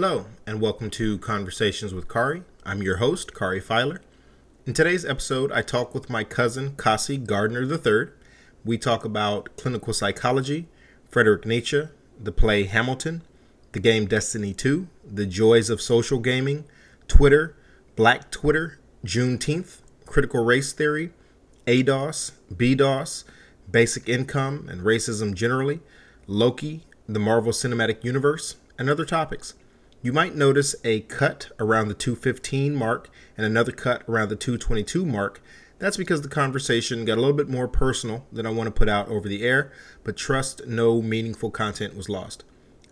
[0.00, 2.44] Hello, and welcome to Conversations with Kari.
[2.64, 4.00] I'm your host, Kari Filer.
[4.64, 8.12] In today's episode, I talk with my cousin, Kasi Gardner III.
[8.64, 10.68] We talk about clinical psychology,
[11.08, 13.22] Frederick Nietzsche, the play Hamilton,
[13.72, 16.64] the game Destiny 2, the joys of social gaming,
[17.08, 17.56] Twitter,
[17.96, 21.10] Black Twitter, Juneteenth, critical race theory,
[21.66, 23.24] ADOS, BDOS,
[23.68, 25.80] basic income and racism generally,
[26.28, 29.54] Loki, the Marvel Cinematic Universe, and other topics.
[30.08, 35.04] You might notice a cut around the 215 mark and another cut around the 222
[35.04, 35.42] mark.
[35.78, 38.88] That's because the conversation got a little bit more personal than I want to put
[38.88, 39.70] out over the air,
[40.04, 42.44] but trust no meaningful content was lost.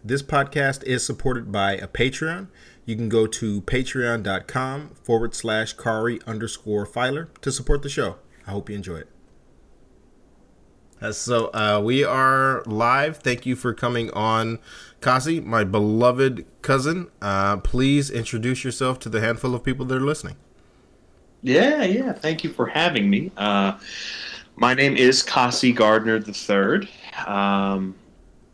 [0.04, 2.48] This podcast is supported by a Patreon.
[2.84, 8.16] You can go to patreon.com forward slash Kari underscore filer to support the show.
[8.46, 9.15] I hope you enjoy it.
[11.00, 13.18] Uh, so uh, we are live.
[13.18, 14.58] Thank you for coming on,
[15.00, 17.10] Kasi, my beloved cousin.
[17.20, 20.36] Uh, please introduce yourself to the handful of people that are listening.
[21.42, 22.12] Yeah, yeah.
[22.12, 23.30] Thank you for having me.
[23.36, 23.78] Uh,
[24.56, 26.88] my name is Kasi Gardner III.
[27.26, 27.94] Um,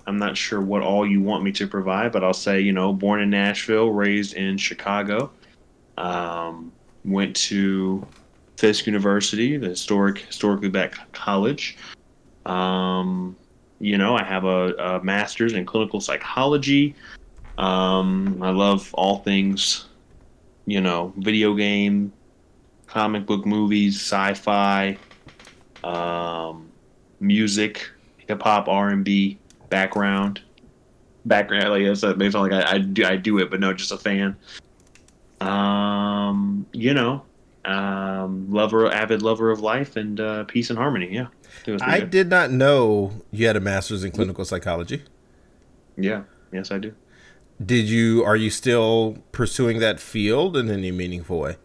[0.07, 2.93] I'm not sure what all you want me to provide, but I'll say, you know,
[2.93, 5.31] born in Nashville, raised in Chicago.
[5.97, 6.73] Um,
[7.05, 8.07] went to
[8.57, 11.77] Fisk University, the historic, historically black college.
[12.47, 13.37] Um,
[13.79, 16.95] you know, I have a, a master's in clinical psychology.
[17.59, 19.87] Um, I love all things,
[20.67, 22.13] you know, video game,
[22.87, 24.97] comic book movies, sci-fi,
[25.85, 26.71] um,
[27.21, 30.41] music, hip hop, R and B background.
[31.25, 33.93] Background, like it's it may like I, I do I do it, but no, just
[33.93, 34.37] a fan.
[35.41, 37.23] Um, you know,
[37.65, 41.15] um, lover, avid lover of life and uh, peace and harmony.
[41.15, 41.29] Yeah.
[41.81, 42.11] I good.
[42.11, 45.03] did not know you had a master's in clinical psychology.
[45.97, 46.23] Yeah.
[46.53, 46.95] Yes, I do.
[47.65, 48.25] Did you?
[48.25, 51.57] Are you still pursuing that field in any meaningful way?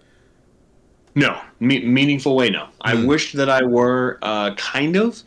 [1.16, 2.50] No, me- meaningful way.
[2.50, 2.72] No, mm.
[2.82, 3.08] I hmm.
[3.08, 5.24] wish that I were uh, kind of,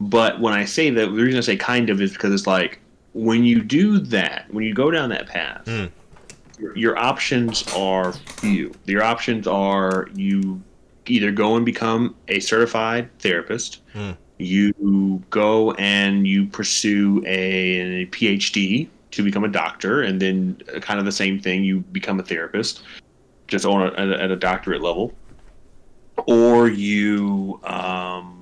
[0.00, 2.80] but when I say that, the reason I say kind of is because it's like
[3.12, 5.90] when you do that, when you go down that path, mm.
[6.58, 8.72] your, your options are few.
[8.86, 10.62] Your options are you
[11.06, 14.16] either go and become a certified therapist, mm.
[14.38, 20.98] you go and you pursue a, a, PhD to become a doctor, and then kind
[20.98, 22.82] of the same thing, you become a therapist,
[23.46, 25.12] just on a, at, a, doctorate level,
[26.26, 28.33] or you um,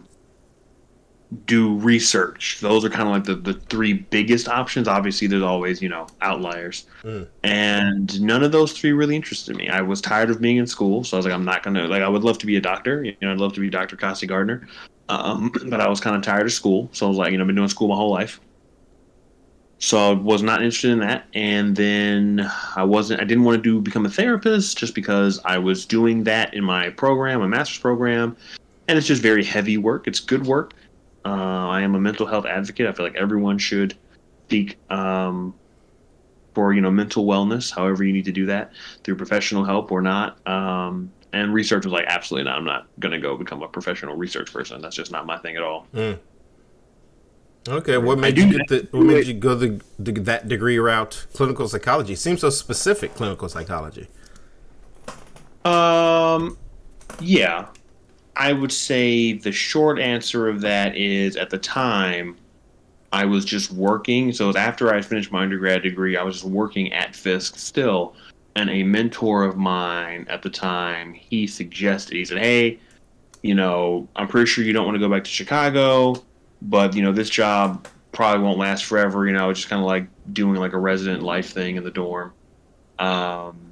[1.32, 2.59] do research.
[2.60, 4.88] Those are kind of like the, the three biggest options.
[4.88, 6.87] Obviously, there's always, you know, outliers.
[7.03, 7.28] Mm.
[7.43, 9.69] And none of those three really interested me.
[9.69, 11.87] I was tired of being in school, so I was like, I'm not going to,
[11.87, 13.04] like, I would love to be a doctor.
[13.04, 13.97] You know, I'd love to be Dr.
[13.97, 14.66] Kasi Gardner.
[15.09, 16.88] Um, but I was kind of tired of school.
[16.92, 18.41] So I was like, you know, I've been doing school my whole life.
[19.78, 21.26] So I was not interested in that.
[21.34, 25.59] And then I wasn't, I didn't want to do become a therapist just because I
[25.59, 28.37] was doing that in my program, my master's program.
[28.87, 30.06] And it's just very heavy work.
[30.06, 30.75] It's good work
[31.25, 32.87] uh, I am a mental health advocate.
[32.87, 33.97] I feel like everyone should
[34.50, 35.55] seek um,
[36.55, 38.72] for you know mental wellness, however you need to do that
[39.05, 40.47] through professional help or not.
[40.47, 42.59] Um, and research was like absolutely not.
[42.59, 44.81] I'm not gonna go become a professional research person.
[44.83, 45.87] That's just not my thing at all.
[45.94, 46.19] Mm.
[47.69, 51.27] Okay, what made you get the, what made you go the, the, that degree route?
[51.33, 53.15] Clinical psychology seems so specific.
[53.15, 54.09] Clinical psychology.
[55.65, 56.59] Um,
[57.21, 57.69] yeah.
[58.37, 62.37] I would say the short answer of that is at the time
[63.12, 64.32] I was just working.
[64.32, 68.15] So after I finished my undergrad degree, I was just working at Fisk still.
[68.56, 72.78] And a mentor of mine at the time, he suggested, he said, Hey,
[73.42, 76.15] you know, I'm pretty sure you don't want to go back to Chicago,
[76.62, 79.26] but, you know, this job probably won't last forever.
[79.26, 82.32] You know, just kind of like doing like a resident life thing in the dorm.
[82.98, 83.72] Um,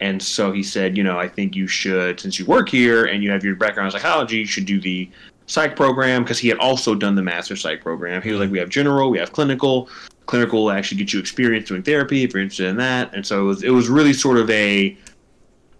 [0.00, 3.22] and so he said, you know, I think you should, since you work here and
[3.22, 5.10] you have your background in psychology, you should do the
[5.46, 8.20] psych program because he had also done the master psych program.
[8.20, 9.88] He was like, we have general, we have clinical.
[10.26, 13.14] Clinical will actually get you experience doing therapy if you're interested in that.
[13.14, 14.96] And so it was, it was really sort of a,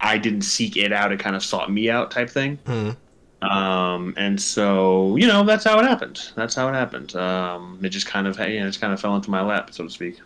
[0.01, 2.59] I didn't seek it out; it kind of sought me out type thing.
[2.67, 3.47] Mm-hmm.
[3.47, 6.31] Um, and so you know that's how it happened.
[6.35, 7.15] That's how it happened.
[7.17, 9.73] Um, it just kind of, you know, it just kind of fell into my lap,
[9.73, 10.21] so to speak.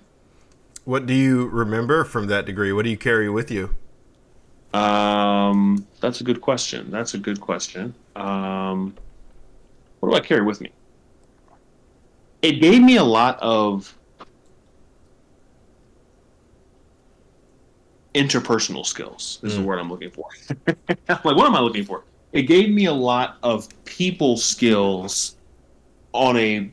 [0.84, 2.72] What do you remember from that degree?
[2.72, 3.74] What do you carry with you?
[4.72, 6.90] Um, that's a good question.
[6.90, 7.94] That's a good question.
[8.16, 8.94] Um,
[10.00, 10.70] what do I carry with me?
[12.42, 13.96] It gave me a lot of
[18.14, 19.40] interpersonal skills.
[19.42, 19.56] Is mm.
[19.58, 20.28] the word I'm looking for.
[20.66, 22.04] like, what am I looking for?
[22.32, 25.36] It gave me a lot of people skills
[26.12, 26.70] on a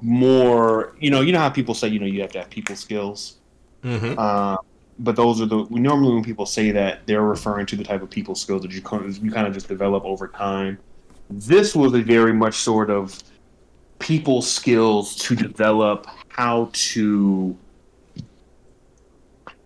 [0.00, 2.76] more, you know, you know how people say, you know, you have to have people
[2.76, 3.38] skills
[3.84, 4.18] Mm-hmm.
[4.18, 4.56] Uh,
[4.98, 8.10] but those are the normally when people say that they're referring to the type of
[8.10, 8.82] people skills that you
[9.22, 10.78] you kind of just develop over time.
[11.30, 13.22] This was a very much sort of
[13.98, 17.56] people skills to develop how to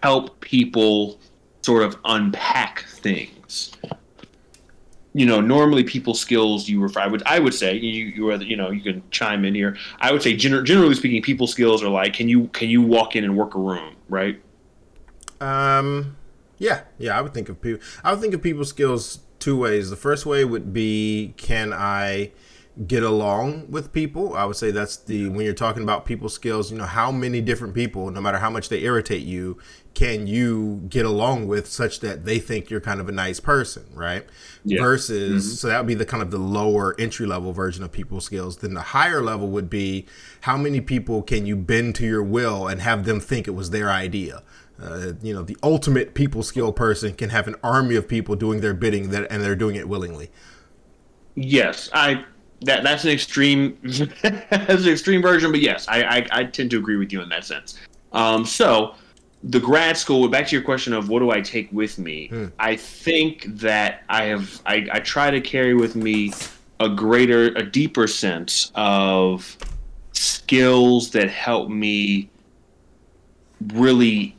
[0.03, 1.19] help people
[1.63, 3.73] sort of unpack things.
[5.15, 7.01] You know, normally people skills you refer.
[7.01, 9.77] I would I would say you you are, you know you can chime in here.
[10.01, 13.15] I would say gener- generally speaking, people skills are like can you can you walk
[13.15, 14.41] in and work a room, right?
[15.41, 16.17] Um,
[16.59, 17.19] yeah, yeah.
[17.19, 17.85] I would think of people.
[18.03, 19.91] I would think of people skills two ways.
[19.91, 22.31] The first way would be can I
[22.87, 24.35] get along with people.
[24.35, 27.41] I would say that's the when you're talking about people skills, you know, how many
[27.41, 29.59] different people, no matter how much they irritate you,
[29.95, 33.85] can you get along with such that they think you're kind of a nice person,
[33.93, 34.27] right?
[34.65, 34.81] Yeah.
[34.81, 35.55] Versus, mm-hmm.
[35.55, 38.59] so that would be the kind of the lower entry level version of people skills.
[38.59, 40.07] Then the higher level would be
[40.43, 43.71] how many people can you bend to your will and have them think it was
[43.71, 44.43] their idea?
[44.81, 48.61] Uh, you know, the ultimate people skill person can have an army of people doing
[48.61, 50.31] their bidding that, and they're doing it willingly.
[51.35, 52.25] Yes, I
[52.63, 53.79] that that's an extreme
[54.23, 57.29] that's an extreme version, but yes, I, I, I tend to agree with you in
[57.29, 57.79] that sense.
[58.13, 58.95] Um, so
[59.45, 62.47] the grad school back to your question of what do i take with me hmm.
[62.59, 66.33] i think that i have I, I try to carry with me
[66.81, 69.57] a greater a deeper sense of
[70.13, 72.31] skills that help me
[73.75, 74.37] really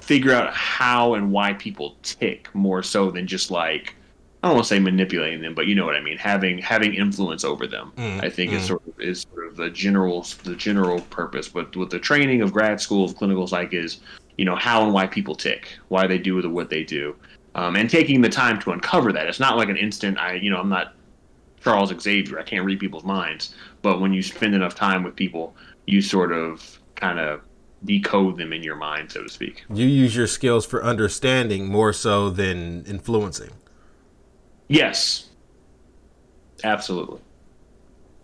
[0.00, 3.94] figure out how and why people tick more so than just like
[4.42, 6.16] I don't want to say manipulating them, but you know what I mean.
[6.16, 8.54] Having having influence over them, mm, I think mm.
[8.54, 11.48] is sort of is sort of the general the general purpose.
[11.48, 13.98] But with the training of grad school of clinical psych is
[14.38, 17.14] you know how and why people tick, why they do the what they do,
[17.54, 19.26] um, and taking the time to uncover that.
[19.26, 20.16] It's not like an instant.
[20.18, 20.94] I you know I'm not
[21.62, 22.38] Charles Xavier.
[22.38, 25.54] I can't read people's minds, but when you spend enough time with people,
[25.86, 27.42] you sort of kind of
[27.84, 29.64] decode them in your mind, so to speak.
[29.72, 33.50] You use your skills for understanding more so than influencing.
[34.68, 35.30] Yes,
[36.64, 37.20] absolutely.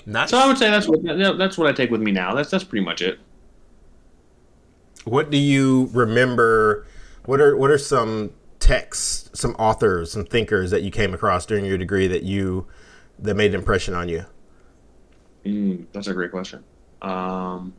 [0.07, 0.31] Nice.
[0.31, 1.03] So I would say that's what
[1.39, 2.35] that's what I take with me now.
[2.35, 3.19] That's that's pretty much it.
[5.05, 6.87] What do you remember?
[7.27, 11.65] What are what are some texts, some authors, some thinkers that you came across during
[11.65, 12.67] your degree that you
[13.19, 14.25] that made an impression on you?
[15.45, 16.65] Mm, that's a great question.
[17.03, 17.75] Um,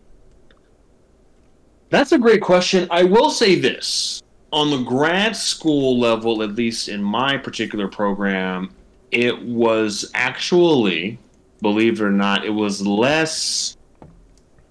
[1.89, 2.87] that's a great question.
[2.91, 4.21] I will say this
[4.51, 8.73] on the grad school level, at least in my particular program,
[9.11, 11.19] it was actually,
[11.61, 13.74] believe it or not, it was less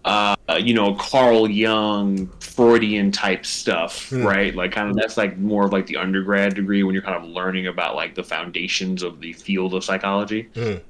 [0.05, 4.25] uh, you know, Carl Jung, Freudian type stuff, mm.
[4.25, 4.55] right?
[4.55, 7.25] Like, kind of that's like more of like the undergrad degree when you're kind of
[7.25, 10.49] learning about like the foundations of the field of psychology.
[10.55, 10.83] Mm.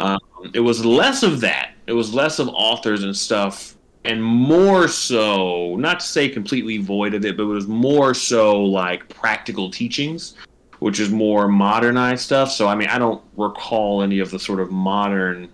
[0.00, 0.18] Um,
[0.54, 1.72] it was less of that.
[1.86, 3.74] It was less of authors and stuff,
[4.04, 8.62] and more so, not to say completely void of it, but it was more so
[8.62, 10.34] like practical teachings,
[10.78, 12.52] which is more modernized stuff.
[12.52, 15.48] So, I mean, I don't recall any of the sort of modern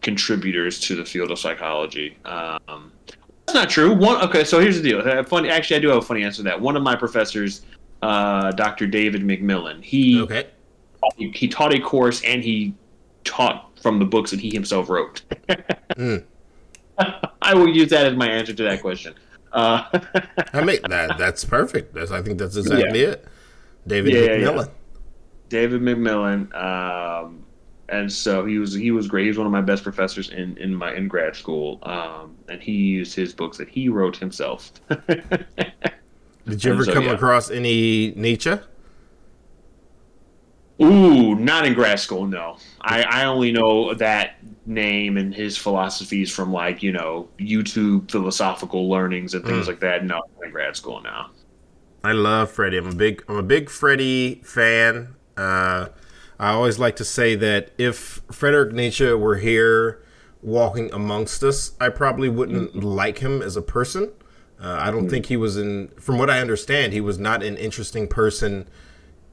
[0.00, 2.16] contributors to the field of psychology.
[2.24, 2.92] Um,
[3.46, 3.94] that's not true.
[3.94, 5.24] One okay, so here's the deal.
[5.24, 6.60] Funny, actually, I do have a funny answer to that.
[6.60, 7.62] One of my professors,
[8.02, 8.86] uh, Dr.
[8.86, 10.46] David McMillan, he okay.
[11.16, 12.74] he, he taught a course and he
[13.24, 15.22] taught from the books that he himself wrote.
[15.96, 16.24] mm.
[17.42, 19.14] I will use that as my answer to that question.
[19.52, 19.84] Uh,
[20.52, 21.94] I mean that that's perfect.
[21.94, 23.08] That's I think that's exactly yeah.
[23.08, 23.26] it.
[23.86, 24.66] David yeah, McMillan.
[24.66, 24.72] Yeah.
[25.48, 26.54] David McMillan.
[26.54, 27.44] Um,
[27.90, 29.24] and so he was he was great.
[29.24, 32.62] He was one of my best professors in in my in grad school, um, and
[32.62, 34.72] he used his books that he wrote himself.
[36.46, 37.12] Did you ever so, come yeah.
[37.12, 38.54] across any Nietzsche?
[40.80, 42.26] Ooh, not in grad school.
[42.26, 48.10] No, I, I only know that name and his philosophies from like you know YouTube
[48.10, 49.68] philosophical learnings and things mm.
[49.68, 50.04] like that.
[50.04, 51.30] No, in grad school now.
[52.04, 52.78] I love Freddie.
[52.78, 55.16] I'm a big I'm a big Freddie fan.
[55.36, 55.88] Uh,
[56.40, 60.02] I always like to say that if Frederick Nietzsche were here
[60.40, 62.80] walking amongst us, I probably wouldn't mm-hmm.
[62.80, 64.10] like him as a person.
[64.58, 65.10] Uh, I don't mm-hmm.
[65.10, 68.66] think he was in, from what I understand, he was not an interesting person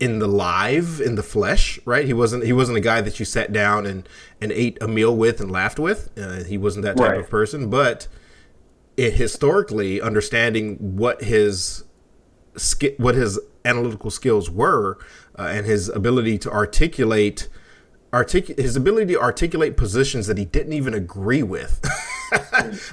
[0.01, 2.05] in the live, in the flesh, right?
[2.05, 2.43] He wasn't.
[2.43, 4.07] He wasn't a guy that you sat down and
[4.39, 6.11] and ate a meal with and laughed with.
[6.15, 7.19] Uh, he wasn't that type right.
[7.19, 7.69] of person.
[7.69, 8.07] But
[8.95, 11.83] it, historically, understanding what his
[12.97, 14.97] what his analytical skills were,
[15.37, 17.49] uh, and his ability to articulate
[18.11, 21.81] artic- his ability to articulate positions that he didn't even agree with.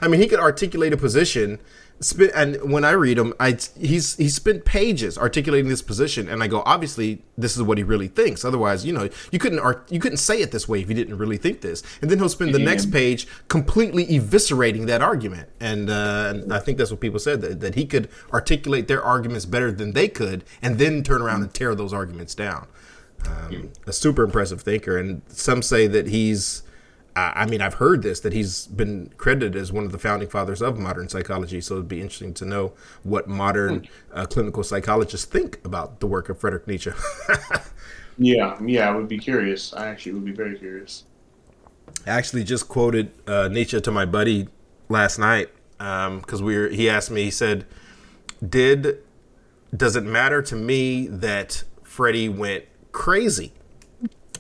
[0.01, 1.59] I mean, he could articulate a position
[2.01, 6.43] spent and when I read him, I he's he spent pages articulating this position, and
[6.43, 8.45] I go, obviously, this is what he really thinks.
[8.45, 11.17] Otherwise, you know, you couldn't art, you couldn't say it this way if you didn't
[11.17, 11.83] really think this.
[12.01, 16.59] And then he'll spend the next page completely eviscerating that argument, and, uh, and I
[16.59, 20.09] think that's what people said that, that he could articulate their arguments better than they
[20.09, 22.67] could, and then turn around and tear those arguments down.
[23.27, 26.63] Um, a super impressive thinker, and some say that he's
[27.17, 30.61] I mean, I've heard this that he's been credited as one of the founding fathers
[30.61, 31.61] of modern psychology.
[31.61, 32.73] So it'd be interesting to know
[33.05, 33.85] what modern hmm.
[34.13, 36.91] uh, clinical psychologists think about the work of Friedrich Nietzsche.
[38.19, 39.73] yeah, yeah, I would be curious.
[39.75, 41.05] I actually would be very curious.
[42.05, 44.49] I actually just quoted uh, Nietzsche to my buddy
[44.89, 46.69] last night because um, we were.
[46.69, 47.25] He asked me.
[47.25, 47.65] He said,
[48.47, 48.99] "Did
[49.75, 53.53] does it matter to me that Freddie went crazy?"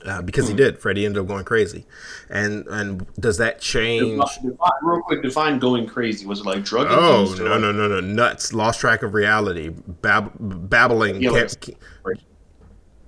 [0.04, 0.58] Uh, because he hmm.
[0.58, 0.78] did.
[0.78, 1.86] Freddie ended up going crazy,
[2.28, 4.20] and and does that change?
[4.20, 6.26] Define, define, real quick, define going crazy.
[6.26, 6.88] Was it like drug?
[6.90, 8.52] Oh no no no no nuts!
[8.52, 11.22] Lost track of reality, bab- babbling.
[11.22, 12.18] Yeah, like,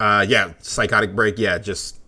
[0.00, 1.38] uh, yeah, psychotic break.
[1.38, 2.00] Yeah, just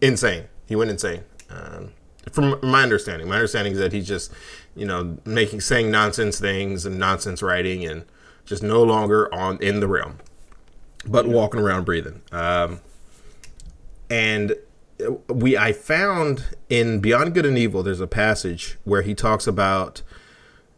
[0.00, 0.44] insane.
[0.66, 1.24] He went insane.
[1.50, 1.92] Um,
[2.32, 4.32] from my understanding, my understanding is that he's just,
[4.76, 8.04] you know, making saying nonsense things and nonsense writing, and
[8.44, 10.18] just no longer on in the realm,
[11.06, 12.22] but walking around breathing.
[12.32, 12.80] Um,
[14.10, 14.54] and
[15.28, 20.02] we I found in Beyond Good and Evil there's a passage where he talks about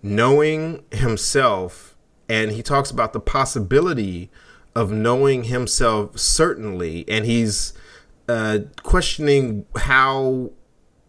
[0.02, 1.96] knowing himself
[2.28, 4.30] and he talks about the possibility
[4.74, 7.72] of knowing himself certainly and he's
[8.28, 10.50] uh, questioning how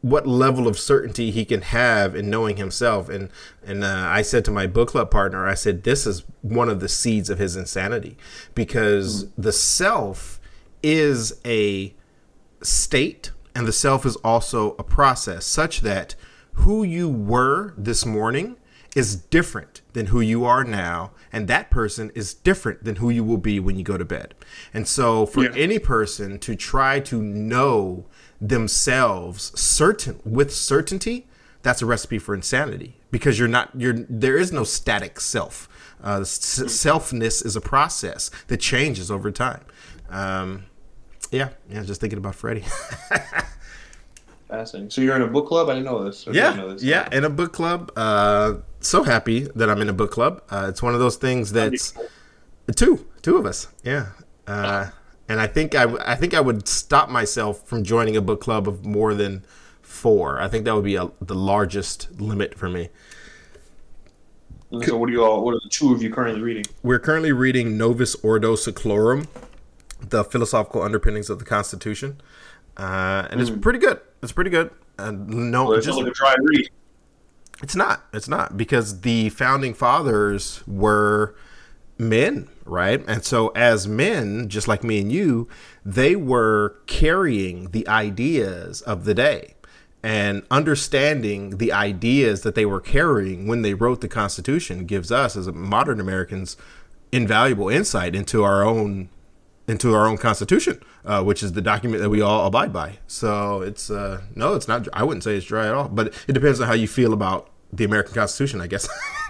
[0.02, 3.30] what level of certainty he can have in knowing himself and
[3.66, 6.80] and uh, I said to my book club partner I said this is one of
[6.80, 8.18] the seeds of his insanity
[8.56, 9.42] because mm-hmm.
[9.42, 10.40] the self
[10.82, 11.94] is a
[12.64, 16.16] state and the self is also a process such that
[16.54, 18.58] who you were this morning
[18.96, 23.24] is different than who you are now and that person is different than who you
[23.24, 24.36] will be when you go to bed.
[24.74, 25.52] And so for yeah.
[25.56, 28.06] any person to try to know
[28.40, 31.28] themselves certain with certainty
[31.64, 35.68] that's a recipe for insanity because you're not you're there is no static self.
[36.04, 39.64] Uh, selfness is a process that changes over time.
[40.10, 40.66] Um,
[41.34, 42.64] yeah, yeah, just thinking about Freddie.
[44.48, 44.92] Fascinating.
[44.92, 45.68] So you're in a book club?
[45.68, 46.28] I didn't know this.
[46.32, 46.84] Yeah, know this.
[46.84, 47.92] yeah, in a book club.
[47.96, 50.44] Uh, so happy that I'm in a book club.
[50.50, 51.94] Uh, it's one of those things that's
[52.76, 53.68] two, two of us.
[53.84, 54.10] Yeah,
[54.46, 54.92] uh,
[55.28, 58.68] and I think I, I think I would stop myself from joining a book club
[58.68, 59.44] of more than
[59.82, 60.40] four.
[60.40, 62.90] I think that would be a, the largest limit for me.
[64.86, 65.44] So what are you all?
[65.46, 66.66] What are the two of you currently reading?
[66.82, 69.28] We're currently reading Novus Ordo Seclorum
[70.10, 72.22] the philosophical underpinnings of the Constitution,
[72.78, 73.42] uh, and mm.
[73.42, 73.60] it's hmm.
[73.60, 74.00] pretty good.
[74.22, 74.72] It's pretty good.
[74.98, 76.70] And no, well, it's just like a dry read.
[77.62, 78.06] It's not.
[78.14, 81.36] It's not because the founding fathers were
[81.98, 83.04] men, right?
[83.08, 85.48] And so, as men, just like me and you,
[85.86, 89.54] they were carrying the ideas of the day
[90.04, 95.38] and understanding the ideas that they were carrying when they wrote the Constitution gives us,
[95.38, 96.58] as modern Americans,
[97.14, 99.10] invaluable insight into our own
[99.68, 102.98] into our own constitution, uh, which is the document that we all abide by.
[103.08, 104.88] So it's uh, no, it's not.
[104.94, 107.50] I wouldn't say it's dry at all, but it depends on how you feel about
[107.72, 108.88] the American Constitution, I guess.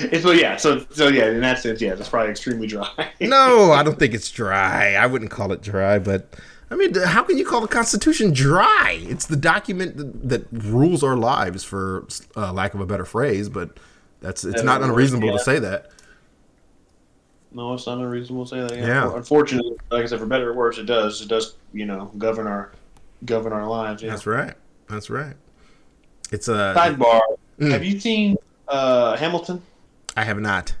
[0.00, 0.56] it's well, yeah.
[0.56, 1.28] So, so yeah.
[1.28, 2.88] In that sense, yeah, it's probably extremely dry.
[3.20, 4.94] no, I don't think it's dry.
[4.94, 6.34] I wouldn't call it dry, but
[6.70, 8.98] I mean, how can you call the Constitution dry?
[9.02, 12.06] It's the document that, that rules our lives, for
[12.36, 13.48] uh, lack of a better phrase.
[13.48, 13.78] But
[14.20, 15.36] that's it's not unreasonable yeah.
[15.36, 15.90] to say that.
[17.54, 18.76] No, it's not unreasonable to say that.
[18.76, 18.86] Yeah.
[18.86, 19.16] yeah.
[19.16, 21.20] Unfortunately, like I said, for better or worse, it does.
[21.20, 22.72] It does, you know, govern our
[23.24, 24.02] govern our lives.
[24.02, 24.10] Yeah.
[24.10, 24.54] That's right.
[24.88, 25.34] That's right.
[26.30, 27.20] It's a sidebar.
[27.58, 27.70] Mm.
[27.70, 28.36] Have you seen
[28.68, 29.62] uh, Hamilton?
[30.16, 30.74] I have not.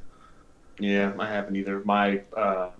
[0.78, 1.82] Yeah, I haven't either.
[1.84, 2.70] My uh,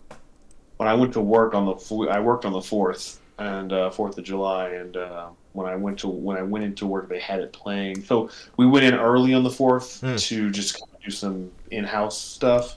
[0.78, 4.18] when I went to work on the I worked on the fourth and uh, Fourth
[4.18, 7.40] of July, and uh, when I went to when I went into work, they had
[7.40, 8.02] it playing.
[8.04, 10.18] So we went in early on the fourth mm.
[10.28, 12.76] to just do some in-house stuff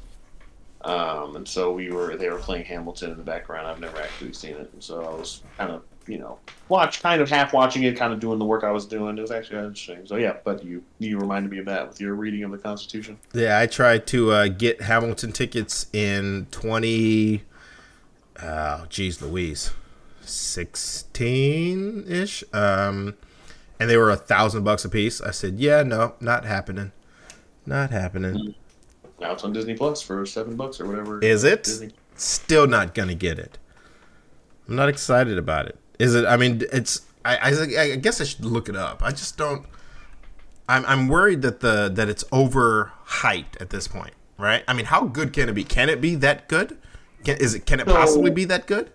[0.85, 3.65] um, and so we were they were playing Hamilton in the background.
[3.65, 6.37] I've never actually seen it, and so I was kind of you know
[6.69, 9.17] watch kind of half watching it, kind of doing the work I was doing.
[9.17, 10.05] It was actually interesting.
[10.05, 13.17] So yeah, but you you reminded me of that with your reading of the Constitution.
[13.33, 17.41] Yeah, I tried to uh, get Hamilton tickets in twenty.
[18.43, 19.71] Oh, geez, Louise,
[20.21, 22.43] sixteen ish.
[22.53, 23.15] Um,
[23.79, 25.19] and they were a thousand bucks a piece.
[25.19, 26.91] I said, yeah, no, not happening,
[27.65, 28.35] not happening.
[28.35, 28.61] Mm-hmm
[29.19, 31.19] now it's on Disney Plus for seven bucks or whatever.
[31.21, 31.63] Is it?
[31.63, 31.91] Disney.
[32.15, 33.57] Still not gonna get it.
[34.67, 35.77] I'm not excited about it.
[35.99, 36.25] Is it?
[36.25, 37.01] I mean, it's.
[37.23, 39.01] I, I, I guess I should look it up.
[39.03, 39.65] I just don't.
[40.67, 44.63] I'm I'm worried that the that it's overhyped at this point, right?
[44.67, 45.63] I mean, how good can it be?
[45.63, 46.77] Can it be that good?
[47.23, 48.91] Can is it can it So- possibly be that good?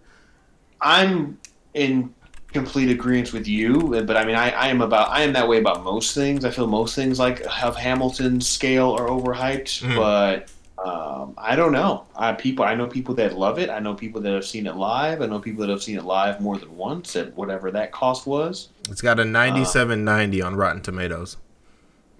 [0.81, 1.39] I'm
[1.75, 2.15] in
[2.53, 5.59] complete agreement with you, but I mean, I, I am about I am that way
[5.59, 6.45] about most things.
[6.45, 9.97] I feel most things like have Hamilton's scale are overhyped, Mhm.
[9.97, 10.51] but
[10.85, 12.07] um, I don't know.
[12.17, 13.69] I people I know people that love it.
[13.71, 15.21] I know people that have seen it live.
[15.21, 18.27] I know people that have seen it live more than once at whatever that cost
[18.27, 18.69] was.
[18.89, 21.37] It's got a 97.90 on Rotten Tomatoes.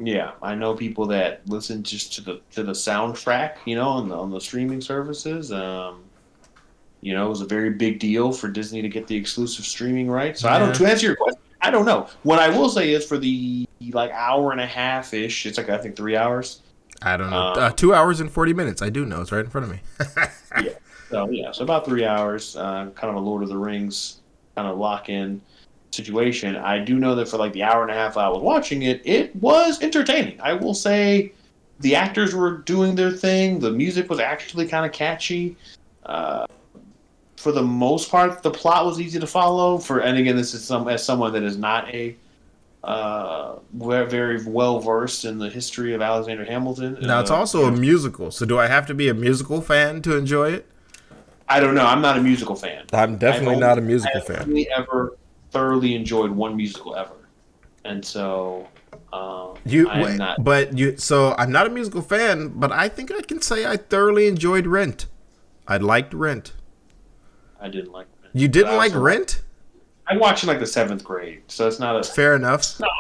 [0.03, 4.09] Yeah, I know people that listen just to the to the soundtrack, you know, on
[4.09, 5.53] the on the streaming services.
[5.53, 6.03] Um,
[7.01, 10.11] you know, it was a very big deal for Disney to get the exclusive streaming
[10.11, 10.41] rights.
[10.41, 11.41] So I don't to answer your question.
[11.63, 12.09] I don't know.
[12.23, 15.47] What I will say is for the like hour and a half ish.
[15.47, 16.63] It's like I think three hours.
[17.03, 17.37] I don't know.
[17.37, 18.83] Um, uh, two hours and 40 minutes.
[18.83, 19.21] I do know.
[19.23, 19.81] It's right in front of me.
[20.65, 20.73] yeah.
[21.11, 22.57] So yeah, so about three hours.
[22.57, 24.21] Uh, kind of a Lord of the Rings
[24.55, 25.41] kind of lock in
[25.91, 26.57] situation.
[26.57, 29.03] I do know that for like the hour and a half I was watching it,
[29.05, 30.41] it was entertaining.
[30.41, 31.33] I will say
[31.81, 33.59] the actors were doing their thing.
[33.59, 35.57] The music was actually kind of catchy.
[36.05, 36.47] Uh,
[37.41, 39.79] for the most part, the plot was easy to follow.
[39.79, 42.17] For and again, this is some as someone that is not a
[42.83, 46.97] uh, very, very well versed in the history of Alexander Hamilton.
[47.03, 48.31] now, it's Uh, also a musical.
[48.31, 50.67] So, do I have to be a musical fan to enjoy it?
[51.49, 51.85] I don't know.
[51.85, 52.85] I'm not a musical fan.
[52.93, 54.43] I'm definitely I've not a only- musical I've fan.
[54.43, 55.17] only ever
[55.51, 57.17] thoroughly enjoyed one musical ever,
[57.85, 58.67] and so
[59.13, 60.43] um, You, I'm wait, not.
[60.45, 60.97] but you.
[60.97, 64.67] So I'm not a musical fan, but I think I can say I thoroughly enjoyed
[64.67, 65.07] Rent.
[65.67, 66.53] I liked Rent.
[67.61, 68.07] I didn't like.
[68.25, 68.31] it.
[68.33, 69.43] You didn't like Rent?
[70.07, 72.03] I watched in like the seventh grade, so it's not a.
[72.03, 72.79] Fair enough.
[72.81, 72.91] not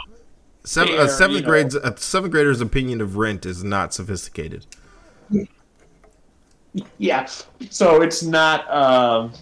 [0.64, 1.48] Seven, fair, a seventh you know.
[1.48, 4.66] grade's a seventh grader's opinion of Rent is not sophisticated.
[6.98, 7.26] Yeah,
[7.70, 8.72] so it's not.
[8.72, 9.32] Um,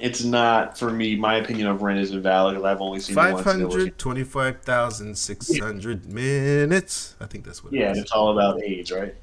[0.00, 1.14] it's not for me.
[1.14, 3.46] My opinion of Rent is invalid I've only seen it Five once.
[3.46, 7.14] and it was- hundred twenty-five thousand six hundred minutes.
[7.20, 7.72] I think that's what.
[7.72, 9.14] Yeah, It it's all about age, right?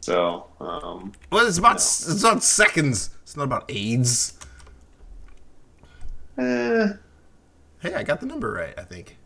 [0.00, 3.10] So, um, Well, it's about it's about seconds.
[3.22, 4.33] It's not about AIDS.
[6.38, 6.88] Eh,
[7.80, 8.74] Hey, I got the number right.
[8.78, 9.16] I think.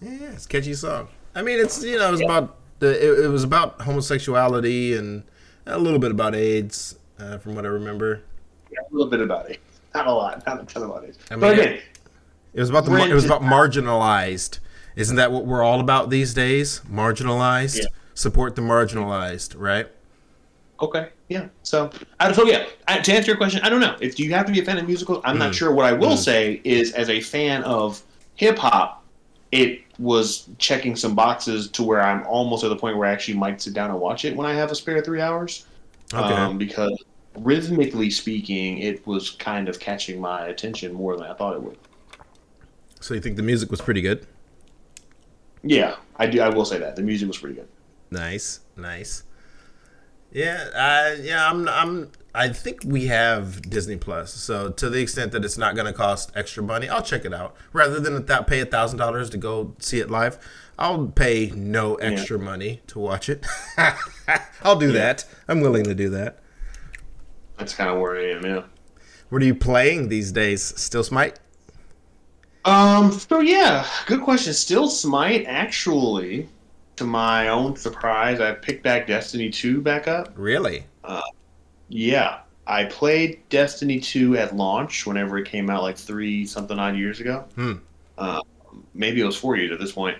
[0.00, 1.08] Yeah, it's a catchy song.
[1.34, 5.22] I mean, it's you know, it was about the it, it was about homosexuality and
[5.66, 8.22] a little bit about AIDS, uh, from what I remember.
[8.70, 9.60] yeah, a little bit about it.
[9.94, 10.46] Not a lot.
[10.46, 11.16] Not a ton about it.
[11.30, 11.80] I mean, but again,
[12.52, 14.58] It was about the it was about marginalized.
[14.96, 16.80] Isn't that what we're all about these days?
[16.90, 17.78] Marginalized.
[17.78, 17.86] Yeah.
[18.14, 19.88] Support the marginalized, right?
[20.84, 21.48] Okay, yeah.
[21.62, 22.66] So, I, so yeah.
[22.86, 24.64] I, to answer your question, I don't know if do you have to be a
[24.64, 25.22] fan of musicals.
[25.24, 25.54] I'm not Mm.
[25.58, 25.72] sure.
[25.72, 26.18] What I will Mm.
[26.18, 28.02] say is, as a fan of
[28.34, 29.02] hip hop,
[29.50, 33.38] it was checking some boxes to where I'm almost at the point where I actually
[33.38, 35.64] might sit down and watch it when I have a spare three hours.
[36.12, 36.22] Okay.
[36.34, 36.92] Um, because
[37.38, 41.78] rhythmically speaking, it was kind of catching my attention more than I thought it would.
[43.00, 44.26] so you think the music was pretty good?
[45.62, 46.40] Yeah, I do.
[46.42, 47.68] I will say that the music was pretty good.
[48.10, 49.22] Nice, nice.
[50.34, 51.48] Yeah, uh, yeah.
[51.48, 52.10] I'm, I'm.
[52.34, 55.92] I think we have Disney Plus, so to the extent that it's not going to
[55.92, 57.54] cost extra money, I'll check it out.
[57.72, 60.36] Rather than that, pay a thousand dollars to go see it live,
[60.76, 63.46] I'll pay no extra money to watch it.
[64.64, 65.24] I'll do that.
[65.46, 66.40] I'm willing to do that.
[67.56, 68.44] That's kind of where I am.
[68.44, 68.64] Yeah.
[69.28, 70.62] What are you playing these days?
[70.62, 71.38] Still Smite?
[72.64, 73.12] Um.
[73.12, 74.52] So yeah, good question.
[74.52, 75.44] Still Smite.
[75.46, 76.48] Actually,
[76.96, 80.32] to my own surprise, I picked back Destiny Two back up.
[80.36, 80.84] Really?
[81.88, 86.96] Yeah, I played Destiny Two at launch whenever it came out, like three something odd
[86.96, 87.44] years ago.
[87.54, 87.74] Hmm.
[88.16, 88.40] Uh,
[88.94, 90.18] maybe it was four years at this point,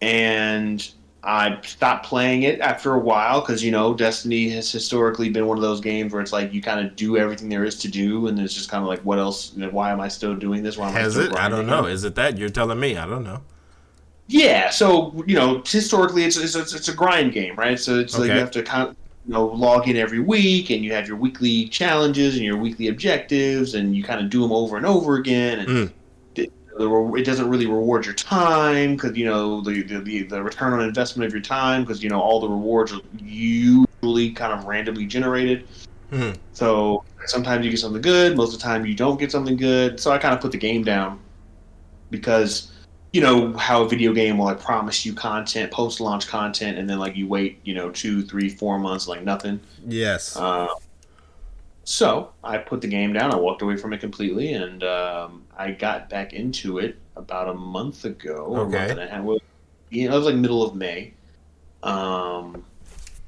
[0.00, 0.86] and
[1.22, 5.56] I stopped playing it after a while because you know Destiny has historically been one
[5.56, 8.26] of those games where it's like you kind of do everything there is to do,
[8.26, 9.52] and it's just kind of like, what else?
[9.54, 10.76] Why am I still doing this?
[10.76, 11.40] Why am Has I still it?
[11.40, 11.86] I don't know.
[11.86, 12.96] Is it that you're telling me?
[12.96, 13.42] I don't know.
[14.26, 17.78] Yeah, so you know, historically, it's it's, it's, a grind game, right?
[17.78, 20.82] So it's like you have to kind of you know log in every week, and
[20.82, 24.52] you have your weekly challenges and your weekly objectives, and you kind of do them
[24.52, 25.60] over and over again.
[25.60, 25.92] And Mm.
[26.36, 26.52] it,
[27.20, 31.26] it doesn't really reward your time because you know the, the the return on investment
[31.26, 35.68] of your time because you know all the rewards are usually kind of randomly generated.
[36.10, 36.36] Mhm.
[36.54, 40.00] So sometimes you get something good, most of the time you don't get something good.
[40.00, 41.20] So I kind of put the game down
[42.10, 42.70] because
[43.14, 46.90] you know how a video game will like promise you content, post launch content, and
[46.90, 49.60] then like you wait, you know, two, three, four months, like nothing.
[49.86, 50.36] Yes.
[50.36, 50.66] Uh,
[51.84, 53.30] so I put the game down.
[53.32, 57.54] I walked away from it completely, and um, I got back into it about a
[57.54, 58.52] month ago.
[58.52, 58.90] Month Okay.
[58.90, 59.22] and a half.
[59.22, 59.38] Well,
[59.90, 61.14] you know, it was like middle of May.
[61.84, 62.64] Um,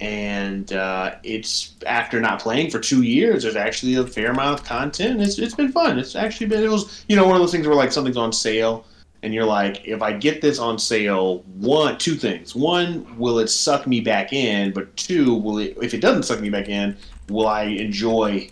[0.00, 3.44] and uh, it's after not playing for two years.
[3.44, 5.22] There's actually a fair amount of content.
[5.22, 5.96] It's it's been fun.
[6.00, 8.32] It's actually been it was you know one of those things where like something's on
[8.32, 8.84] sale
[9.26, 12.54] and you're like, if I get this on sale, one, two things.
[12.54, 14.72] One, will it suck me back in?
[14.72, 15.76] But two, will it?
[15.82, 16.96] If it doesn't suck me back in,
[17.28, 18.48] will I enjoy?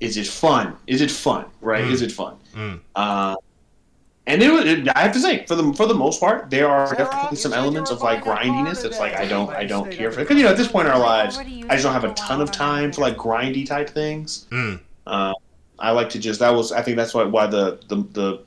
[0.00, 0.74] Is it fun?
[0.86, 1.44] Is it fun?
[1.60, 1.84] Right?
[1.84, 1.90] Mm.
[1.90, 2.36] Is it fun?
[2.54, 2.80] Mm.
[2.94, 3.36] Uh,
[4.26, 6.66] and it, was- it, I have to say, for the for the most part, there
[6.66, 8.82] are definitely some elements of like grindiness.
[8.82, 10.94] That's like I don't I don't care for because you know at this point in
[10.94, 11.44] our lives, I
[11.76, 14.46] just don't have a ton of time for like grindy type things.
[14.50, 14.80] Mm.
[15.06, 15.34] Uh,
[15.78, 18.42] I like to just that was I think that's why why the, the the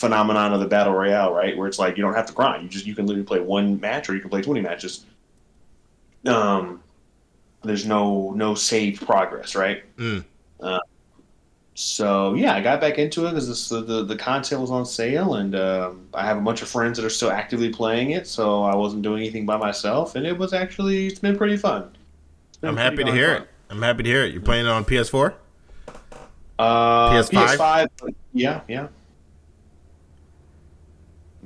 [0.00, 2.68] phenomenon of the battle royale right where it's like you don't have to grind you
[2.70, 5.04] just you can literally play one match or you can play twenty matches.
[6.26, 6.82] Um,
[7.62, 9.84] there's no no saved progress right.
[9.96, 10.24] Mm.
[10.58, 10.78] Uh,
[11.74, 15.34] so yeah, I got back into it because the, the the content was on sale,
[15.34, 18.26] and um, I have a bunch of friends that are still actively playing it.
[18.26, 21.90] So I wasn't doing anything by myself, and it was actually it's been pretty fun.
[22.60, 23.42] Been I'm pretty happy to hear fun.
[23.42, 23.48] it.
[23.70, 24.32] I'm happy to hear it.
[24.32, 25.34] You're playing it on PS4?
[26.58, 27.56] Uh, PS5?
[27.56, 28.88] PS5, yeah, yeah.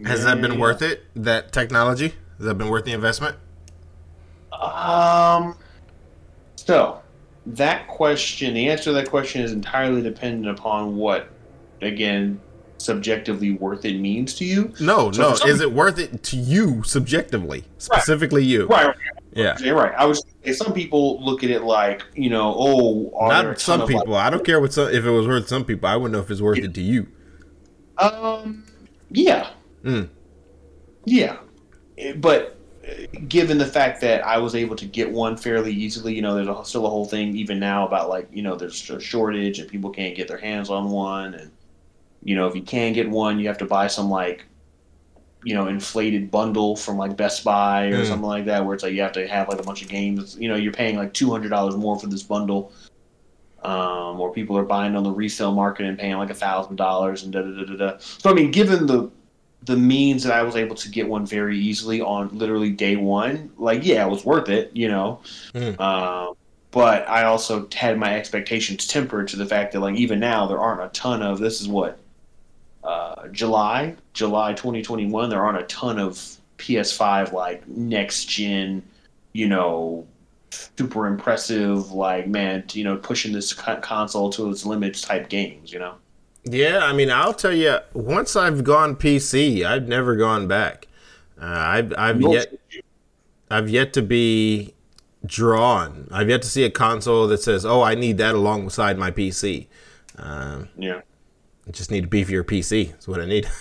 [0.05, 1.05] Has that been worth it?
[1.15, 2.15] That technology?
[2.39, 3.37] Has that been worth the investment?
[4.53, 5.57] Um,
[6.57, 7.01] so
[7.47, 11.29] that question, the answer to that question is entirely dependent upon what,
[11.83, 12.41] again,
[12.79, 14.73] subjectively worth it means to you.
[14.81, 15.35] No, So no.
[15.35, 17.65] some- Is it worth it to you subjectively?
[17.79, 18.67] Specifically you.
[18.67, 18.97] Right, right,
[19.33, 19.57] Yeah.
[19.61, 19.93] yeah, right.
[19.97, 20.23] I was.
[20.53, 24.17] Some people look at it like, you know, oh, are Not some of, like- people.
[24.17, 25.89] I don't care what some, if it was worth some people.
[25.89, 27.07] I wouldn't know if it's worth it to you.
[27.99, 28.65] Um,
[29.11, 29.49] yeah,
[29.85, 30.09] Mm.
[31.05, 31.37] yeah,
[32.17, 32.57] but
[33.29, 36.49] given the fact that I was able to get one fairly easily, you know, there's
[36.49, 39.69] a, still a whole thing even now about like, you know, there's a shortage and
[39.69, 41.51] people can't get their hands on one, and
[42.23, 44.47] you know, if you can get one, you have to buy some like,
[45.45, 48.07] you know, inflated bundle from like Best Buy or Mm.
[48.07, 50.37] something like that, where it's like you have to have like a bunch of games.
[50.39, 52.73] You know, you're paying like two hundred dollars more for this bundle.
[53.63, 57.23] Um, or people are buying on the resale market and paying like a thousand dollars
[57.23, 57.99] and da da da da da.
[57.99, 59.11] So I mean, given the
[59.65, 63.51] the means that I was able to get one very easily on literally day one,
[63.57, 65.21] like yeah, it was worth it, you know.
[65.55, 65.79] Mm.
[65.81, 66.37] Um,
[66.71, 70.59] but I also had my expectations tempered to the fact that like even now there
[70.59, 71.99] aren't a ton of this is what
[72.83, 76.15] uh, July July 2021 there aren't a ton of
[76.59, 78.83] PS5 like next gen,
[79.33, 80.07] you know,
[80.51, 85.79] super impressive like man you know pushing this console to its limits type games you
[85.79, 85.95] know.
[86.45, 87.79] Yeah, I mean, I'll tell you.
[87.95, 90.89] Once I've gone PC, I've never gone back.
[91.41, 92.53] Uh, I've I've yet
[93.51, 94.75] I've yet to be
[95.25, 96.09] drawn.
[96.11, 99.67] I've yet to see a console that says, "Oh, I need that alongside my PC."
[100.19, 101.01] Um, Yeah.
[101.67, 102.91] I just need a beefier PC.
[102.91, 103.49] That's what I need.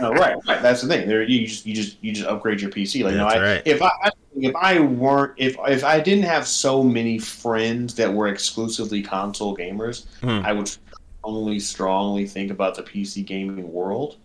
[0.00, 0.62] Oh, right, right.
[0.62, 1.08] That's the thing.
[1.08, 3.02] There, you just, you just, you just upgrade your PC.
[3.02, 3.62] Like, That's I, right.
[3.64, 3.90] if I,
[4.36, 9.56] if I weren't, if, if I didn't have so many friends that were exclusively console
[9.56, 10.46] gamers, Hmm.
[10.46, 10.70] I would
[11.28, 14.16] strongly, strongly think about the PC gaming world.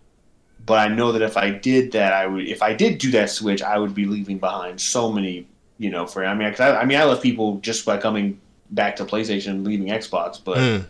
[0.66, 2.46] But I know that if I did that, I would.
[2.46, 5.46] If I did do that switch, I would be leaving behind so many,
[5.78, 6.06] you know.
[6.06, 8.40] For I mean, 'cause I, I mean, I left people just by coming
[8.70, 10.84] back to PlayStation and leaving Xbox, but Mm.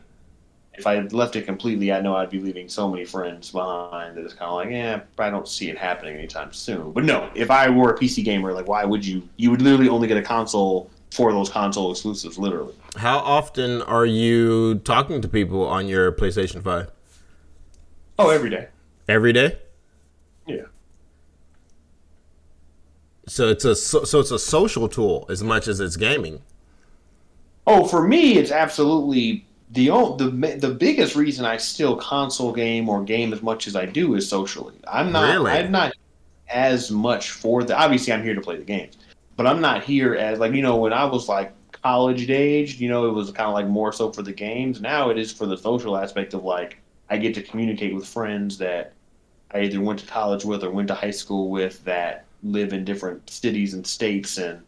[0.74, 4.24] if I left it completely, I know I'd be leaving so many friends behind that
[4.24, 6.92] it's kind of like, yeah, I don't see it happening anytime soon.
[6.92, 9.28] But no, if I were a PC gamer, like, why would you?
[9.38, 12.74] You would literally only get a console for those console exclusives, literally.
[12.96, 16.90] How often are you talking to people on your PlayStation Five?
[18.18, 18.68] Oh, every day.
[19.08, 19.58] Every day.
[20.46, 20.64] Yeah.
[23.28, 26.42] So it's a so, so it's a social tool as much as it's gaming.
[27.66, 29.86] Oh, for me, it's absolutely the
[30.18, 34.14] the the biggest reason I still console game or game as much as I do
[34.14, 34.74] is socially.
[34.86, 35.32] I'm not.
[35.32, 35.52] Really?
[35.52, 35.92] I'm not
[36.48, 37.78] as much for the.
[37.78, 38.96] Obviously, I'm here to play the games,
[39.36, 41.52] but I'm not here as like you know when I was like
[41.84, 42.80] college age.
[42.80, 44.80] You know, it was kind of like more so for the games.
[44.80, 46.78] Now it is for the social aspect of like
[47.10, 48.92] I get to communicate with friends that
[49.52, 52.84] I either went to college with or went to high school with that live in
[52.84, 54.62] different cities and states and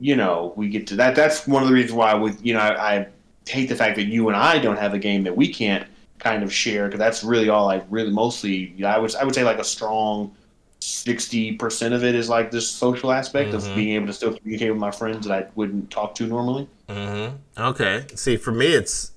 [0.00, 1.14] you know, we get to that.
[1.14, 3.08] That's one of the reasons why, with you know, I, I
[3.46, 5.86] hate the fact that you and I don't have a game that we can't
[6.18, 8.74] kind of share because that's really all I really mostly.
[8.84, 10.34] I would I would say like a strong
[10.84, 13.54] sixty percent of it is like this social aspect Mhm.
[13.54, 16.68] of being able to still communicate with my friends that I wouldn't talk to normally.
[16.88, 17.36] Mm-hmm.
[17.62, 18.04] Okay.
[18.14, 19.12] See, for me, it's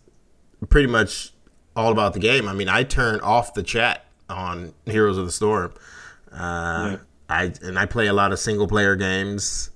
[0.69, 1.33] pretty much
[1.75, 2.47] all about the game.
[2.47, 5.73] I mean, I turn off the chat on Heroes of the Storm.
[6.31, 6.37] Uh,
[6.91, 6.97] Yeah.
[7.29, 9.69] I and I play a lot of single player games.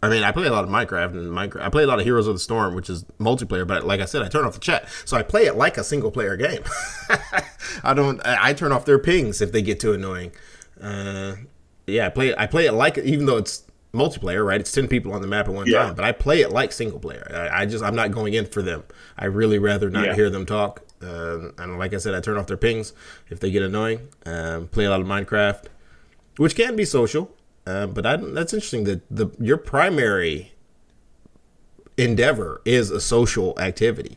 [0.00, 1.62] I mean, I play a lot of Minecraft and Minecraft.
[1.62, 3.66] I play a lot of Heroes of the Storm, which is multiplayer.
[3.66, 5.82] But like I said, I turn off the chat, so I play it like a
[5.82, 6.62] single player game.
[7.82, 8.20] I don't.
[8.24, 10.30] I turn off their pings if they get too annoying.
[10.84, 11.36] Uh,
[11.86, 12.34] yeah, I play.
[12.36, 14.60] I play it like even though it's multiplayer, right?
[14.60, 15.84] It's ten people on the map at one Yeah.
[15.84, 17.26] time, but I play it like single player.
[17.32, 18.84] I, I just I'm not going in for them.
[19.18, 20.14] I really rather not Yeah.
[20.14, 20.82] hear them talk.
[21.02, 22.92] Uh, and like I said, I turn off their pings
[23.28, 24.08] if they get annoying.
[24.26, 25.64] Um, play a lot of Minecraft,
[26.38, 27.30] which can be social,
[27.66, 30.52] uh, but I, that's interesting that the your primary
[31.96, 34.16] endeavor is a social activity.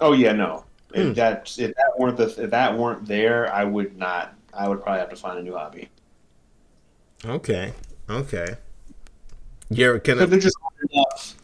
[0.00, 0.64] Oh yeah, no.
[0.94, 1.00] Hmm.
[1.00, 4.34] If that if that weren't the if that weren't there, I would not.
[4.56, 5.88] I would probably have to find a new hobby.
[7.24, 7.72] Okay,
[8.08, 8.56] okay.
[9.70, 11.36] You're Because kind there just aren't enough.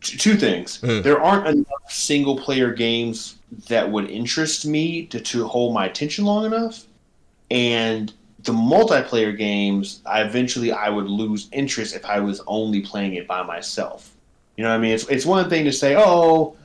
[0.00, 0.80] Two things.
[0.80, 1.02] Mm.
[1.02, 3.36] There aren't enough single player games
[3.68, 6.84] that would interest me to, to hold my attention long enough,
[7.50, 8.12] and
[8.44, 13.26] the multiplayer games, I eventually I would lose interest if I was only playing it
[13.26, 14.14] by myself.
[14.56, 14.92] You know what I mean?
[14.92, 16.56] It's it's one thing to say, oh,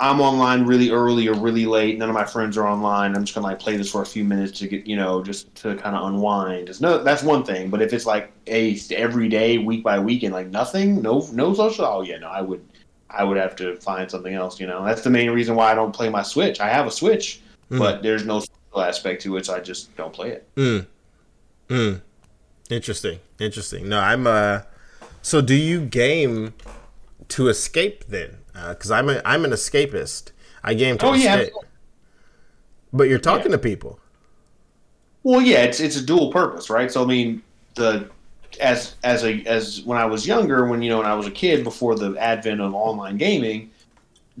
[0.00, 1.98] I'm online really early or really late.
[1.98, 3.14] None of my friends are online.
[3.14, 5.54] I'm just gonna like play this for a few minutes to get you know just
[5.56, 6.68] to kind of unwind.
[6.70, 7.68] It's no, that's one thing.
[7.70, 11.52] But if it's like a every day, week by week, and like nothing, no no
[11.54, 11.84] social.
[11.84, 12.66] Oh yeah, no, I would
[13.10, 14.58] I would have to find something else.
[14.58, 16.60] You know, that's the main reason why I don't play my Switch.
[16.60, 17.78] I have a Switch, Mm.
[17.78, 20.48] but there's no social aspect to it, so I just don't play it.
[20.56, 20.86] Mm.
[21.68, 22.00] Mm.
[22.70, 23.18] Interesting.
[23.38, 23.88] Interesting.
[23.88, 24.62] No, I'm uh
[25.22, 26.54] so do you game
[27.28, 28.38] to escape then?
[28.60, 30.32] Uh, cuz I'm a I'm an escapist.
[30.62, 31.54] I game to Oh, yeah, escape.
[32.92, 33.98] But you're talking to people.
[35.22, 36.90] Well, yeah, it's it's a dual purpose, right?
[36.90, 37.42] So I mean,
[37.74, 38.08] the
[38.60, 41.30] as as a as when I was younger, when you know when I was a
[41.30, 43.70] kid before the advent of online gaming,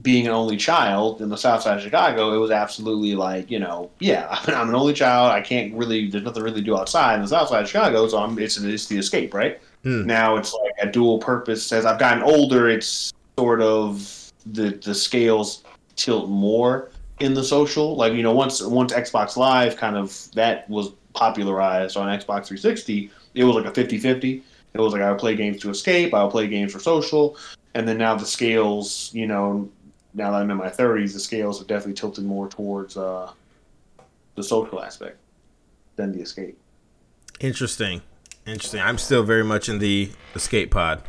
[0.02, 3.58] being an only child in the South Side of Chicago, it was absolutely like you
[3.58, 5.32] know, yeah, I'm an only child.
[5.32, 8.08] I can't really there's nothing really to do outside in the South Side of Chicago,
[8.08, 9.60] so I'm it's it's the escape, right?
[9.84, 10.06] Hmm.
[10.06, 11.72] Now it's like a dual purpose.
[11.72, 15.64] As I've gotten older, it's sort of the the scales
[15.96, 17.96] tilt more in the social.
[17.96, 23.10] Like you know, once once Xbox Live kind of that was popularized on Xbox 360,
[23.34, 24.42] it was like a 50-50.
[24.74, 27.38] It was like I would play games to escape, I would play games for social,
[27.74, 29.68] and then now the scales, you know,
[30.12, 33.32] now that I'm in my 30s, the scales have definitely tilted more towards uh,
[34.36, 35.16] the social aspect
[35.96, 36.58] than the escape.
[37.40, 38.02] Interesting.
[38.46, 38.80] Interesting.
[38.80, 41.02] I'm still very much in the escape pod.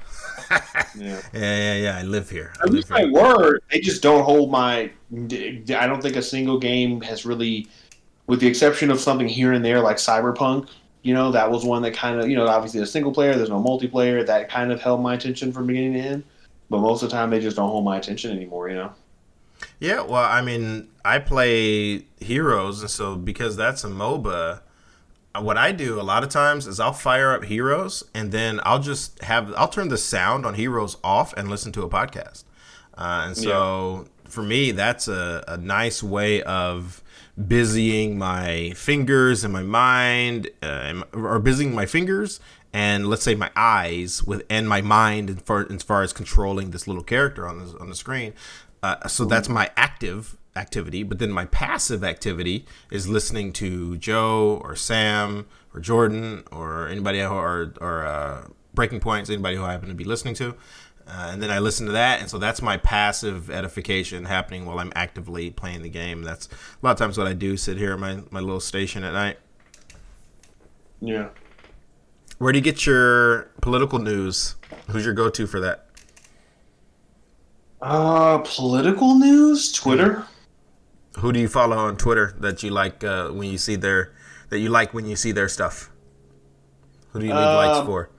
[0.94, 1.22] Yeah.
[1.34, 1.98] Yeah, yeah, yeah.
[1.98, 2.54] I live here.
[2.60, 3.12] I I live here.
[3.12, 3.62] were.
[3.72, 4.92] They just don't hold my.
[5.14, 7.68] I don't think a single game has really,
[8.28, 10.68] with the exception of something here and there like Cyberpunk.
[11.04, 13.36] You know, that was one that kind of, you know, obviously a single player.
[13.36, 14.26] There's no multiplayer.
[14.26, 16.24] That kind of held my attention from beginning to end.
[16.70, 18.70] But most of the time, they just don't hold my attention anymore.
[18.70, 18.94] You know.
[19.80, 24.62] Yeah, well, I mean, I play Heroes, and so because that's a MOBA,
[25.40, 28.80] what I do a lot of times is I'll fire up Heroes, and then I'll
[28.80, 32.44] just have I'll turn the sound on Heroes off and listen to a podcast.
[32.98, 37.02] Uh, and so for me, that's a, a nice way of
[37.38, 42.40] busying my fingers and my mind, uh, or busying my fingers
[42.74, 46.72] and let's say my eyes with and my mind as far, as far as controlling
[46.72, 48.34] this little character on the on the screen.
[48.84, 54.60] Uh, so that's my active activity, but then my passive activity is listening to Joe
[54.64, 59.72] or Sam or Jordan or anybody who, or or uh, Breaking Points, anybody who I
[59.72, 60.56] happen to be listening to.
[61.08, 64.80] Uh, and then I listen to that, and so that's my passive edification happening while
[64.80, 66.24] I'm actively playing the game.
[66.24, 67.58] That's a lot of times what I do.
[67.58, 69.38] Sit here at my, my little station at night.
[71.02, 71.30] Yeah.
[72.38, 74.56] Where do you get your political news?
[74.90, 75.88] Who's your go-to for that?
[77.82, 80.26] Uh, political news, Twitter.
[81.20, 84.14] Who do you follow on Twitter that you like uh, when you see their
[84.50, 85.90] that you like when you see their stuff?
[87.12, 88.10] Who do you leave likes Um, for?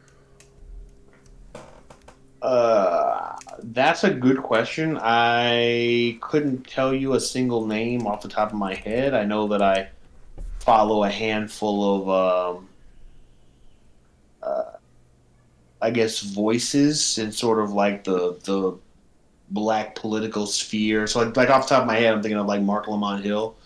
[2.42, 4.98] Uh, that's a good question.
[5.00, 9.14] I couldn't tell you a single name off the top of my head.
[9.14, 9.88] I know that I
[10.58, 12.68] follow a handful of, um,
[14.42, 14.72] uh,
[15.80, 18.76] I guess, voices and sort of like the the
[19.52, 21.06] black political sphere.
[21.06, 23.24] So, like, like off the top of my head, I'm thinking of like Marc Lamont
[23.24, 23.56] Hill.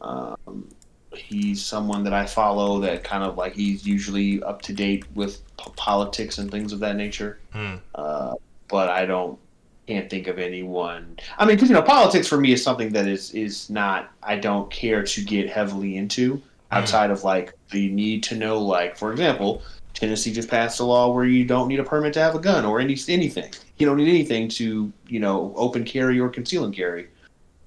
[0.00, 0.68] Um,
[1.14, 5.42] he's someone that I follow that kind of like he's usually up to date with
[5.56, 7.40] p- politics and things of that nature.
[7.52, 7.76] Hmm.
[7.94, 8.34] Uh,
[8.68, 9.38] but I don't
[9.86, 11.18] can't think of anyone.
[11.38, 14.36] I mean, because you know, politics for me is something that is is not I
[14.36, 18.58] don't care to get heavily into outside of like the need to know.
[18.60, 19.62] Like for example,
[19.94, 22.64] Tennessee just passed a law where you don't need a permit to have a gun
[22.64, 23.52] or any anything.
[23.80, 27.08] You don't need anything to you know open carry or conceal and carry.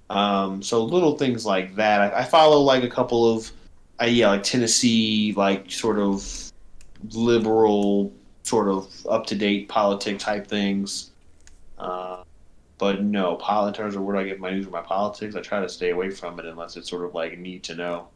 [0.10, 2.14] Um, so little things like that.
[2.14, 3.52] I, I follow like a couple of,
[4.02, 6.52] uh, yeah, like Tennessee, like sort of
[7.12, 11.12] liberal, sort of up to date politic type things.
[11.80, 12.24] Uh,
[12.78, 15.36] but no, politics or where do I get my news or my politics?
[15.36, 18.08] I try to stay away from it unless it's sort of like need to know.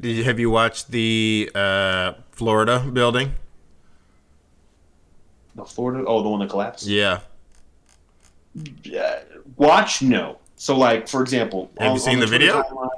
[0.00, 3.32] Did you have you watched the uh, Florida building?
[5.54, 6.04] The Florida.
[6.06, 6.86] Oh, the one that collapsed.
[6.86, 7.20] Yeah.
[8.82, 9.20] Yeah.
[9.56, 10.38] Watch no.
[10.56, 12.62] So, like for example, Have you seen the Twitter video?
[12.62, 12.88] timeline-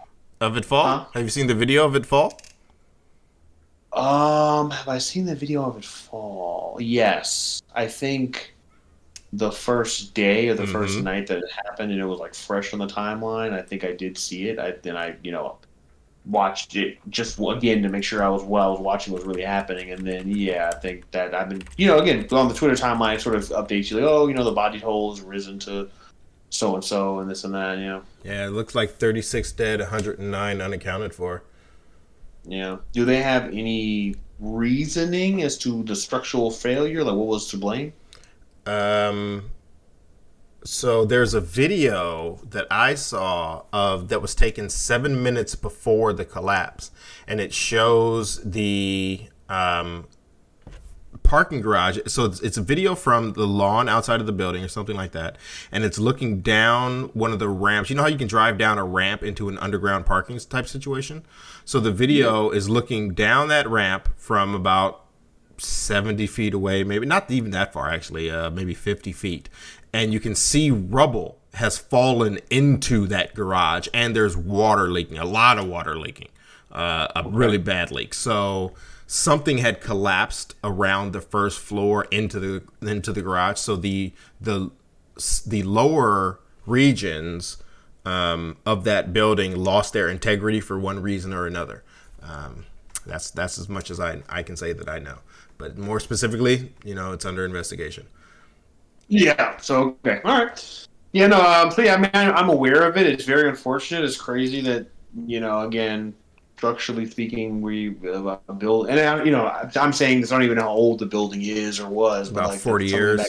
[0.40, 0.84] Of it fall?
[0.86, 1.04] Huh?
[1.14, 2.38] Have you seen the video of it fall?
[3.92, 6.76] Um, have I seen the video of it fall?
[6.80, 8.54] Yes, I think
[9.32, 11.02] the first day or the first Mhm.
[11.04, 13.52] night that it happened, and it was like fresh on the timeline.
[13.54, 14.58] I think I did see it.
[14.58, 15.56] I then I you know
[16.26, 19.42] watched it just again to make sure I was what I was watching was really
[19.42, 22.74] happening, and then yeah, I think that I've been you know again on the Twitter
[22.74, 25.88] timeline sort of updates you like oh you know the body toll has risen to
[26.50, 29.80] so and so and this and that you know Yeah, it looks like 36 dead,
[29.80, 31.42] 109 unaccounted for.
[32.44, 32.76] yeah.
[32.92, 37.02] Do they have any reasoning as to the structural failure?
[37.04, 37.92] Like what was to blame?
[38.66, 39.50] Um,
[40.66, 46.24] so there's a video that I saw of that was taken seven minutes before the
[46.24, 46.90] collapse,
[47.26, 50.08] and it shows the um,
[51.22, 51.98] parking garage.
[52.06, 55.12] So it's, it's a video from the lawn outside of the building or something like
[55.12, 55.36] that,
[55.70, 57.88] and it's looking down one of the ramps.
[57.88, 61.24] You know how you can drive down a ramp into an underground parking type situation.
[61.64, 65.06] So the video is looking down that ramp from about
[65.58, 69.48] 70 feet away, maybe not even that far, actually, uh, maybe 50 feet.
[69.96, 75.24] And you can see rubble has fallen into that garage, and there's water leaking, a
[75.24, 76.28] lot of water leaking,
[76.70, 78.12] uh, a really bad leak.
[78.12, 78.74] So
[79.06, 83.58] something had collapsed around the first floor into the into the garage.
[83.58, 84.70] So the the
[85.46, 87.56] the lower regions
[88.04, 91.82] um, of that building lost their integrity for one reason or another.
[92.22, 92.66] Um,
[93.06, 95.20] that's that's as much as I I can say that I know.
[95.56, 98.08] But more specifically, you know, it's under investigation.
[99.08, 99.56] Yeah.
[99.58, 100.20] So okay.
[100.24, 100.86] All right.
[101.12, 101.26] Yeah.
[101.28, 101.40] No.
[101.40, 101.94] Um, so yeah.
[101.94, 103.06] I mean, I- I'm aware of it.
[103.06, 104.04] It's very unfortunate.
[104.04, 104.86] It's crazy that
[105.26, 105.60] you know.
[105.60, 106.14] Again,
[106.56, 110.32] structurally speaking, we uh, build, and I, you know, I'm saying this.
[110.32, 112.30] I don't even know how old the building is or was.
[112.30, 113.28] but About like, 40 years, back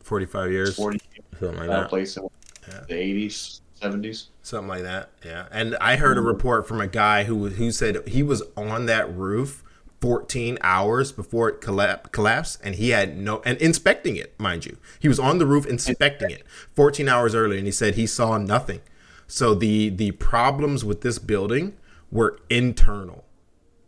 [0.00, 1.00] 45 years, 40
[1.40, 1.88] something like uh, that.
[1.88, 2.28] place in
[2.68, 2.80] Yeah.
[2.88, 4.26] the 80s, 70s.
[4.42, 5.10] Something like that.
[5.24, 5.46] Yeah.
[5.50, 9.12] And I heard a report from a guy who who said he was on that
[9.14, 9.62] roof
[10.04, 14.76] 14 hours before it collapsed, collapsed and he had no and inspecting it, mind you.
[15.00, 16.44] He was on the roof inspecting it
[16.76, 18.82] 14 hours earlier and he said he saw nothing.
[19.28, 21.74] So the the problems with this building
[22.10, 23.24] were internal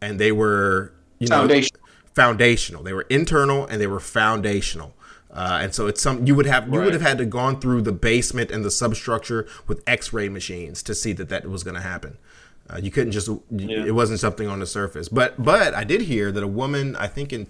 [0.01, 1.77] and they were you know Foundation.
[2.15, 2.83] foundational.
[2.83, 4.95] They were internal and they were foundational.
[5.31, 7.83] Uh, and so it's some you would have you would have had to gone through
[7.83, 11.83] the basement and the substructure with X-ray machines to see that that was going to
[11.83, 12.17] happen.
[12.69, 15.09] Uh, you couldn't just it wasn't something on the surface.
[15.09, 17.47] But but I did hear that a woman I think in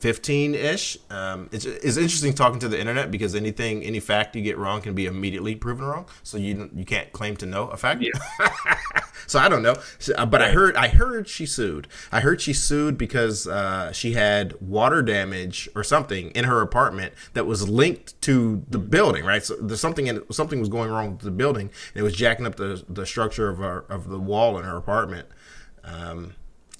[0.00, 0.98] 2015 ish.
[1.10, 4.80] Um, it's, it's interesting talking to the internet because anything any fact you get wrong
[4.80, 6.06] can be immediately proven wrong.
[6.22, 8.02] So you you can't claim to know a fact.
[8.02, 8.10] Yeah.
[9.26, 11.86] So I don't know, So, uh, but I heard I heard she sued.
[12.10, 17.12] I heard she sued because uh, she had water damage or something in her apartment
[17.34, 19.26] that was linked to the building.
[19.26, 22.14] Right, so there's something in something was going wrong with the building, and it was
[22.14, 25.28] jacking up the the structure of her of the wall in her apartment.
[25.84, 26.34] Um,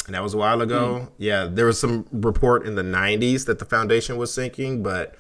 [0.09, 1.09] and that was a while ago.
[1.19, 5.15] Yeah, there was some report in the 90s that the foundation was sinking, but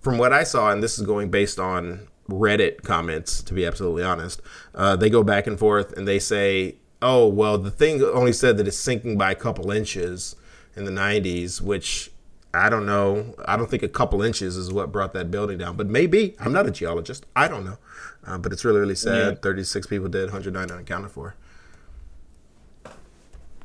[0.00, 4.04] from what I saw, and this is going based on Reddit comments, to be absolutely
[4.04, 4.40] honest,
[4.72, 8.56] uh, they go back and forth and they say, oh, well, the thing only said
[8.58, 10.36] that it's sinking by a couple inches
[10.76, 12.12] in the 90s, which
[12.54, 13.34] I don't know.
[13.46, 16.36] I don't think a couple inches is what brought that building down, but maybe.
[16.38, 17.26] I'm not a geologist.
[17.34, 17.78] I don't know.
[18.24, 19.34] Uh, but it's really, really sad.
[19.34, 19.40] Yeah.
[19.42, 21.34] 36 people dead, 109 unaccounted for.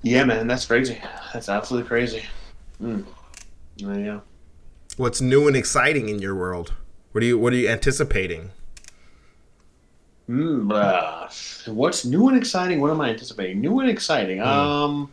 [0.06, 1.02] Yeah, man, that's crazy.
[1.34, 2.24] That's absolutely crazy.
[2.80, 3.06] Mm.
[3.78, 4.20] Yeah.
[4.98, 6.74] What's new and exciting in your world?
[7.12, 8.52] What are you What are you anticipating?
[10.30, 12.82] Mm, uh, what's new and exciting?
[12.82, 13.62] What am I anticipating?
[13.62, 14.42] New and exciting.
[14.42, 15.12] Um,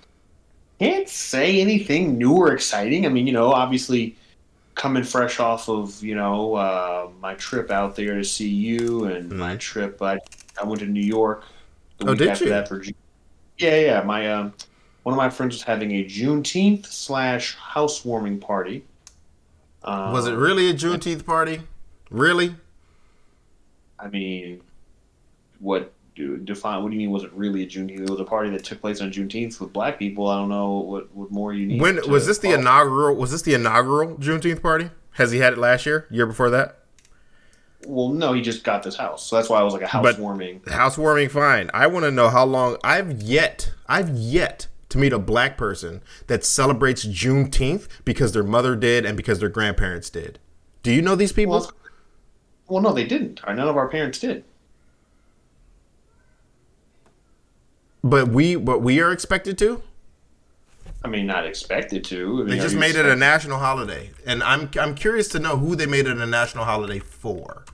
[0.81, 3.07] can't say anything new or exciting.
[3.07, 4.17] I mean, you know, obviously
[4.75, 9.31] coming fresh off of you know uh, my trip out there to see you and
[9.31, 9.61] my Mhm.
[9.61, 10.03] trip.
[10.03, 10.19] I
[10.61, 11.45] I went to New York.
[11.99, 12.51] The Oh, week did after you?
[12.51, 12.83] That for
[13.59, 14.03] yeah, yeah.
[14.03, 14.55] My um,
[15.03, 18.85] one of my friends was having a Juneteenth slash housewarming party.
[19.85, 21.63] Um, Was it really a Juneteenth party?
[22.11, 22.55] Really?
[23.99, 24.61] I mean,
[25.59, 26.83] what do define?
[26.83, 27.11] What do you mean?
[27.11, 28.01] Was it really a Juneteenth?
[28.01, 30.29] It was a party that took place on Juneteenth with black people.
[30.29, 31.81] I don't know what what more you need.
[31.81, 33.17] When was this the inaugural?
[33.17, 34.91] Was this the inaugural Juneteenth party?
[35.13, 36.07] Has he had it last year?
[36.11, 36.79] Year before that?
[37.87, 40.15] Well, no, he just got this house, so that's why I was like a But-
[40.15, 40.63] housewarming.
[40.69, 41.69] Housewarming, fine.
[41.75, 42.77] I want to know how long.
[42.85, 48.77] I've yet, I've yet to meet a black person that celebrates Juneteenth because their mother
[48.77, 50.39] did and because their grandparents did.
[50.83, 51.59] Do you know these people?
[51.59, 51.73] Well,
[52.69, 53.41] well, no, they didn't.
[53.47, 54.45] Or none of our parents did.
[58.05, 59.83] but we, but we are expected to.
[61.05, 62.17] I mean, not expected to.
[62.17, 65.57] I mean, They just made it a national holiday, and I'm I'm curious to know
[65.57, 67.65] who they made it a national holiday for.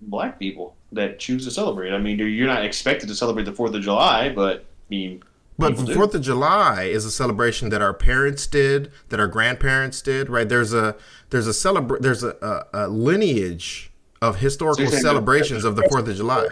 [0.00, 1.92] black people that choose to celebrate.
[1.92, 5.22] I mean, you're not expected to celebrate the Fourth of July, but I mean,
[5.58, 5.94] But do.
[5.94, 10.48] Fourth of July is a celebration that our parents did, that our grandparents did, right?
[10.48, 10.96] There's a
[11.30, 16.08] there's a celebra- there's a, a, a lineage of historical saying celebrations of the Fourth
[16.08, 16.48] of July.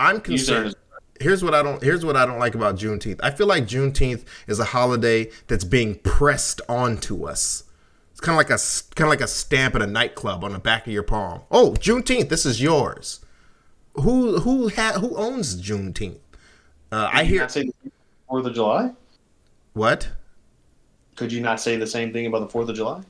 [0.00, 0.74] I'm concerned.
[1.20, 1.80] Here's what I don't.
[1.82, 3.20] Here's what I don't like about Juneteenth.
[3.22, 7.64] I feel like Juneteenth is a holiday that's being pressed onto us.
[8.10, 8.58] It's kind of like a
[8.96, 11.42] kind of like a stamp at a nightclub on the back of your palm.
[11.52, 13.20] Oh, Juneteenth, this is yours.
[13.94, 16.18] Who who ha- who owns Juneteenth?
[16.90, 17.48] Uh, I hear
[18.34, 18.90] Fourth of July.
[19.74, 20.08] what?
[21.14, 23.00] Could you not say the same thing about the Fourth of July?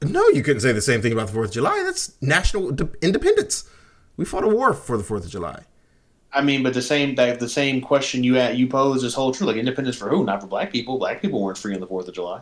[0.00, 1.82] No, you couldn't say the same thing about the Fourth of July.
[1.84, 3.68] That's national de- independence.
[4.16, 5.64] We fought a war for the Fourth of July.
[6.32, 9.34] I mean, but the same that the same question you at, you pose is whole
[9.34, 9.46] true.
[9.46, 10.24] Like independence for who?
[10.24, 10.96] Not for black people.
[10.98, 12.40] Black people weren't free on the Fourth of July.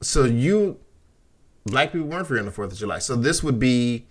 [0.00, 0.80] So you,
[1.66, 2.98] black people weren't free on the Fourth of July.
[2.98, 4.08] So this would be,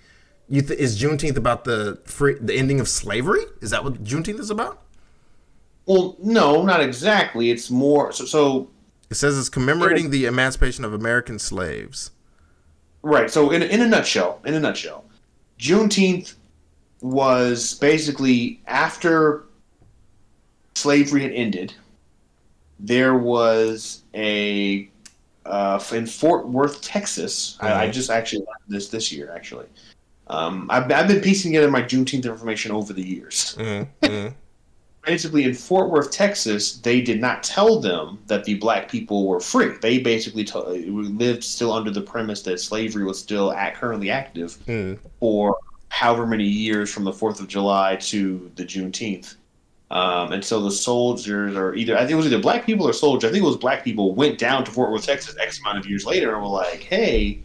[0.49, 3.41] you th- is Juneteenth about the free, the ending of slavery?
[3.61, 4.81] Is that what Juneteenth is about?
[5.85, 7.49] Well, no, not exactly.
[7.51, 8.25] It's more so.
[8.25, 8.69] so
[9.09, 12.11] It says it's commemorating the emancipation of American slaves.
[13.01, 13.29] Right.
[13.31, 15.05] So in in a nutshell, in a nutshell,
[15.59, 16.35] Juneteenth
[17.01, 19.45] was basically after
[20.75, 21.73] slavery had ended.
[22.79, 24.89] There was a
[25.45, 27.57] uh, in Fort Worth, Texas.
[27.61, 27.93] I, I Mhm.
[27.93, 29.31] just actually learned this this year.
[29.33, 29.65] Actually,
[30.29, 33.55] um, I've, I've been piecing together my Juneteenth information over the years.
[33.57, 34.29] Mm-hmm.
[35.03, 39.39] basically in Fort Worth, Texas, they did not tell them that the black people were
[39.39, 39.75] free.
[39.81, 44.97] They basically to- lived still under the premise that slavery was still currently active mm
[45.19, 45.57] for
[45.89, 49.35] however many years from the Fourth of July to the Juneteenth.
[49.91, 52.93] Um, and so the soldiers, or either I think it was either black people or
[52.93, 53.27] soldiers.
[53.27, 55.87] I think it was black people went down to Fort Worth, Texas, X amount of
[55.87, 57.39] years later, and were like, "Hey,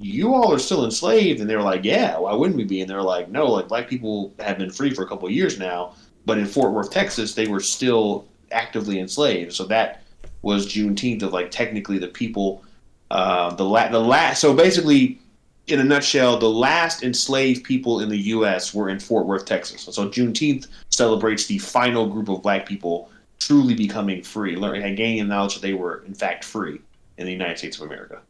[0.00, 2.90] you all are still enslaved," and they were like, "Yeah, why wouldn't we be?" And
[2.90, 5.94] they're like, "No, like black people have been free for a couple of years now,
[6.26, 10.02] but in Fort Worth, Texas, they were still actively enslaved." So that
[10.42, 12.64] was Juneteenth of like technically the people,
[13.10, 14.40] uh, the la- the last.
[14.40, 15.20] So basically,
[15.66, 18.74] in a nutshell, the last enslaved people in the U.S.
[18.74, 19.82] were in Fort Worth, Texas.
[19.82, 25.24] So Juneteenth celebrates the final group of black people truly becoming free, learning and gaining
[25.24, 26.80] the knowledge that they were in fact free
[27.18, 28.20] in the United States of America.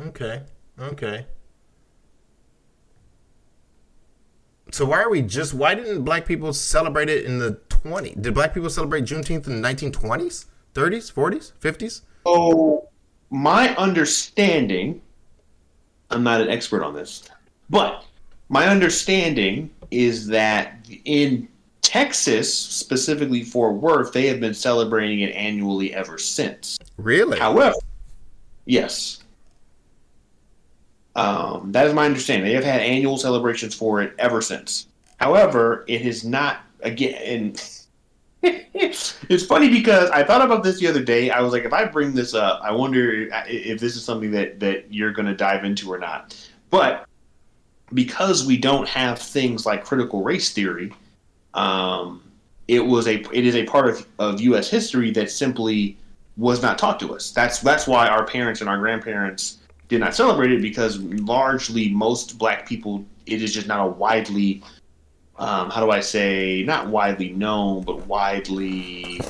[0.00, 0.42] Okay.
[0.80, 1.26] Okay.
[4.70, 5.54] So why are we just?
[5.54, 8.14] Why didn't black people celebrate it in the twenty?
[8.14, 12.02] Did black people celebrate Juneteenth in the nineteen twenties, thirties, forties, fifties?
[12.26, 12.88] Oh,
[13.30, 15.00] my understanding,
[16.10, 17.28] I'm not an expert on this,
[17.70, 18.04] but
[18.50, 21.48] my understanding is that in
[21.80, 26.76] Texas, specifically Fort Worth, they have been celebrating it annually ever since.
[26.98, 27.38] Really?
[27.38, 27.76] However,
[28.66, 29.17] yes.
[31.18, 32.46] Um, that is my understanding.
[32.46, 34.86] They have had annual celebrations for it ever since.
[35.16, 37.56] However, it is not again.
[38.80, 41.30] It's funny because I thought about this the other day.
[41.30, 44.60] I was like, if I bring this up, I wonder if this is something that
[44.60, 46.36] that you're going to dive into or not.
[46.70, 47.04] But
[47.92, 50.92] because we don't have things like critical race theory,
[51.54, 52.22] um,
[52.68, 54.70] it was a it is a part of, of U.S.
[54.70, 55.98] history that simply
[56.36, 57.32] was not taught to us.
[57.32, 59.57] That's that's why our parents and our grandparents
[59.88, 64.62] did not celebrate it because largely most black people it is just not a widely
[65.38, 69.20] um, how do I say not widely known but widely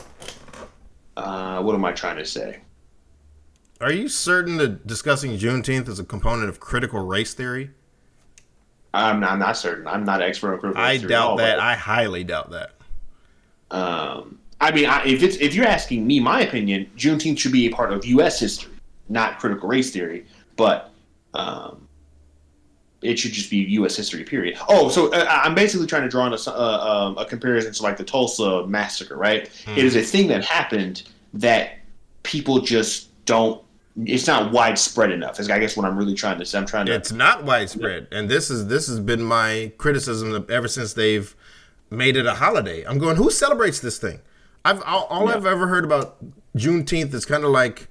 [1.18, 2.60] uh, what am I trying to say?
[3.80, 7.70] Are you certain that discussing Juneteenth is a component of critical race theory?
[8.94, 9.86] I'm not, I'm not certain.
[9.88, 11.58] I'm not an expert on critical I race theory at doubt that.
[11.58, 12.70] I highly doubt that.
[13.70, 17.66] Um, I mean, I, if it's if you're asking me, my opinion, Juneteenth should be
[17.66, 18.38] a part of U.S.
[18.38, 18.72] history,
[19.08, 20.24] not critical race theory.
[20.58, 20.92] But
[21.32, 21.88] um,
[23.00, 23.96] it should just be U.S.
[23.96, 24.24] history.
[24.24, 24.58] Period.
[24.68, 27.82] Oh, so uh, I'm basically trying to draw on a, uh, um, a comparison to
[27.82, 29.48] like the Tulsa massacre, right?
[29.74, 31.78] It is a thing that happened that
[32.24, 33.62] people just don't.
[34.04, 35.40] It's not widespread enough.
[35.40, 36.58] Is I guess what I'm really trying to say.
[36.58, 36.94] I'm trying to.
[36.94, 41.34] It's not widespread, and this is this has been my criticism ever since they've
[41.90, 42.84] made it a holiday.
[42.84, 44.20] I'm going, who celebrates this thing?
[44.64, 45.36] I've all, all Yeah.
[45.36, 46.18] I've ever heard about
[46.56, 47.88] Juneteenth is kind of like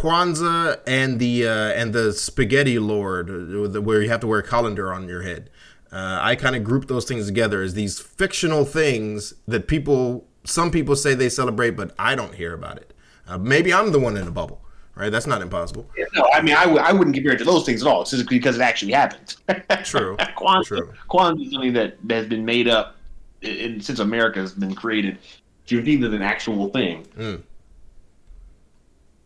[0.00, 4.42] Kwanzaa and the uh, and the Spaghetti Lord, uh, where you have to wear a
[4.42, 5.50] colander on your head.
[5.92, 10.70] Uh, I kind of group those things together as these fictional things that people, some
[10.70, 12.94] people say they celebrate, but I don't hear about it.
[13.28, 14.62] Uh, maybe I'm the one in a bubble,
[14.94, 15.10] right?
[15.12, 15.86] That's not impossible.
[16.14, 18.00] No, I mean, I w- I wouldn't compare it to those things at all.
[18.02, 19.36] It's just because it actually happened.
[19.84, 20.92] True, Kwanzaa, true.
[21.10, 22.96] Kwanzaa is something that, that has been made up
[23.42, 25.18] in, since America has been created,
[25.66, 27.06] Juneteenth is an actual thing.
[27.18, 27.42] Mm.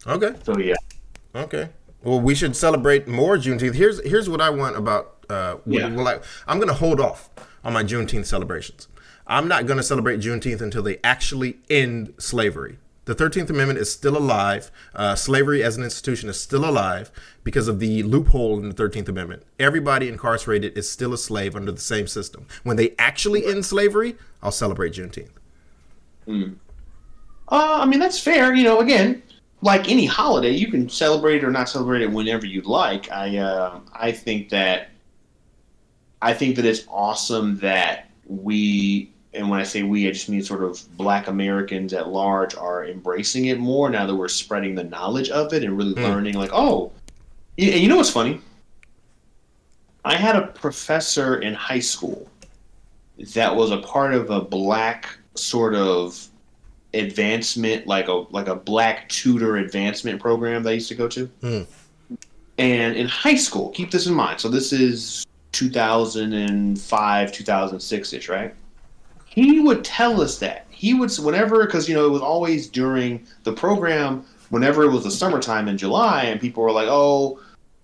[0.06, 0.32] Okay.
[0.44, 0.74] So yeah.
[1.34, 1.68] Okay.
[2.02, 3.74] Well, we should celebrate more Juneteenth.
[3.74, 5.14] Here's here's what I want about.
[5.28, 5.88] Uh, Yeah.
[5.92, 7.30] well, I, I'm going to hold off
[7.64, 8.86] on my Juneteenth celebrations.
[9.26, 12.78] I'm not going to celebrate Juneteenth until they actually end slavery.
[13.06, 14.70] The 13th Amendment is still alive.
[14.94, 17.10] Uh, slavery as an institution is still alive
[17.44, 19.42] because of the loophole in the 13th Amendment.
[19.58, 22.46] Everybody incarcerated is still a slave under the same system.
[22.62, 25.30] When they actually end slavery, I'll celebrate Juneteenth.
[26.28, 26.48] Uh,
[27.48, 28.54] I mean, that's fair.
[28.54, 29.22] You know, again,
[29.62, 33.10] like any holiday, you can celebrate it or not celebrate it whenever you'd like.
[33.10, 34.90] I, uh, I think that,
[36.22, 40.42] I think that it's awesome that we, and when I say we, I just mean
[40.42, 44.84] sort of Black Americans at large are embracing it more now that we're spreading the
[44.84, 46.34] knowledge of it and really learning.
[46.34, 46.92] Like, oh,
[47.58, 48.40] and you know what's funny?
[50.04, 52.30] I had a professor in high school
[53.34, 56.28] that was a part of a black sort of
[56.98, 61.26] advancement, like a like a black tutor advancement program that I used to go to.
[61.40, 61.62] Hmm.
[62.58, 64.40] And in high school, keep this in mind.
[64.40, 68.54] So this is 2005, 2006 ish, right?
[69.26, 73.26] He would tell us that he would whenever because you know it was always during
[73.44, 74.24] the program.
[74.50, 77.40] Whenever it was the summertime in July, and people were like, "Oh,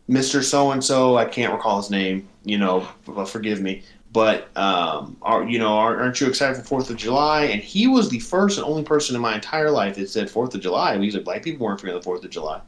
[0.08, 0.42] Mr.
[0.42, 2.28] So and So, I can't recall his name.
[2.44, 3.82] You know, but forgive me.
[4.12, 7.44] But um, are you know, aren't you excited for Fourth of July?
[7.44, 10.54] And he was the first and only person in my entire life that said Fourth
[10.54, 10.98] of July.
[10.98, 12.60] He said black people weren't forgetting the Fourth of July.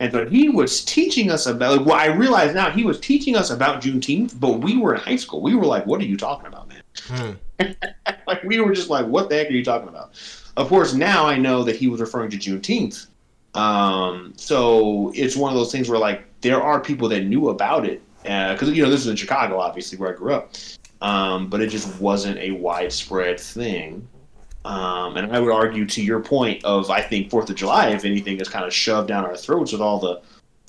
[0.00, 1.84] And so he was teaching us about.
[1.84, 5.16] Well, I realize now he was teaching us about Juneteenth, but we were in high
[5.16, 5.42] school.
[5.42, 7.32] We were like, "What are you talking about, man?" Hmm.
[8.26, 10.12] like we were just like, "What the heck are you talking about?"
[10.56, 13.06] Of course, now I know that he was referring to Juneteenth.
[13.54, 17.86] Um, so it's one of those things where like there are people that knew about
[17.86, 20.52] it because you know this is in Chicago, obviously where I grew up,
[21.00, 24.06] um, but it just wasn't a widespread thing.
[24.64, 28.04] Um, and I would argue to your point of I think Fourth of July, if
[28.04, 30.20] anything, is kind of shoved down our throats with all the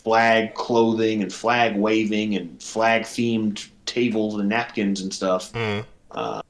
[0.03, 5.51] flag clothing and flag waving and flag themed tables and napkins and stuff.
[5.51, 5.79] Hmm.
[6.11, 6.41] Uh,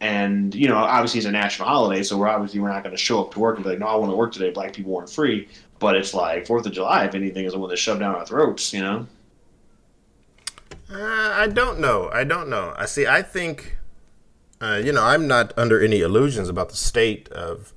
[0.00, 3.00] and you know, obviously it's a national holiday, so we're obviously we're not going to
[3.00, 4.92] show up to work and be like, "No, I want to work today." Black people
[4.92, 8.00] weren't free, but it's like Fourth of July, if anything, is the one that's shoved
[8.00, 8.74] down our throats.
[8.74, 9.06] You know?
[10.92, 12.10] Uh, I don't know.
[12.12, 12.74] I don't know.
[12.76, 13.06] I see.
[13.06, 13.78] I think,
[14.60, 17.72] uh, you know, I'm not under any illusions about the state of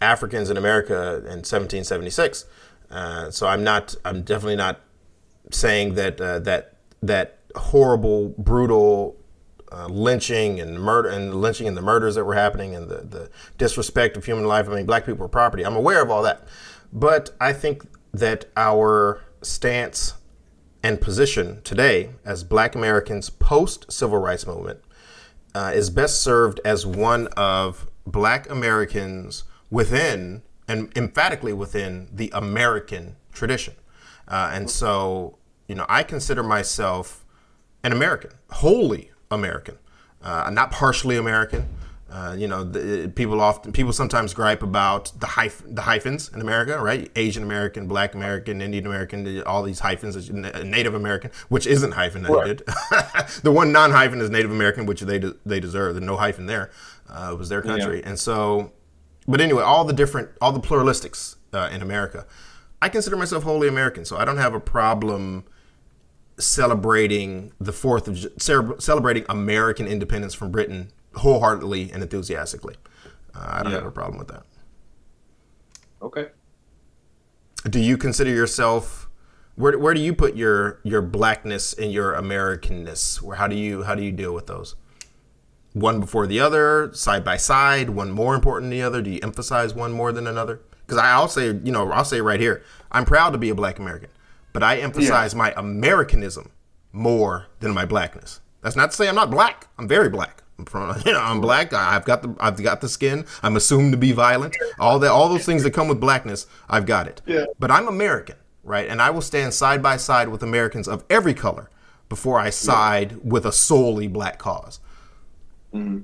[0.00, 2.44] Africans in America in 1776.
[2.90, 3.96] Uh, so I'm not.
[4.04, 4.80] I'm definitely not
[5.50, 9.16] saying that uh, that that horrible, brutal
[9.72, 13.30] uh, lynching and murder and lynching and the murders that were happening and the, the
[13.58, 14.68] disrespect of human life.
[14.68, 15.64] I mean, black people are property.
[15.64, 16.46] I'm aware of all that,
[16.92, 17.82] but I think
[18.12, 20.14] that our stance
[20.82, 24.80] and position today as black Americans post civil rights movement
[25.54, 33.16] uh, is best served as one of black Americans within and emphatically within the American
[33.32, 33.74] tradition.
[34.28, 37.24] Uh, and so, you know, I consider myself
[37.84, 39.78] an American, wholly American,
[40.22, 41.68] uh, not partially American.
[42.12, 46.42] Uh, you know, the, people often people sometimes gripe about the hyph- the hyphens in
[46.42, 47.10] America, right?
[47.16, 50.30] Asian American, Black American, Indian American, all these hyphens.
[50.30, 52.64] Native American, which isn't hyphenated.
[53.42, 55.94] the one non-hyphen is Native American, which they de- they deserve.
[55.94, 56.70] The no hyphen there
[57.08, 58.72] uh, was their country, and so.
[59.26, 62.26] But anyway, all the different, all the pluralistics uh, in America.
[62.82, 65.44] I consider myself wholly American, so I don't have a problem
[66.38, 72.76] celebrating the Fourth of celebrating American independence from Britain wholeheartedly and enthusiastically.
[73.34, 73.78] Uh, I don't Yeah.
[73.78, 74.44] have a problem with that.
[76.00, 76.28] Okay.
[77.68, 79.08] Do you consider yourself?
[79.54, 83.20] Where, where do you put your your blackness and your Americanness?
[83.22, 84.74] Where how do you how do you deal with those?
[85.74, 89.00] One before the other, side by side, one more important than the other.
[89.00, 90.60] Do you emphasize one more than another?
[90.86, 93.78] Because I'll say, you know, I'll say right here, I'm proud to be a black
[93.78, 94.10] American,
[94.52, 96.50] but I emphasize my Americanism
[96.92, 98.40] more than my blackness.
[98.60, 99.68] That's not to say I'm not black.
[99.78, 100.41] I'm very black.
[101.06, 101.72] You know, I'm black.
[101.72, 103.26] I've got the I've got the skin.
[103.42, 104.56] I'm assumed to be violent.
[104.78, 107.22] All that all those things that come with blackness, I've got it.
[107.26, 107.44] Yeah.
[107.58, 108.88] But I'm American, right?
[108.88, 111.70] And I will stand side by side with Americans of every color
[112.08, 114.80] before I side with a solely black cause.
[115.72, 116.00] hmm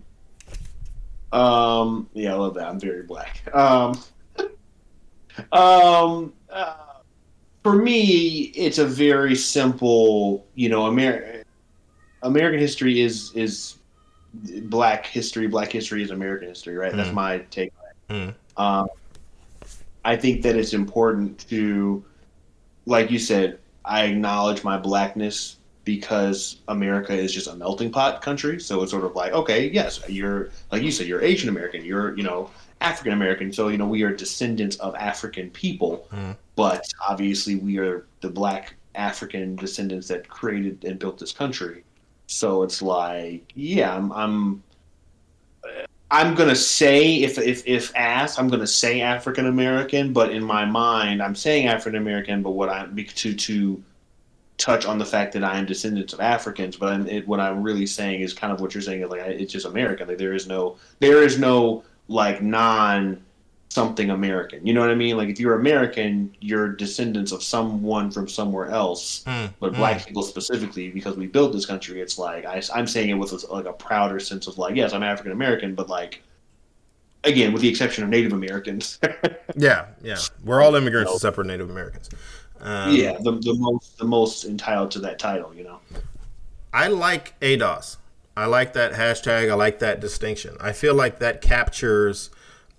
[1.32, 2.08] Um.
[2.14, 2.68] Yeah, I love that.
[2.68, 3.42] I'm very black.
[3.54, 4.00] Um.
[5.52, 6.32] um.
[6.50, 6.74] Uh,
[7.62, 10.46] for me, it's a very simple.
[10.54, 11.44] You know, Amer-
[12.22, 13.77] American history is is
[14.64, 15.46] black history.
[15.46, 16.94] Black history is American history, right?
[16.94, 17.14] That's Mm.
[17.14, 17.72] my take.
[18.10, 18.34] Mm.
[18.56, 18.88] Um,
[20.04, 22.04] I think that it's important to,
[22.86, 28.60] like you said, I acknowledge my blackness because America is just a melting pot country.
[28.60, 32.16] So it's sort of like, okay, yes, you're like you said, you're Asian American, you're
[32.16, 33.52] you know African American.
[33.52, 36.36] So you know we are descendants of African people, Mhm.
[36.56, 41.84] but obviously we are the black African descendants that created and built this country.
[42.28, 44.12] So it's like, yeah, I'm.
[44.12, 44.62] I'm
[46.10, 50.64] I'm gonna say if if if asked, I'm gonna say African American, but in my
[50.64, 52.42] mind, I'm saying African American.
[52.42, 53.82] But what I'm to to
[54.56, 57.62] touch on the fact that I am descendants of Africans, but I'm, it, what I'm
[57.62, 59.02] really saying is kind of what you're saying.
[59.02, 60.08] is Like it's just American.
[60.08, 63.22] Like there is no there is no like non
[63.70, 64.66] something American.
[64.66, 65.16] You know what I mean?
[65.16, 69.24] Like if you're American, you're descendants of someone from somewhere else.
[69.24, 73.10] Mm, But black people specifically, because we built this country, it's like I, am saying
[73.10, 76.22] it with a, like a prouder sense of like, yes, I'm African American, but like
[77.24, 78.98] again, with the exception of Native Americans.
[79.56, 80.18] Yeah, yeah.
[80.44, 82.10] We're all immigrants except for Native Americans.
[82.60, 85.80] Um, yeah, the, the most the most entitled to that title, you know.
[86.72, 87.96] I like ADOS.
[88.36, 89.50] I like that hashtag.
[89.50, 90.56] I like that distinction.
[90.60, 92.30] I feel like that captures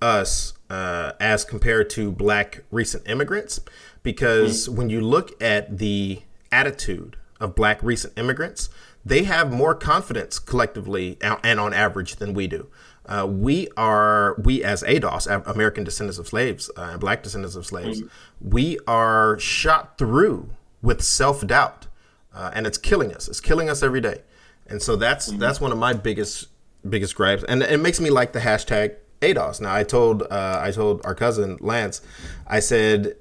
[0.01, 3.59] us uh, as compared to black recent immigrants
[4.03, 6.21] because when you look at the
[6.51, 8.69] attitude of black recent immigrants,
[9.05, 12.67] they have more confidence collectively and on average than we do.
[13.05, 18.03] Uh, we are we as ADOS, American descendants of slaves, uh, black descendants of slaves,
[18.39, 20.49] we are shot through
[20.83, 21.87] with self doubt,
[22.33, 23.27] uh, and it's killing us.
[23.27, 24.21] It's killing us every day,
[24.67, 26.49] and so that's that's one of my biggest
[26.87, 29.61] biggest gripes, and it makes me like the hashtag ADOS.
[29.61, 32.01] Now I told uh, I told our cousin Lance,
[32.47, 33.15] I said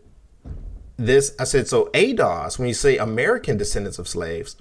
[0.96, 1.34] this.
[1.38, 2.58] I said so ADOS.
[2.58, 4.56] When you say American descendants of slaves,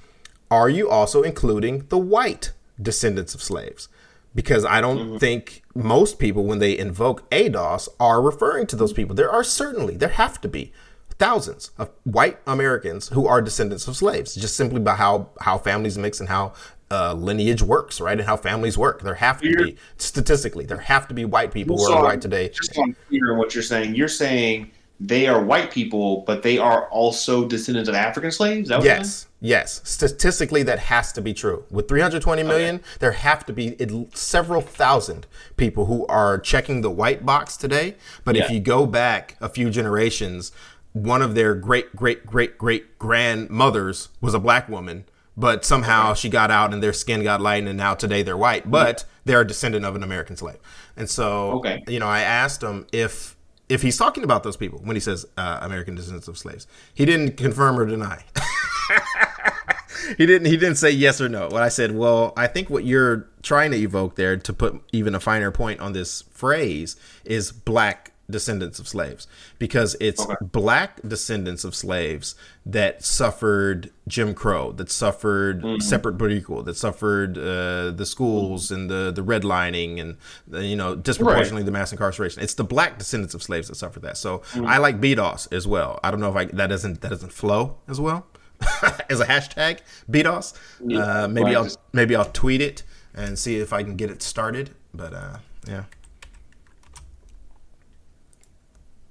[0.50, 3.90] are you also including the white descendants of slaves?
[4.36, 9.16] Because I don't think most people, when they invoke ADOS, are referring to those people.
[9.16, 10.72] There are certainly, there have to be
[11.18, 15.98] thousands of white Americans who are descendants of slaves, just simply by how how families
[15.98, 16.54] mix and how
[16.90, 19.02] uh, lineage works, right, and how families work.
[19.02, 22.50] There have to be statistically, there have to be white people who are white today.
[22.50, 26.42] Just so I'm clear on what you're saying, you're saying they are white people, but
[26.42, 28.64] they are also descendants of African slaves.
[28.64, 28.96] Is that what you're?
[28.96, 29.82] Yes, yes.
[29.84, 31.66] Statistically, that has to be true.
[31.70, 33.76] With 320 million, there have to be
[34.14, 37.96] several thousand people who are checking the white box today.
[38.24, 40.52] But if you go back a few generations,
[40.94, 45.06] one of their great, great, great, great grandmothers was a black woman.
[45.40, 48.70] But somehow she got out and their skin got lightened, and now today they're white.
[48.72, 50.58] But they're a descendant of an American slave.
[50.96, 51.84] And so, Okay.
[51.88, 53.36] you know, I asked him if
[53.70, 56.66] if he's talking about those people when he says uh, American descendants of slaves.
[56.94, 58.24] He didn't confirm or deny.
[60.18, 61.50] he didn't he didn't say yes or no.
[61.50, 65.14] When I said, "Well, I think what you're trying to evoke there to put even
[65.16, 69.26] a finer point on this phrase is black descendants of slaves
[69.58, 70.36] because it's Okay.
[70.42, 77.38] black descendants of slaves that suffered Jim Crow, that suffered separate but equal, that suffered
[77.38, 80.18] uh, the schools and the the redlining and
[80.48, 82.42] the, you know disproportionately the mass incarceration.
[82.44, 84.18] It's the black descendants of slaves that suffered that.
[84.18, 86.00] So I like BDOS as well.
[86.04, 88.28] I don't know if I that doesn't that doesn't flow as well
[89.10, 89.80] as a hashtag
[90.12, 90.54] BDOS.
[90.86, 93.96] Yeah, uh, maybe right, I'll just- maybe I'll tweet it and see if I can
[93.96, 94.72] get it started.
[94.94, 95.84] But uh, yeah.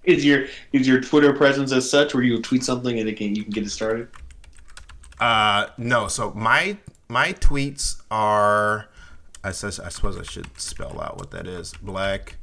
[0.07, 3.35] Is your is your Twitter presence as such where you tweet something and it can
[3.35, 4.09] you can get it started?
[5.21, 6.09] Uh, no.
[6.09, 6.79] So my
[7.09, 8.89] my tweets are.
[9.45, 11.73] I says I suppose I should spell out what that is.
[11.83, 12.37] Black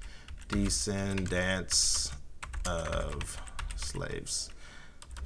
[0.49, 2.11] descendants
[2.66, 3.41] of
[3.76, 4.49] slaves.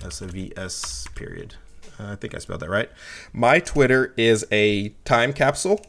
[0.03, 1.55] S A V S period.
[1.99, 2.89] Uh, I think I spelled that right.
[3.33, 5.81] My Twitter is a time capsule.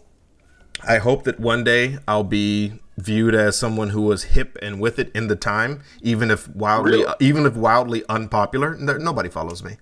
[0.87, 4.99] I hope that one day I'll be viewed as someone who was hip and with
[4.99, 7.07] it in the time, even if wildly, Really?
[7.07, 8.77] Uh, even if wildly unpopular.
[8.77, 9.77] No- Nobody follows me,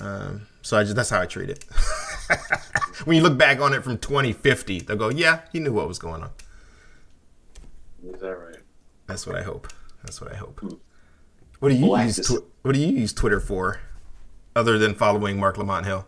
[0.00, 1.64] um, so I just that's how I treat it.
[3.04, 5.98] when you look back on it from 2050, they'll go, "Yeah, he knew what was
[5.98, 6.30] going on."
[8.04, 8.56] Is that right?
[9.06, 9.68] That's what I hope.
[10.04, 10.60] That's what I hope.
[10.60, 10.74] Hmm.
[11.60, 12.16] What do you Black use?
[12.28, 13.80] Tw- what do you use Twitter for,
[14.56, 16.06] other than following Marc Lamont Hill?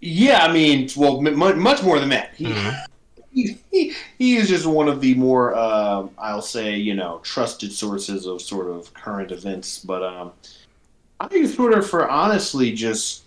[0.00, 2.34] Yeah, I mean, well, m- much more than that.
[2.36, 2.70] He, mm-hmm.
[3.32, 8.26] He, he, is just one of the more, uh, I'll say, you know, trusted sources
[8.26, 9.78] of sort of current events.
[9.78, 10.32] But um,
[11.18, 13.22] I use Twitter for honestly just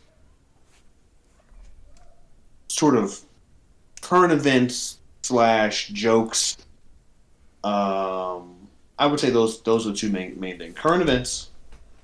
[2.67, 3.19] sort of
[4.01, 6.57] current events slash jokes.
[7.63, 8.55] Um,
[8.99, 10.77] I would say those those are two main main things.
[10.77, 11.49] Current events,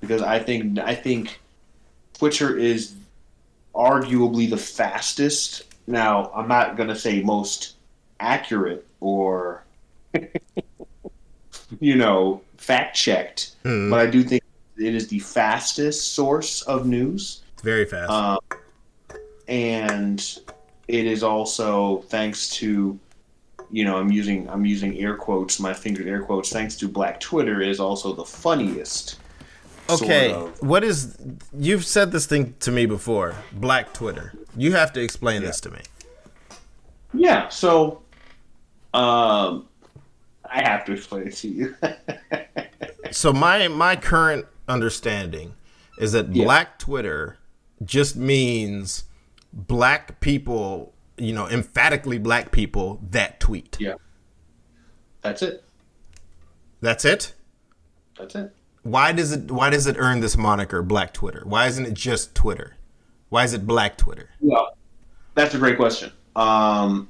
[0.00, 1.40] because I think I think
[2.14, 2.94] Twitter is
[3.74, 5.62] arguably the fastest.
[5.86, 7.71] Now, I'm not to say most
[8.22, 9.64] accurate or,
[11.80, 13.90] you know, fact checked, Hmm.
[13.90, 14.42] but I do think
[14.78, 17.42] it is the fastest source of news.
[17.62, 18.10] Very fast.
[18.10, 18.38] Um,
[19.48, 20.38] and
[20.88, 22.98] it is also thanks to
[23.72, 27.18] you know, I'm using I'm using air quotes, my fingered air quotes, thanks to Black
[27.20, 29.18] Twitter is also the funniest.
[29.88, 30.62] Okay, sort of.
[30.62, 31.16] what is
[31.58, 34.34] you've said this thing to me before, Black Twitter.
[34.56, 35.48] You have to explain yeah.
[35.48, 35.80] this to me.
[37.14, 38.01] Yeah, so
[38.94, 39.68] um
[40.44, 41.76] I have to explain it to you.
[43.10, 45.54] so my my current understanding
[45.98, 46.44] is that yeah.
[46.44, 47.38] Black Twitter
[47.84, 49.04] just means
[49.52, 53.76] black people you know, emphatically black people that tweet.
[53.78, 53.94] Yeah.
[55.20, 55.64] That's it.
[56.80, 57.34] That's it?
[58.18, 58.52] That's it.
[58.82, 61.44] Why does it why does it earn this moniker Black Twitter?
[61.46, 62.76] Why isn't it just Twitter?
[63.28, 64.30] Why is it Black Twitter?
[64.40, 64.76] Well,
[65.34, 66.10] that's a great question.
[66.34, 67.08] Um,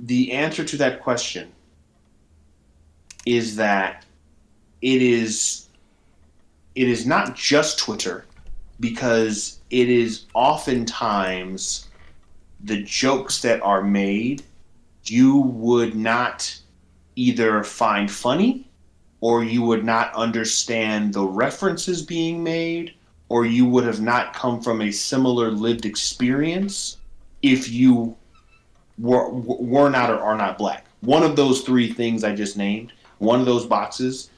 [0.00, 1.50] the answer to that question
[3.26, 4.04] is that
[4.80, 5.66] it is
[6.74, 8.24] it is not just Twitter
[8.78, 11.88] because it is oftentimes
[12.64, 14.42] the jokes that are made
[15.04, 16.58] you would not
[17.16, 18.66] either find funny
[19.20, 22.94] or you would not understand the references being made
[23.28, 26.96] or you would have not come from a similar lived experience
[27.42, 28.16] if you
[29.00, 30.86] were, were not or are not black.
[31.00, 34.30] One of those three things I just named, one of those boxes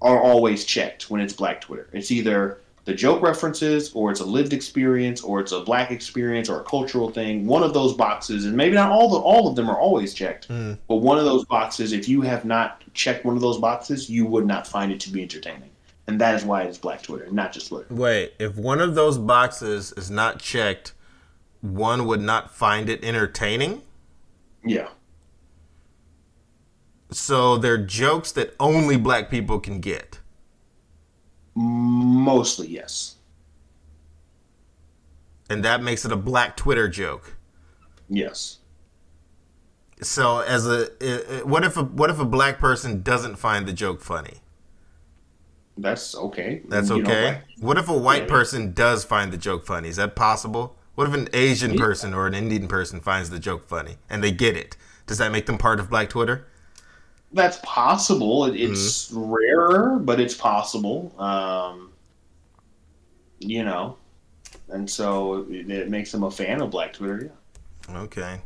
[0.00, 1.88] are always checked when it's black Twitter.
[1.92, 6.48] It's either the joke references, or it's a lived experience, or it's a black experience,
[6.48, 7.46] or a cultural thing.
[7.46, 10.48] One of those boxes, and maybe not all the all of them are always checked,
[10.48, 10.76] mm.
[10.88, 14.26] but one of those boxes, if you have not checked one of those boxes, you
[14.26, 15.70] would not find it to be entertaining,
[16.08, 17.86] and that is why it's Black Twitter, not just Twitter.
[17.94, 20.92] Wait, if one of those boxes is not checked,
[21.62, 23.82] one would not find it entertaining.
[24.64, 24.88] Yeah.
[27.10, 30.18] So they're jokes that only black people can get.
[31.54, 33.16] Mostly, yes.
[35.48, 37.36] And that makes it a black Twitter joke.
[38.08, 38.58] Yes.
[40.00, 40.86] So, as a
[41.44, 44.38] what if a what if a black person doesn't find the joke funny?
[45.76, 46.62] That's okay.
[46.66, 47.42] That's you okay.
[47.58, 48.28] Know, what if a white yeah.
[48.28, 49.88] person does find the joke funny?
[49.88, 50.76] Is that possible?
[50.94, 54.30] What if an Asian person or an Indian person finds the joke funny and they
[54.30, 54.76] get it?
[55.06, 56.46] Does that make them part of Black Twitter?
[57.32, 58.46] that's possible.
[58.46, 59.30] It, it's mm-hmm.
[59.30, 61.12] rarer, but it's possible.
[61.18, 61.92] Um,
[63.38, 63.96] you know,
[64.68, 67.32] and so it, it, makes them a fan of Black Twitter.
[67.88, 67.98] Yeah.
[68.00, 68.40] Okay.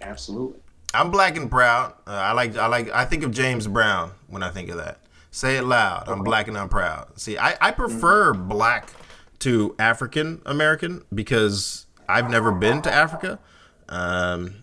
[0.00, 0.60] Absolutely.
[0.94, 1.94] I'm black and proud.
[2.06, 2.56] Uh, I like.
[2.56, 2.90] I like.
[2.90, 4.98] I think of James Brown when I think of that.
[5.34, 6.10] Say it loud.
[6.10, 7.18] I'm black and I'm proud.
[7.18, 8.48] See, I, I prefer mm-hmm.
[8.48, 8.90] black
[9.38, 13.38] to African American because I've never been to Africa.
[13.88, 14.62] Um,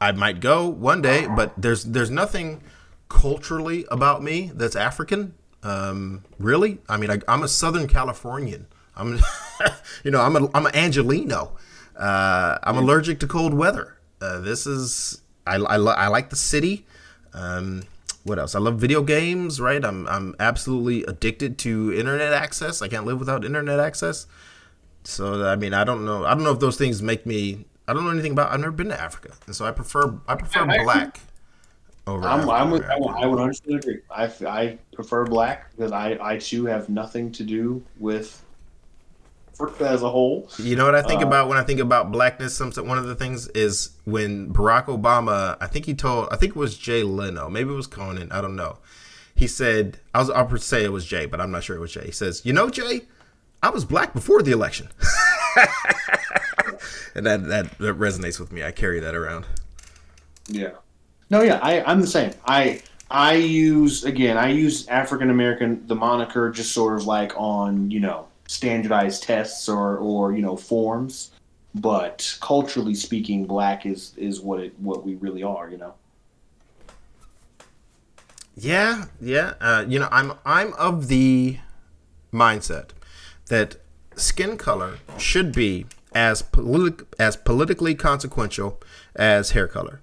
[0.00, 2.62] I might go one day, but there's there's nothing
[3.08, 5.34] culturally about me that's African.
[5.64, 8.68] Um, really, I mean, I, am a Southern Californian.
[8.94, 9.18] I'm,
[10.04, 11.56] you know, I'm a I'm an Angelino.
[11.98, 13.96] Uh, I'm allergic to cold weather.
[14.20, 16.86] Uh, this is I, I, I like the city.
[17.34, 17.82] Um,
[18.24, 18.54] what else?
[18.54, 19.60] I love video games.
[19.60, 19.84] Right?
[19.84, 22.82] I'm I'm absolutely addicted to internet access.
[22.82, 24.26] I can't live without internet access.
[25.04, 26.24] So I mean, I don't know.
[26.24, 28.52] I don't know if those things make me I don't know anything about.
[28.52, 31.18] I've never been to Africa, and so I prefer I prefer yeah, black.
[32.06, 32.96] over I'm, I'm with, I
[33.26, 33.98] would 100 agree.
[34.08, 38.44] I, I prefer black because I I too have nothing to do with
[39.60, 40.48] Africa as a whole.
[40.58, 42.56] You know what I think uh, about when I think about blackness?
[42.56, 45.56] Some one of the things is when Barack Obama.
[45.60, 46.28] I think he told.
[46.30, 47.48] I think it was Jay Leno.
[47.48, 48.30] Maybe it was Conan.
[48.32, 48.78] I don't know.
[49.34, 50.30] He said I was.
[50.30, 52.06] I'll say it was Jay, but I'm not sure it was Jay.
[52.06, 53.02] He says, "You know, Jay,
[53.62, 54.88] I was black before the election."
[57.14, 58.62] and that, that that resonates with me.
[58.62, 59.46] I carry that around.
[60.46, 60.72] Yeah.
[61.28, 62.32] No, yeah, I I'm the same.
[62.46, 64.36] I I use again.
[64.36, 69.68] I use African American the moniker just sort of like on you know standardized tests
[69.68, 71.30] or or you know forms,
[71.74, 75.70] but culturally speaking, black is is what it what we really are.
[75.70, 75.94] You know.
[78.56, 79.54] Yeah, yeah.
[79.60, 81.58] Uh, you know, I'm I'm of the
[82.32, 82.90] mindset
[83.46, 83.76] that
[84.16, 88.80] skin color should be as politi- as politically consequential
[89.14, 90.00] as hair color.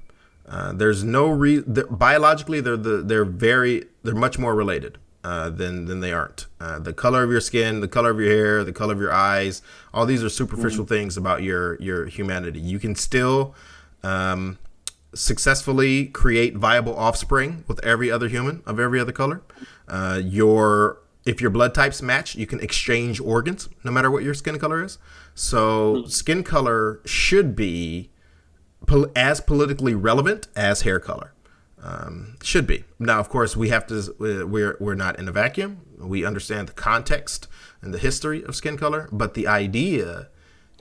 [0.48, 4.98] Uh, there's no re- biologically they're the, they're very they're much more related
[5.28, 6.46] uh, than than they aren't.
[6.62, 9.12] Uh, the color of your skin, the color of your hair, the color of your
[9.12, 9.62] eyes,
[9.94, 10.94] all these are superficial mm-hmm.
[10.94, 12.62] things about your your humanity.
[12.62, 13.54] You can still
[14.04, 14.58] um,
[15.14, 19.42] successfully create viable offspring with every other human of every other color.
[19.90, 24.34] Uh, your if your blood types match, you can exchange organs no matter what your
[24.34, 24.98] skin color is.
[25.36, 26.08] So hmm.
[26.08, 28.12] skin color should be
[28.86, 31.34] pol- as politically relevant as hair color.
[31.82, 33.20] Um, should be now.
[33.20, 34.16] Of course, we have to.
[34.48, 35.82] We're we're not in a vacuum.
[36.00, 37.48] We understand the context
[37.82, 40.30] and the history of skin color, but the idea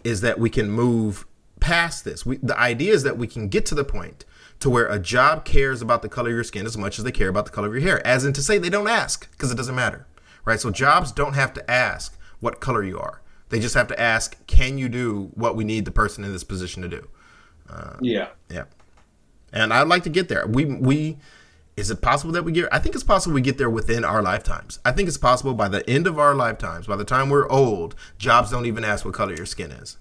[0.04, 1.26] is that we can move
[1.60, 2.24] past this.
[2.24, 4.24] We, the idea is that we can get to the point
[4.60, 7.12] to where a job cares about the color of your skin as much as they
[7.12, 9.50] care about the color of your hair, as in to say they don't ask because
[9.50, 10.06] it doesn't matter,
[10.44, 10.60] right?
[10.60, 13.20] So jobs don't have to ask what color you are.
[13.48, 16.44] They just have to ask, can you do what we need the person in this
[16.44, 17.08] position to do?
[17.68, 18.64] Uh, yeah, yeah.
[19.56, 20.46] And I'd like to get there.
[20.46, 21.16] We we
[21.78, 22.68] is it possible that we get?
[22.72, 24.78] I think it's possible we get there within our lifetimes.
[24.84, 27.94] I think it's possible by the end of our lifetimes, by the time we're old,
[28.18, 29.96] jobs don't even ask what color your skin is.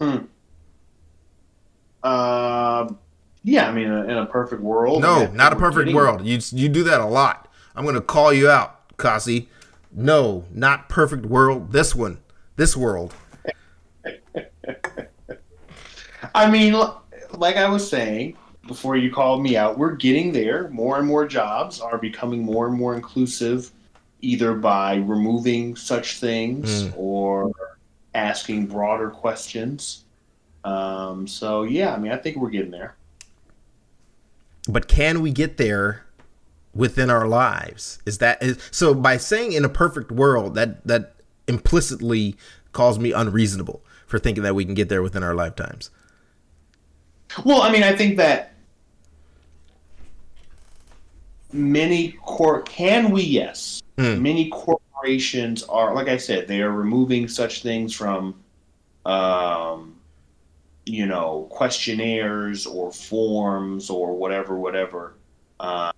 [0.00, 0.26] Hmm.
[2.02, 2.92] Uh,
[3.42, 5.02] yeah, I mean, in a perfect world.
[5.02, 5.96] No, not a perfect getting...
[5.96, 6.24] world.
[6.24, 7.48] You you do that a lot.
[7.74, 9.48] I'm gonna call you out, Kasi.
[9.90, 11.72] No, not perfect world.
[11.72, 12.18] This one,
[12.54, 13.14] this world.
[16.34, 16.74] I mean,
[17.32, 18.36] like I was saying
[18.66, 20.68] before you called me out, we're getting there.
[20.70, 23.70] More and more jobs are becoming more and more inclusive,
[24.20, 26.94] either by removing such things mm.
[26.96, 27.52] or
[28.14, 30.04] asking broader questions.
[30.64, 32.96] Um, so yeah, I mean, I think we're getting there.
[34.68, 36.06] But can we get there
[36.74, 38.00] within our lives?
[38.06, 38.94] Is that is, so?
[38.94, 42.36] By saying in a perfect world, that that implicitly
[42.72, 45.90] calls me unreasonable for thinking that we can get there within our lifetimes.
[47.44, 48.53] Well, I mean, I think that
[51.54, 53.22] many cor can we?
[53.22, 53.80] Yes.
[53.96, 54.20] Mm.
[54.20, 58.34] many corporations are like i said they are removing such things from
[59.06, 59.94] um,
[60.84, 65.14] you know questionnaires or forms or whatever whatever.
[65.60, 65.92] Um,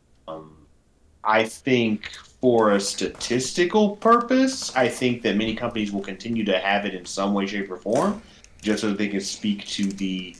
[1.24, 2.10] i think
[2.42, 7.06] for a statistical purpose i think that many companies will continue to have it in
[7.06, 8.20] some way shape or form
[8.60, 10.36] just so they can speak to the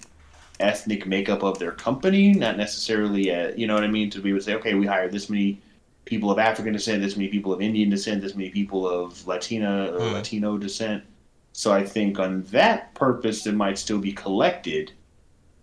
[0.61, 4.31] ethnic makeup of their company, not necessarily, a, you know what I mean, to be
[4.31, 5.61] able to say, okay, we hire this many
[6.05, 9.93] people of African descent, this many people of Indian descent, this many people of Latina
[9.93, 10.13] or mm.
[10.13, 11.05] Latino descent.
[11.53, 14.93] So I think on that purpose, it might still be collected.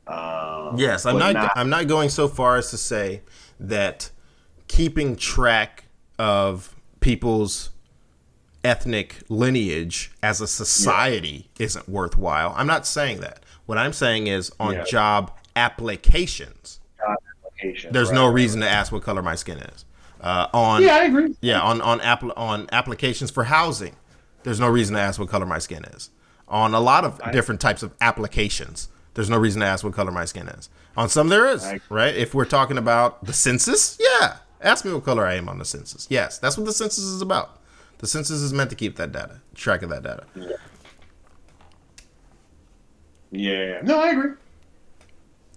[0.07, 1.51] Uh, yes, I'm not, not.
[1.55, 3.21] I'm not going so far as to say
[3.59, 4.09] that
[4.67, 5.85] keeping track
[6.19, 7.69] of people's
[8.63, 11.65] ethnic lineage as a society yeah.
[11.65, 12.53] isn't worthwhile.
[12.57, 13.42] I'm not saying that.
[13.65, 14.83] What I'm saying is on yeah.
[14.83, 16.79] job applications.
[16.97, 17.93] Job applications.
[17.93, 19.85] There's right, no reason to ask what color my skin is.
[20.19, 21.35] Uh, on yeah, I agree.
[21.41, 23.95] Yeah, on on app, on applications for housing,
[24.43, 26.11] there's no reason to ask what color my skin is.
[26.47, 29.93] On a lot of I, different types of applications, there's no reason to ask what
[29.93, 30.69] color my skin is.
[30.95, 32.15] On some there is, right?
[32.15, 35.65] If we're talking about the census, yeah, ask me what color I am on the
[35.65, 36.07] census.
[36.09, 37.59] Yes, that's what the census is about.
[37.97, 40.25] The census is meant to keep that data, track of that data.
[40.35, 40.55] Yeah.
[43.33, 43.81] Yeah.
[43.83, 44.31] No, I agree.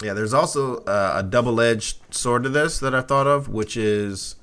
[0.02, 4.36] Yeah, there's also uh, a double-edged sword to this that I thought of, which is,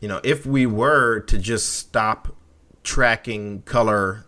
[0.00, 2.34] you know, if we were to just stop
[2.82, 4.26] tracking color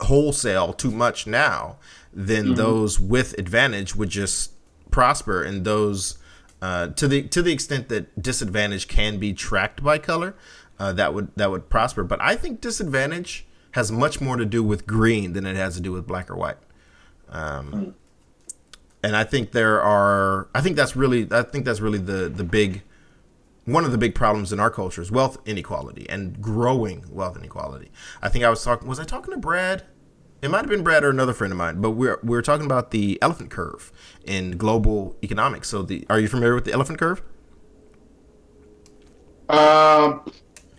[0.00, 1.76] wholesale too much now,
[2.12, 2.54] then mm-hmm.
[2.54, 4.52] those with advantage would just
[4.90, 6.18] prosper, and those
[6.62, 10.34] uh, to the to the extent that disadvantage can be tracked by color,
[10.78, 12.02] uh, that would that would prosper.
[12.02, 15.80] But I think disadvantage has much more to do with green than it has to
[15.80, 16.56] do with black or white.
[17.30, 17.94] Um, mm.
[19.02, 20.48] And I think there are.
[20.54, 21.28] I think that's really.
[21.30, 22.82] I think that's really the the big.
[23.64, 27.90] One of the big problems in our culture is wealth inequality and growing wealth inequality.
[28.22, 28.88] I think I was talking.
[28.88, 29.84] Was I talking to Brad?
[30.40, 32.92] It might have been Brad or another friend of mine, but we're we're talking about
[32.92, 33.92] the elephant curve
[34.24, 35.68] in global economics.
[35.68, 37.22] So, the are you familiar with the elephant curve?
[39.48, 40.30] Um,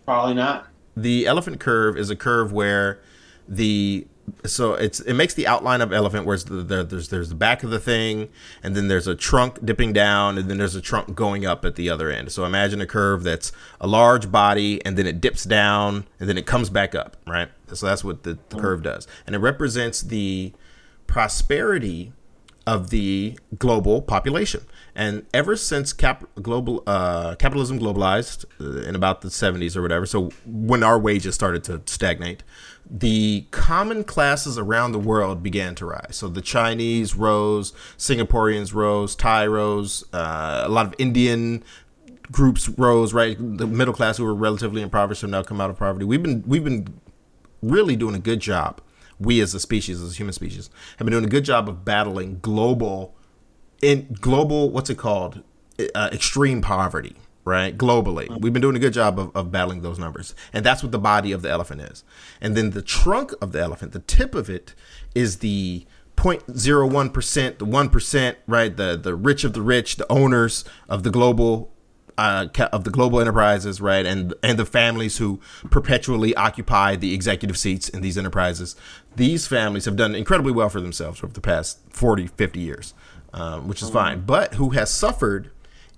[0.05, 0.67] probably not.
[0.95, 3.01] The elephant curve is a curve where
[3.47, 4.07] the
[4.45, 7.63] so it's it makes the outline of elephant where the, the, there's there's the back
[7.63, 8.29] of the thing
[8.63, 11.75] and then there's a trunk dipping down and then there's a trunk going up at
[11.75, 12.31] the other end.
[12.31, 16.37] So imagine a curve that's a large body and then it dips down and then
[16.37, 17.49] it comes back up right?
[17.73, 19.07] So that's what the, the curve does.
[19.25, 20.53] And it represents the
[21.07, 22.13] prosperity
[22.69, 24.61] of the global population.
[24.93, 30.05] And ever since cap- global uh, capitalism globalized uh, in about the 70s or whatever
[30.05, 32.43] so when our wages started to stagnate
[32.89, 36.15] the common classes around the world began to rise.
[36.15, 41.63] So the Chinese rose, Singaporeans rose, Thai rose, uh, a lot of Indian
[42.31, 43.13] groups rose.
[43.13, 46.05] Right, the middle class who were relatively impoverished have now come out of poverty.
[46.05, 46.99] We've been we've been
[47.61, 48.81] really doing a good job.
[49.19, 51.83] We as a species, as a human species, have been doing a good job of
[51.83, 53.13] battling global,
[53.81, 55.43] in global what's it called,
[55.93, 57.17] uh, extreme poverty
[57.49, 57.77] right?
[57.77, 58.27] Globally.
[58.27, 58.41] Mm-hmm.
[58.41, 60.35] We've been doing a good job of, of battling those numbers.
[60.53, 62.03] And that's what the body of the elephant is.
[62.39, 64.75] And then the trunk of the elephant, the tip of it,
[65.15, 65.85] is the
[66.15, 68.75] 0.01 percent, the one percent, right?
[68.75, 71.71] The the rich of the rich, the owners of the global
[72.17, 75.39] uh, of the global enterprises, right, and and the families who
[75.69, 78.75] perpetually occupy the executive seats in these enterprises.
[79.15, 82.93] These families have done incredibly well for themselves over the past 40, 50 years,
[83.33, 84.21] um, which is fine.
[84.25, 85.51] But who has suffered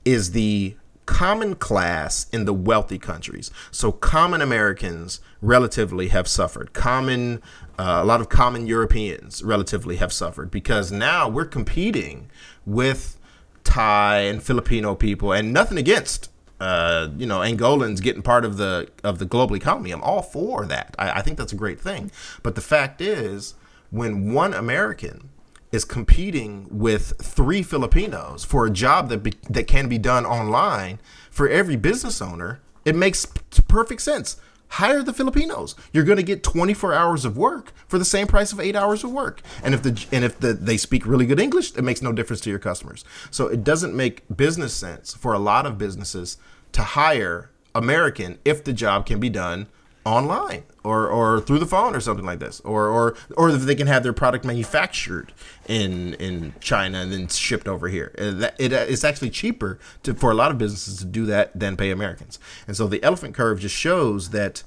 [0.06, 0.76] is the
[1.12, 3.51] common class in the wealthy countries.
[3.70, 6.72] So common Americans relatively have suffered.
[6.72, 7.41] Common,
[7.78, 12.30] uh, a lot of common Europeans relatively have suffered because now we're competing
[12.66, 13.20] with
[13.66, 16.30] Thai and Filipino people, and nothing against.
[16.62, 19.91] Uh, you know, Angolans getting part of the of the global economy.
[19.91, 20.95] I'm all for that.
[20.97, 22.09] I, I think that's a great thing.
[22.41, 23.55] But the fact is,
[23.89, 25.31] when one American
[25.72, 30.99] is competing with three Filipinos for a job that be, that can be done online
[31.30, 33.26] for every business owner, it makes
[33.67, 34.38] perfect sense.
[34.76, 35.76] Hire the Filipinos.
[35.91, 39.03] You're going to get 24 hours of work for the same price of 8 hours
[39.03, 39.41] of work.
[39.63, 42.41] And if the and if the, they speak really good English, it makes no difference
[42.41, 43.03] to your customers.
[43.32, 46.38] So it doesn't make business sense for a lot of businesses
[46.72, 49.67] to hire American if the job can be done
[50.05, 53.76] online or, or through the phone or something like this or, or or if they
[53.76, 55.32] can have their product manufactured
[55.68, 58.14] in in China and then shipped over here.
[58.18, 61.58] Uh, it, uh, it's actually cheaper to, for a lot of businesses to do that
[61.58, 62.40] than pay Americans.
[62.68, 64.64] And so the elephant curve just shows that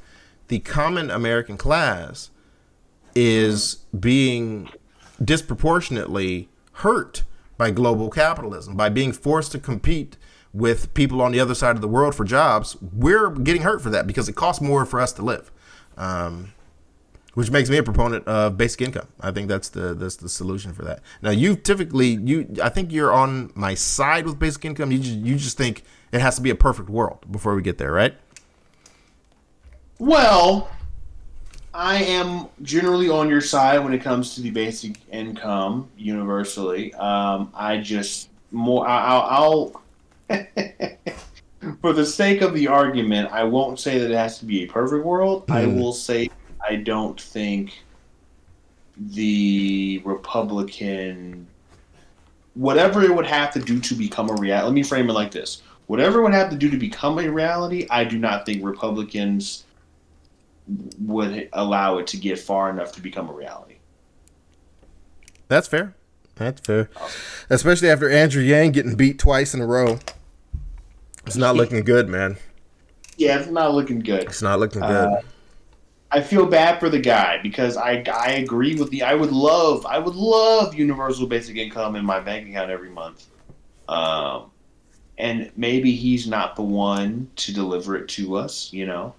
[0.48, 2.30] the common American class
[3.14, 4.68] is being
[5.22, 7.24] disproportionately hurt
[7.56, 10.16] by global capitalism by being forced to compete
[10.54, 13.90] with people on the other side of the world for jobs, we're getting hurt for
[13.90, 15.50] that because it costs more for us to live.
[15.96, 16.52] Um,
[17.34, 19.08] which makes me a proponent of basic income.
[19.20, 21.00] I think that's the that's the solution for that.
[21.20, 24.92] Now, you typically you I think you're on my side with basic income.
[24.92, 25.82] You just, you just think
[26.12, 28.14] it has to be a perfect world before we get there, right?
[29.98, 30.70] Well,
[31.72, 36.94] I am generally on your side when it comes to the basic income universally.
[36.94, 39.82] Um, I just more I'll,
[40.30, 40.46] I'll
[41.80, 44.66] For the sake of the argument, I won't say that it has to be a
[44.66, 45.46] perfect world.
[45.46, 45.54] Mm.
[45.54, 45.78] I hmm.
[45.78, 46.30] will say
[46.66, 47.82] I don't think
[48.96, 51.46] the Republican
[52.54, 54.64] whatever it would have to do to become a reality.
[54.66, 57.28] Let me frame it like this: whatever it would have to do to become a
[57.28, 59.64] reality, I do not think Republicans
[61.00, 63.76] would allow it to get far enough to become a reality.
[65.48, 65.94] That's fair.
[66.36, 66.88] That's fair.
[67.50, 69.98] Especially after Andrew Yang getting beat twice in a row.
[71.26, 72.36] It's not looking good, man.
[73.16, 74.24] Yeah, it's not looking good.
[74.24, 74.90] It's not looking good.
[74.90, 75.20] Uh,
[76.14, 79.84] I feel bad for the guy because I I agree with the I would love
[79.84, 83.26] I would love universal basic income in my bank account every month.
[83.88, 84.52] Um
[85.18, 89.14] and maybe he's not the one to deliver it to us, you know.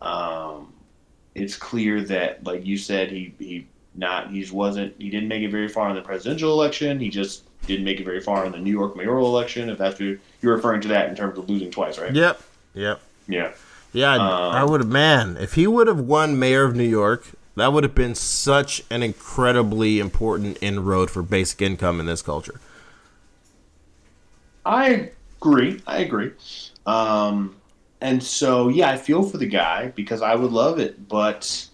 [0.00, 0.72] Um
[1.34, 5.50] it's clear that like you said he he not he wasn't he didn't make it
[5.50, 6.98] very far in the presidential election.
[6.98, 9.68] He just didn't make it very far in the New York mayoral election.
[9.68, 12.14] If that's what you're referring to that in terms of losing twice, right?
[12.14, 12.40] Yep.
[12.74, 13.00] Yep.
[13.28, 13.52] Yeah.
[13.92, 14.88] Yeah, um, I would have.
[14.88, 17.26] Man, if he would have won mayor of New York,
[17.56, 22.60] that would have been such an incredibly important inroad for basic income in this culture.
[24.64, 25.10] I
[25.40, 25.82] agree.
[25.86, 26.32] I agree.
[26.86, 27.56] Um,
[28.00, 31.66] and so, yeah, I feel for the guy because I would love it, but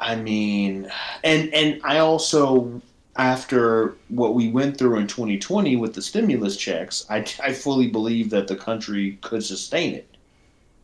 [0.00, 0.90] I mean,
[1.22, 2.82] and and I also
[3.20, 8.30] after what we went through in 2020 with the stimulus checks, I, I fully believe
[8.30, 10.16] that the country could sustain it.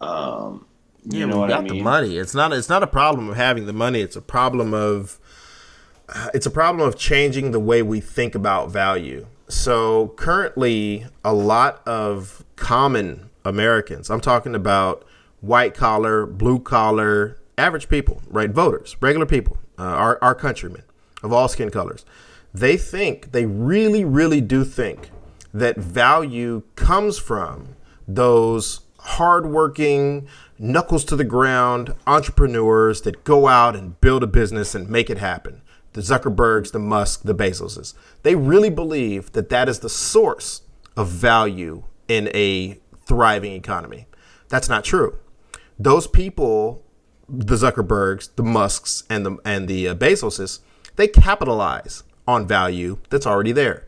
[0.02, 0.66] Um,
[1.04, 1.78] yeah, you know we got I mean?
[1.78, 2.18] the money.
[2.18, 4.00] It's not it's not a problem of having the money.
[4.00, 5.18] It's a problem of
[6.10, 9.26] uh, it's a problem of changing the way we think about value.
[9.48, 15.06] So currently, a lot of common Americans, I'm talking about
[15.40, 18.50] white collar, blue collar, average people, right?
[18.50, 20.82] Voters, regular people, uh, our, our countrymen
[21.22, 22.04] of all skin colors,
[22.58, 25.10] they think, they really, really do think
[25.52, 27.76] that value comes from
[28.06, 30.26] those hardworking,
[30.58, 35.18] knuckles to the ground entrepreneurs that go out and build a business and make it
[35.18, 35.62] happen.
[35.92, 37.94] The Zuckerbergs, the Musk, the Bezoses.
[38.22, 40.62] They really believe that that is the source
[40.96, 44.06] of value in a thriving economy.
[44.48, 45.18] That's not true.
[45.78, 46.86] Those people
[47.28, 50.60] the Zuckerbergs, the Musks, and the and the uh, Bezoses,
[50.96, 53.84] they capitalize on value that's already there.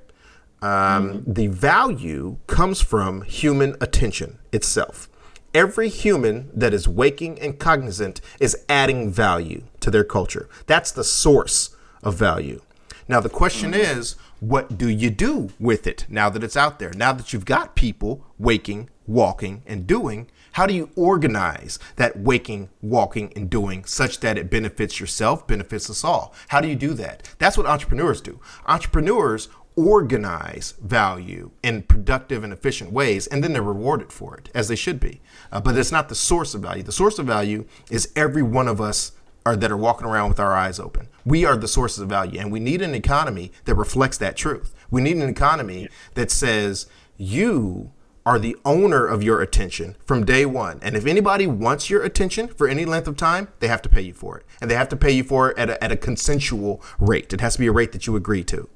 [0.60, 1.32] Um, mm-hmm.
[1.32, 5.08] The value comes from human attention itself.
[5.54, 10.48] Every human that is waking and cognizant is adding value to their culture.
[10.66, 12.60] That's the source of value.
[13.08, 13.98] Now, the question mm-hmm.
[13.98, 16.92] is, what do you do with it now that it's out there?
[16.92, 20.28] Now that you've got people waking, walking, and doing,
[20.58, 25.88] How do you organize that waking, walking, and doing such that it benefits yourself, benefits
[25.88, 26.34] us all?
[26.48, 27.32] How do you do that?
[27.38, 28.40] That's what entrepreneurs do.
[28.66, 34.66] Entrepreneurs organize value in productive and efficient ways, and then they're rewarded for it, as
[34.66, 35.20] they should be.
[35.52, 36.82] Uh, but it's not the source of value.
[36.82, 39.12] The source of value is every one of us
[39.46, 41.06] are, that are walking around with our eyes open.
[41.24, 44.74] We are the sources of value, and we need an economy that reflects that truth.
[44.90, 46.86] We need an economy that says
[47.16, 47.92] you
[48.28, 50.78] are the owner of your attention from day one.
[50.82, 54.02] And if anybody wants your attention for any length of time, they have to pay
[54.02, 54.44] you for it.
[54.60, 57.32] And they have to pay you for it at a, at a consensual rate.
[57.32, 58.68] It has to be a rate that you agree to.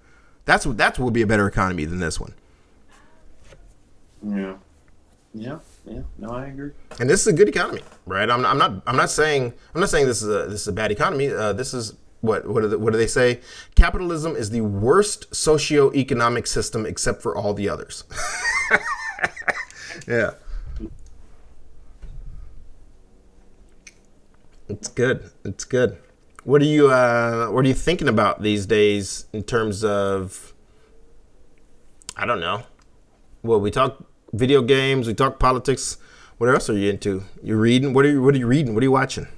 [0.46, 2.32] That's what that's what will be a better economy than this one.
[4.26, 4.54] Yeah.
[5.34, 5.58] Yeah.
[5.84, 6.00] Yeah.
[6.16, 6.70] No, I agree.
[6.98, 8.30] And this is a good economy, right?
[8.30, 10.72] I'm, I'm not I'm not saying I'm not saying this is a this is a
[10.72, 11.28] bad economy.
[11.28, 11.92] Uh, this is
[12.22, 13.40] what what do, they, what do they say?
[13.74, 18.04] Capitalism is the worst socio-economic system except for all the others.
[20.06, 20.30] yeah.
[24.68, 25.30] It's good.
[25.44, 25.98] It's good.
[26.44, 30.52] What are you uh, What are you thinking about these days in terms of?
[32.16, 32.64] I don't know.
[33.42, 35.06] Well, we talk video games.
[35.06, 35.98] We talk politics.
[36.38, 37.24] What else are you into?
[37.42, 37.92] You reading?
[37.92, 38.74] What are you What are you reading?
[38.74, 39.28] What are you watching?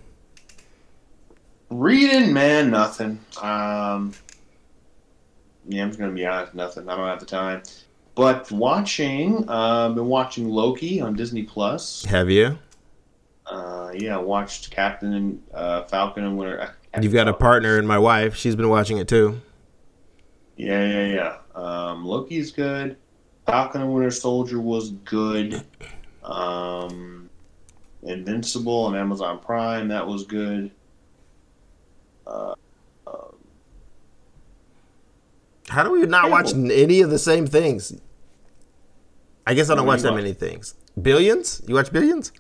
[1.71, 3.19] Reading, man, nothing.
[3.43, 4.13] Um,
[5.67, 6.89] yeah, I'm just gonna be honest, nothing.
[6.89, 7.63] I don't have the time.
[8.15, 12.05] But watching, uh, been watching Loki on Disney Plus.
[12.05, 12.59] Have you?
[13.47, 16.61] Uh, yeah, watched Captain and uh, Falcon and Winter.
[16.61, 18.37] Uh, You've got a partner in my wife.
[18.37, 19.41] She's been watching it too.
[20.57, 21.61] Yeah, yeah, yeah.
[21.61, 22.97] Um, Loki's good.
[23.47, 25.65] Falcon and Winter Soldier was good.
[26.23, 27.29] Um,
[28.05, 30.71] Invincible on Amazon Prime that was good.
[32.27, 32.55] Uh,
[35.69, 37.99] How do we not watch any of the same things?
[39.47, 40.75] I guess I don't What watch do that many things.
[41.01, 41.63] Billions?
[41.67, 42.33] You watch Billions?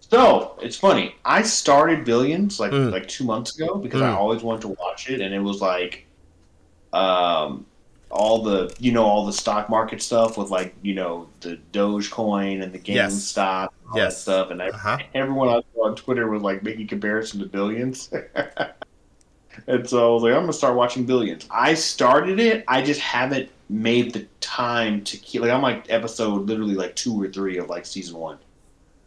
[0.00, 1.14] So it's funny.
[1.24, 2.90] I started Billions like Mm.
[2.90, 4.16] like two months ago because I Mm.
[4.16, 6.06] always wanted to watch it, and it was like,
[6.92, 7.66] um,
[8.10, 12.62] all the you know all the stock market stuff with like you know the Dogecoin
[12.62, 13.36] and the Yes.
[13.38, 14.14] GameStop, and all Yes.
[14.14, 14.98] that stuff, and I, Uh-huh.
[15.14, 18.12] everyone on Twitter was like making comparison to Billions.
[19.66, 21.46] and so I was like, I'm gonna start watching Billions.
[21.50, 22.64] I started it.
[22.68, 25.42] I just haven't made the time to keep.
[25.42, 28.38] Like I'm like episode literally like two or three of like season one.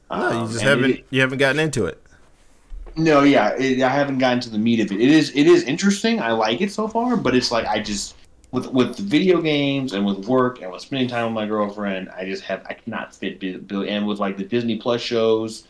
[0.10, 0.92] No, you Um, just haven't.
[0.92, 2.02] it- you haven't gotten into it.
[2.96, 5.02] no, yeah, it, I haven't gotten to the meat of it.
[5.02, 6.20] It is it is interesting.
[6.22, 8.16] I like it so far, but it's like I just
[8.52, 12.26] with with video games and with work and with spending time with my girlfriend, I
[12.26, 15.64] just have I cannot fit Bill and with like the Disney Plus shows.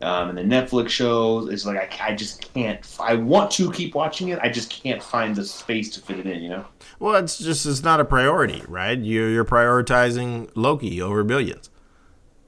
[0.00, 2.78] Um, and the Netflix shows, it's like I, I just can't.
[3.00, 4.38] I want to keep watching it.
[4.40, 6.40] I just can't find the space to fit it in.
[6.40, 6.64] You know.
[7.00, 8.96] Well, it's just it's not a priority, right?
[8.98, 11.70] You're you're prioritizing Loki over Billions.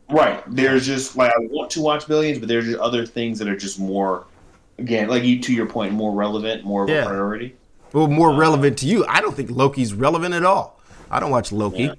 [0.08, 0.42] Right.
[0.46, 3.56] There's just like I want to watch Billions, but there's just other things that are
[3.56, 4.26] just more,
[4.78, 7.02] again, like you to your point, more relevant, more of Yeah.
[7.02, 7.56] a priority.
[7.92, 9.04] Well, more relevant to you.
[9.06, 10.80] I don't think Loki's relevant at all.
[11.10, 11.82] I don't watch Loki.
[11.84, 11.94] Yeah.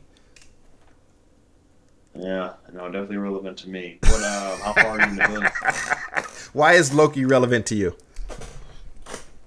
[2.14, 3.97] Yeah, no, definitely relevant to me.
[4.01, 4.22] What?
[4.24, 5.51] Uh, how far are you in the?
[6.53, 7.95] Why is Loki relevant to you?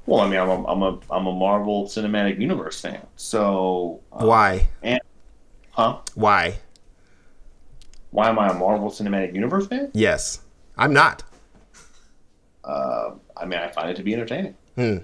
[0.06, 3.06] Well, I mean, I'm a, I'm a I'm a Marvel Cinematic Universe fan.
[3.16, 4.68] So, uh, Why?
[5.70, 5.98] huh?
[6.14, 6.58] Why?
[8.10, 9.90] Why am I a Marvel Cinematic Universe fan?
[9.94, 10.40] Yes,
[10.76, 11.22] I'm not.
[12.62, 14.98] Uh, I mean, I find it to be entertaining, Hmm.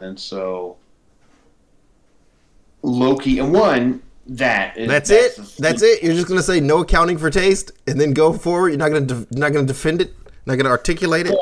[0.00, 0.76] and so
[2.82, 5.36] Loki and one that is, That's it.
[5.36, 6.02] the- That's it.
[6.02, 8.68] You're just gonna say no accounting for taste, and then go forward.
[8.70, 10.14] You're not gonna de- you're not gonna defend it.
[10.46, 11.36] Not gonna articulate it.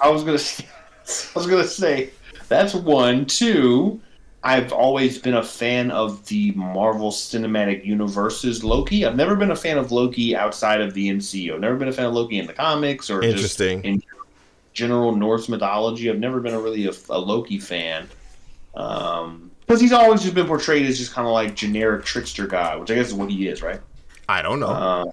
[0.00, 0.64] I was gonna say,
[1.34, 2.10] I was gonna say
[2.48, 3.24] that's one.
[3.26, 4.00] Two,
[4.44, 9.04] I've always been a fan of the Marvel Cinematic Universe's Loki.
[9.04, 11.54] I've never been a fan of Loki outside of the MCU.
[11.54, 13.82] I've never been a fan of Loki in the comics or Interesting.
[13.82, 14.02] just in
[14.74, 16.08] general Norse mythology.
[16.08, 18.08] I've never been a really a, a Loki fan.
[18.74, 22.74] Um, because he's always just been portrayed as just kind of like generic trickster guy,
[22.76, 23.80] which I guess is what he is, right?
[24.26, 24.68] I don't know.
[24.68, 25.04] Uh,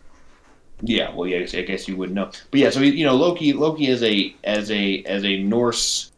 [0.82, 3.88] yeah, well, yeah, I guess- you wouldn't know, but yeah, so you know, Loki, Loki
[3.90, 6.11] as a as a as a Norse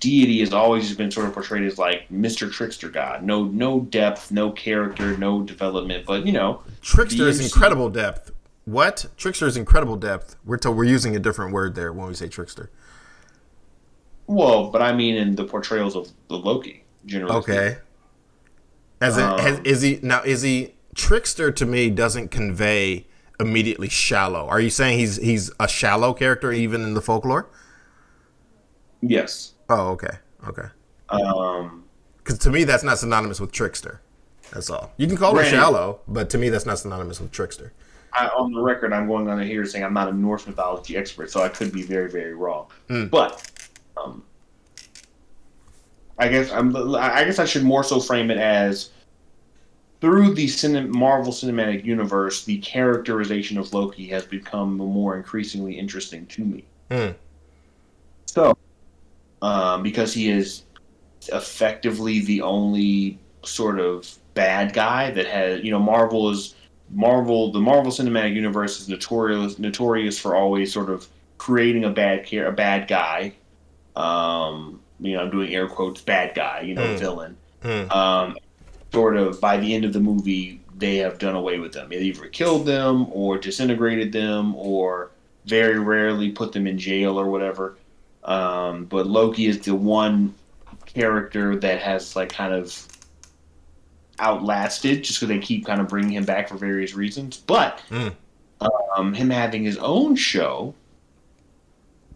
[0.00, 3.22] deity has always been sort of portrayed as like Mister Trickster God.
[3.22, 8.32] No, no depth, no character, no development, but you know, Trickster is incredible depth.
[8.64, 9.06] What?
[9.18, 10.36] Trickster is incredible depth.
[10.44, 12.70] We're to, we're using a different word there when we say trickster.
[14.26, 17.36] well, but I mean in the portrayals of the Loki, generally.
[17.36, 17.78] Okay.
[19.00, 20.22] As in, Um, has, is he now?
[20.22, 21.50] Is he trickster?
[21.52, 23.06] To me, doesn't convey
[23.40, 24.46] immediately shallow.
[24.48, 27.48] Are you saying he's he's a shallow character even in the folklore?
[29.02, 29.52] Yes.
[29.68, 30.18] Oh, okay,
[30.48, 30.68] okay.
[31.10, 31.84] Um,
[32.18, 34.00] Because to me, that's not synonymous with trickster.
[34.52, 34.92] That's all.
[34.96, 37.72] You can call her Granted- shallow, but to me, that's not synonymous with trickster.
[38.12, 41.30] I, on the record, I'm going on here saying I'm not a Norse mythology expert,
[41.30, 42.68] so I could be very, very wrong.
[42.88, 43.06] Hmm.
[43.06, 43.50] But
[43.96, 44.22] um,
[46.18, 46.74] I guess I'm.
[46.94, 48.90] I guess I should more so frame it as
[50.04, 56.26] through the cine, Marvel Cinematic Universe, the characterization of Loki has become more increasingly interesting
[56.26, 56.64] to me.
[56.90, 57.10] Hmm.
[58.26, 58.54] So,
[59.40, 60.64] um, because he is
[61.32, 66.54] effectively the only sort of bad guy that has, you know, Marvel is
[66.90, 67.50] Marvel.
[67.50, 71.08] The Marvel Cinematic Universe is notorious notorious for always sort of
[71.38, 73.32] creating a bad care, a bad guy.
[73.96, 76.60] Um, you know, I'm doing air quotes, bad guy.
[76.62, 76.98] You know, Mm.
[76.98, 77.36] villain.
[77.62, 77.90] Hmm.
[77.90, 78.36] Um,
[78.92, 81.88] sort of by the end of the movie, they have done away with them.
[81.88, 85.10] They either killed them or disintegrated them or
[85.46, 87.76] very rarely put them in jail or whatever.
[88.24, 90.34] Um, but Loki is the one
[90.86, 92.86] character that has like kind of
[94.18, 97.36] outlasted just because they keep kind of bringing him back for various reasons.
[97.36, 98.12] But Mm.
[98.96, 100.74] um, him having his own show,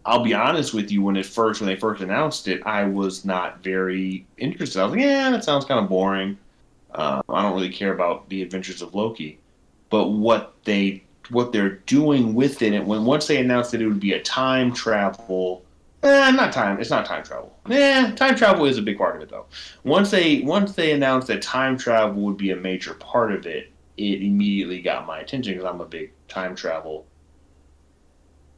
[0.09, 1.03] I'll be honest with you.
[1.03, 4.81] When it first when they first announced it, I was not very interested.
[4.81, 6.35] I was like, yeah, that sounds kind of boring.
[6.95, 9.37] Uh, I don't really care about the adventures of Loki.
[9.91, 13.99] But what they what they're doing with it, when once they announced that it would
[13.99, 15.63] be a time travel,
[16.01, 16.79] eh, not time.
[16.79, 17.55] It's not time travel.
[17.67, 19.45] Yeah, time travel is a big part of it though.
[19.83, 23.71] Once they once they announced that time travel would be a major part of it,
[23.97, 27.05] it immediately got my attention because I'm a big time travel,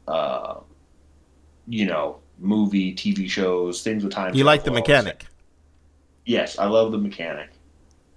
[0.07, 0.61] uh,
[1.67, 4.33] you know, movie, TV shows, things with time.
[4.33, 5.25] You like the mechanic.
[6.25, 7.49] Yes, I love the mechanic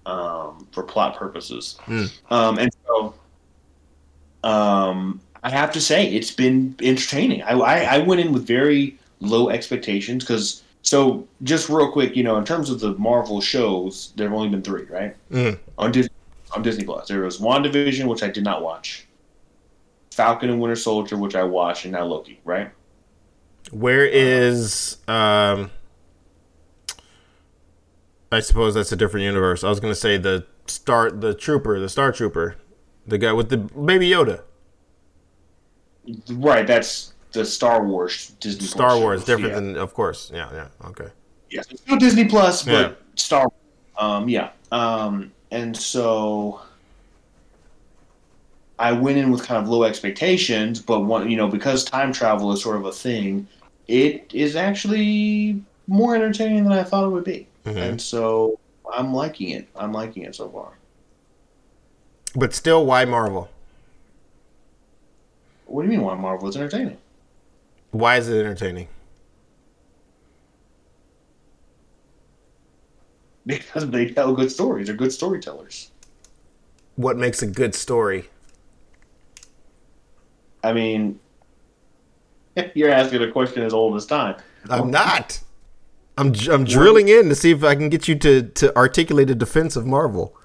[0.06, 1.78] um, for plot purposes.
[1.84, 2.04] Hmm.
[2.30, 3.14] Um, and so
[4.42, 7.42] um, I have to say, it's been entertaining.
[7.42, 12.22] I, I, I went in with very low expectations because, so just real quick, you
[12.22, 15.16] know, in terms of the Marvel shows, there have only been three, right?
[15.30, 15.58] Mm.
[15.78, 16.08] On, Dis-
[16.54, 17.08] on Disney Plus.
[17.08, 19.06] There was WandaVision, which I did not watch,
[20.10, 22.70] Falcon and Winter Soldier, which I watched, and now Loki, right?
[23.70, 25.70] Where is um
[28.30, 29.64] I suppose that's a different universe.
[29.64, 32.56] I was gonna say the star the trooper, the star trooper.
[33.06, 34.42] The guy with the baby Yoda.
[36.30, 39.60] Right, that's the Star Wars Disney Star Plus Wars, shows, different yeah.
[39.60, 40.30] than of course.
[40.32, 40.88] Yeah, yeah.
[40.88, 41.08] Okay.
[41.50, 42.92] Yes, it's still Disney Plus, but Yeah.
[43.16, 43.46] Star.
[43.98, 44.50] Um, yeah.
[44.72, 46.60] Um, and so
[48.78, 52.52] I went in with kind of low expectations, but one, you know, because time travel
[52.52, 53.46] is sort of a thing,
[53.86, 57.76] it is actually more entertaining than I thought it would be, Mhm.
[57.76, 58.58] and so
[58.92, 59.68] I'm liking it.
[59.76, 60.72] I'm liking it so far.
[62.34, 63.48] But still why Marvel?
[65.66, 66.04] What do you mean?
[66.04, 66.98] Why Marvel is entertaining?
[67.92, 68.88] Why is it entertaining?
[73.46, 74.86] Because they tell good stories.
[74.86, 75.90] They're good storytellers.
[76.96, 78.30] What makes a good story?
[80.64, 81.20] I mean,
[82.74, 84.36] you're asking a question as old as time.
[84.68, 85.40] I'm not.
[86.16, 89.34] I'm I'm drilling in to see if I can get you to to articulate a
[89.34, 90.36] defense of Marvel.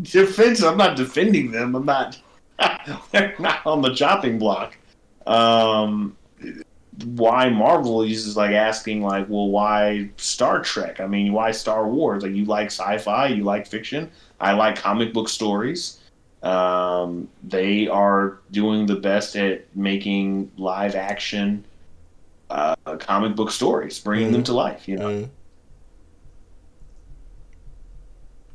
[0.00, 0.62] defense.
[0.62, 1.74] I'm not defending them.
[1.74, 2.18] I'm not.
[3.12, 4.76] they're not on the chopping block.
[5.26, 6.16] Um,
[7.04, 11.00] why Marvel is just like asking like, well, why Star Trek?
[11.00, 12.22] I mean, why Star Wars?
[12.22, 14.10] Like, you like sci-fi, you like fiction.
[14.40, 15.98] I like comic book stories.
[16.42, 21.66] Um, they are doing the best at making live action
[22.48, 24.88] uh, comic book stories, bringing them to life.
[24.88, 25.08] You know.
[25.08, 25.30] Mm.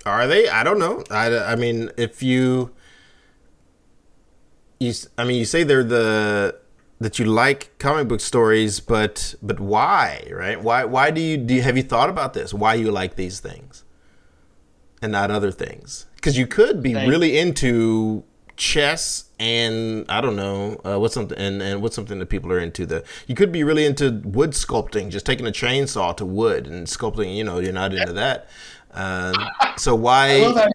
[0.05, 0.49] Are they?
[0.49, 1.03] I don't know.
[1.09, 2.71] I, I mean, if you,
[4.79, 6.59] you, I mean, you say they're the
[6.99, 10.27] that you like comic book stories, but but why?
[10.31, 10.61] Right?
[10.61, 10.85] Why?
[10.85, 11.55] Why do you do?
[11.55, 12.53] You, have you thought about this?
[12.53, 13.84] Why you like these things
[15.05, 16.05] and not other things?
[16.15, 18.23] Because you could be Thank- really into
[18.57, 22.59] chess and I don't know uh, what's something and, and what's something that people are
[22.59, 22.85] into.
[22.85, 26.87] The you could be really into wood sculpting, just taking a chainsaw to wood and
[26.87, 27.35] sculpting.
[27.35, 28.47] You know, you're not into that.
[28.93, 29.35] Um,
[29.77, 30.69] so why?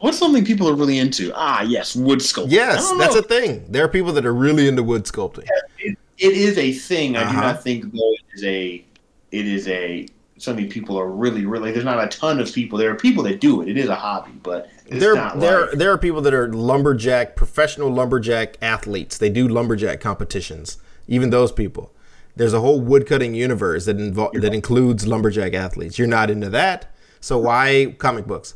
[0.00, 1.32] What's something people are really into?
[1.34, 2.50] Ah, yes, wood sculpting.
[2.50, 3.64] Yes, that's a thing.
[3.70, 5.46] There are people that are really into wood sculpting.
[5.78, 7.16] it, it is a thing.
[7.16, 7.40] I do Uh-huh.
[7.40, 8.84] not think though it is a
[9.30, 10.06] it is a
[10.42, 11.72] something people are really really.
[11.72, 12.78] There's not a ton of people.
[12.78, 13.68] There are people that do it.
[13.68, 17.36] It is a hobby, but it's there, not there, there are people that are lumberjack,
[17.36, 19.18] professional lumberjack athletes.
[19.18, 20.78] They do lumberjack competitions.
[21.08, 21.92] Even those people.
[22.36, 25.98] There's a whole woodcutting universe that invo- that includes lumberjack athletes.
[25.98, 28.54] You're not into that, so why comic books?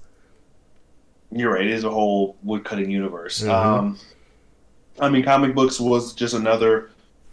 [1.31, 1.67] You're right.
[1.67, 3.43] It is a whole woodcutting universe.
[3.43, 3.51] Mhm.
[3.51, 3.99] Um,
[4.99, 6.91] I mean, comic books was just another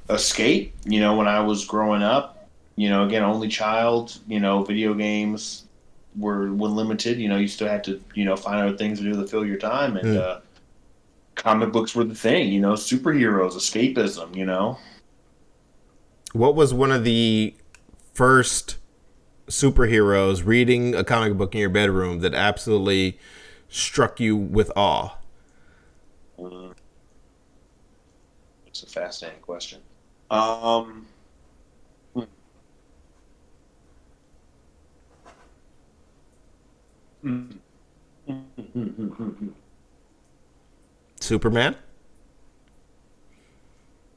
[0.09, 0.73] escape.
[0.85, 2.32] You know, when I was growing up,
[2.75, 4.17] you know, again, only child.
[4.27, 5.65] You know, video games,
[6.17, 7.19] were were limited.
[7.19, 9.45] You know, you still had to you know find other things to do to fill
[9.45, 10.17] your time, and Mm.
[10.17, 10.39] uh,
[11.35, 12.51] comic books were the thing.
[12.51, 14.35] You know, superheroes, escapism.
[14.35, 14.77] You know,
[16.33, 17.55] What was one of the
[18.13, 18.77] first
[19.47, 23.19] superheroes reading a comic book in your bedroom that absolutely
[23.69, 25.17] struck you with awe?
[28.67, 29.81] It's a fascinating question.
[30.31, 31.05] Um,
[32.13, 32.21] hmm.
[32.21, 32.21] Hmm.
[32.21, 32.23] Hmm, hmm, hmm, hmm, hmm.
[41.19, 41.75] Superman?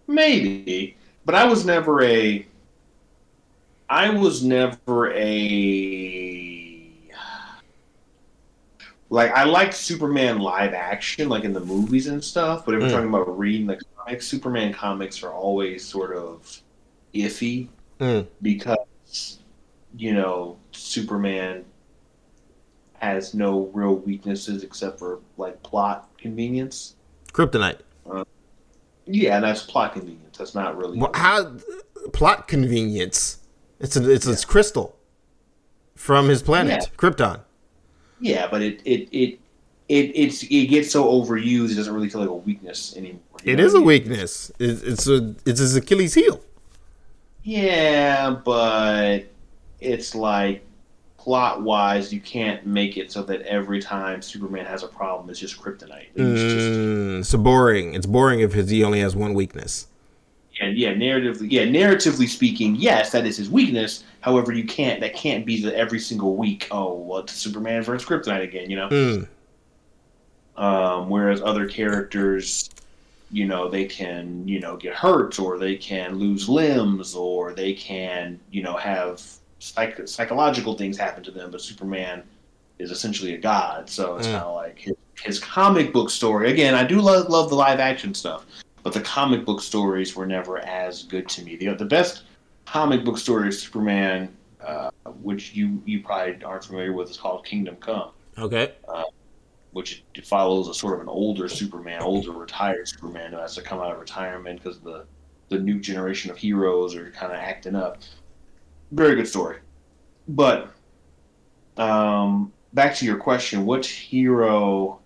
[0.08, 2.46] Maybe, but I was never a.
[3.88, 6.82] I was never a.
[9.08, 12.64] Like I liked Superman live action, like in the movies and stuff.
[12.64, 12.92] But if we're Mm.
[12.92, 16.60] talking about reading the comics, Superman comics are always sort of
[17.14, 17.68] iffy
[18.00, 18.26] Mm.
[18.42, 19.38] because
[19.96, 21.64] you know Superman
[23.00, 26.94] has no real weaknesses except for like plot convenience.
[27.32, 27.80] Kryptonite.
[28.10, 28.24] Uh,
[29.06, 30.38] yeah, and that's plot convenience.
[30.38, 30.98] That's not really.
[30.98, 31.56] Well, how
[32.12, 33.38] plot convenience?
[33.80, 34.96] It's a, it's it's crystal
[35.94, 36.96] from his planet Yeah.
[36.96, 37.40] Krypton.
[38.20, 39.40] Yeah, but it it it
[39.88, 41.72] it it's it gets so overused.
[41.72, 43.20] It doesn't really feel like a weakness anymore.
[43.44, 43.86] It is It know is what a mean?
[43.86, 44.50] weakness.
[44.58, 46.40] It, it's a it's his Achilles heel.
[47.42, 49.20] Yeah, but
[49.80, 50.64] it's like
[51.26, 55.40] plot wise, you can't make it so that every time Superman has a problem, it's
[55.40, 56.08] just kryptonite.
[56.16, 57.94] It's just Mm, so boring.
[57.94, 59.88] It's boring if his, he only has one weakness.
[60.60, 64.04] yeah, yeah, narratively, yeah, narratively speaking, yes, that is his weakness.
[64.20, 66.66] However, you can't that can't be the every single week.
[66.70, 68.90] Oh, well, it's Superman versus Kryptonite again, you know.
[68.90, 69.28] Mm.
[70.56, 72.70] Um, whereas other characters,
[73.30, 77.74] you know, they can, you know, get hurt or they can lose limbs or they
[77.74, 79.22] can, you know, have
[79.58, 81.50] psych- psychological things happen to them.
[81.50, 82.22] But Superman
[82.78, 84.32] is essentially a god, so it's Mm.
[84.32, 86.50] kind of like his, his comic book story.
[86.52, 88.44] Again, I do love love the live action stuff,
[88.82, 91.56] but the comic book stories were never as good to me.
[91.56, 92.24] The the best
[92.66, 94.90] comic book story of Superman, uh,
[95.22, 98.72] which you you probably aren't familiar with, is called Kingdom Come Okay.
[99.72, 103.62] which it follows a sort of an older Superman, older retired Superman who has to
[103.62, 105.04] come out of retirement because the
[105.48, 107.98] the new generation of heroes are kind of acting up.
[108.92, 109.58] Very good story,
[110.28, 110.72] but
[111.76, 115.00] um, back to your question, what hero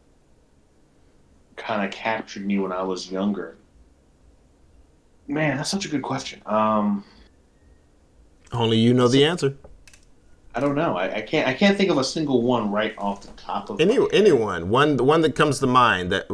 [1.57, 3.57] kind of captured me when I was younger?
[5.27, 6.43] Man, that's such a good question.
[6.47, 7.05] Um,
[8.53, 9.57] Only you know the answer.
[10.55, 10.97] I don't know.
[10.97, 11.47] I, I can't.
[11.47, 14.13] I can't think of a single one right off the top of Any my head.
[14.13, 16.29] anyone one the one that comes to mind that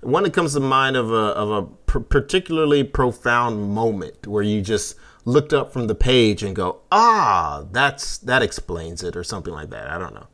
[0.00, 4.96] one that comes to mind of a of a particularly profound moment where you just
[5.30, 9.70] looked up from the page and go ah that's that explains it or something like
[9.70, 9.88] that.
[9.90, 10.26] I don't know.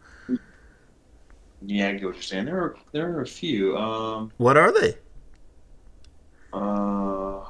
[1.61, 2.45] Yeah, I get what you're saying.
[2.47, 3.77] There are there are a few.
[3.77, 4.97] Um, What are they?
[6.53, 7.45] uh,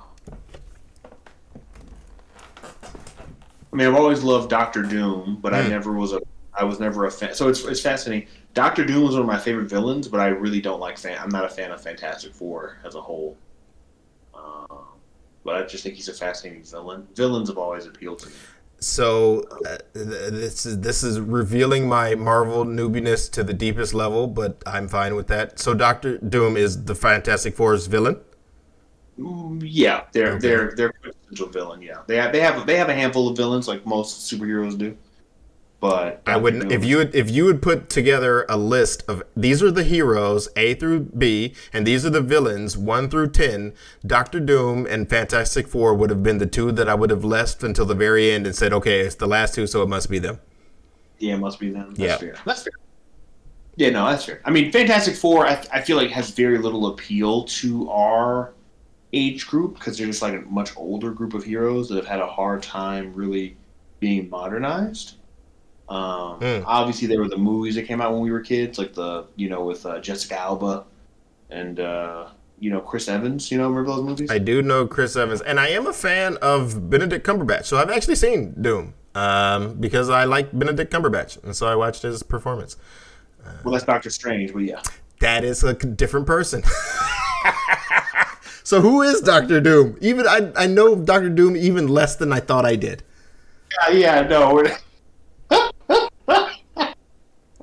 [3.72, 5.68] I mean, I've always loved Doctor Doom, but I Hmm.
[5.68, 6.20] never was a.
[6.58, 7.34] I was never a fan.
[7.34, 8.28] So it's it's fascinating.
[8.54, 11.18] Doctor Doom was one of my favorite villains, but I really don't like fan.
[11.20, 13.38] I'm not a fan of Fantastic Four as a whole.
[14.34, 14.95] Um,
[15.46, 17.06] but I just think he's a fascinating villain.
[17.14, 18.34] Villains have always appealed to me.
[18.78, 24.62] So uh, this is this is revealing my Marvel newbiness to the deepest level, but
[24.66, 25.58] I'm fine with that.
[25.58, 28.20] So Doctor Doom is the Fantastic Four's villain.
[29.18, 30.48] Mm, Yeah, they're Okay.
[30.48, 31.80] they're they're quintessential villain.
[31.80, 34.96] Yeah, they have they have they have a handful of villains like most superheroes do.
[35.78, 36.72] But I wouldn't.
[36.72, 40.48] if you would if you would put together a list of these are the heroes
[40.56, 43.74] A through B and these are the villains one through ten.
[44.06, 47.62] Doctor Doom and Fantastic Four would have been the two that I would have left
[47.62, 50.18] until the very end and said, okay, it's the last two, so it must be
[50.18, 50.40] them.
[51.18, 51.90] Yeah, it must be them.
[51.94, 52.16] That's Yeah.
[52.16, 52.36] fair.
[52.46, 52.72] That's fair.
[53.76, 54.40] Yeah, no, that's fair.
[54.46, 58.54] I mean, Fantastic Four, I, I feel like has very little appeal to our
[59.12, 62.20] age group because they're just like a much older group of heroes that have had
[62.20, 63.58] a hard time really
[64.00, 65.15] being modernized.
[65.88, 66.64] Um, Mm.
[66.66, 69.48] Obviously, there were the movies that came out when we were kids, like the you
[69.48, 70.84] know with uh, Jessica Alba
[71.50, 73.50] and uh, you know Chris Evans.
[73.50, 74.30] You know, remember those movies?
[74.30, 77.64] I do know Chris Evans, and I am a fan of Benedict Cumberbatch.
[77.64, 82.02] So I've actually seen Doom um, because I like Benedict Cumberbatch, and so I watched
[82.02, 82.76] his performance.
[83.64, 84.82] well, that's Doctor Strange, but yeah.
[85.20, 86.62] That is a different person.
[88.64, 89.96] so who is Doctor Doom?
[90.02, 93.02] Even I, I know Doctor Doom even less than I thought I did.
[93.88, 94.62] Yeah, yeah, no.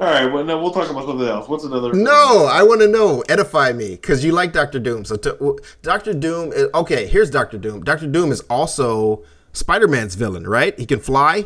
[0.03, 1.47] All right, well, no, we'll talk about something else.
[1.47, 1.93] What's another?
[1.93, 3.21] No, I want to know.
[3.29, 5.05] Edify me, because you like Doctor Doom.
[5.05, 6.51] So to, Doctor Doom.
[6.51, 7.85] Is, okay, here's Doctor Doom.
[7.85, 9.23] Doctor Doom is also
[9.53, 10.77] Spider Man's villain, right?
[10.77, 11.45] He can fly.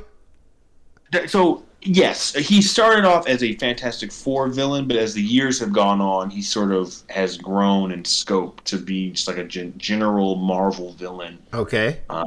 [1.28, 5.72] So Yes, he started off as a Fantastic Four villain, but as the years have
[5.72, 9.76] gone on, he sort of has grown in scope to be just like a gen-
[9.78, 11.38] general Marvel villain.
[11.54, 12.00] Okay.
[12.10, 12.26] Uh,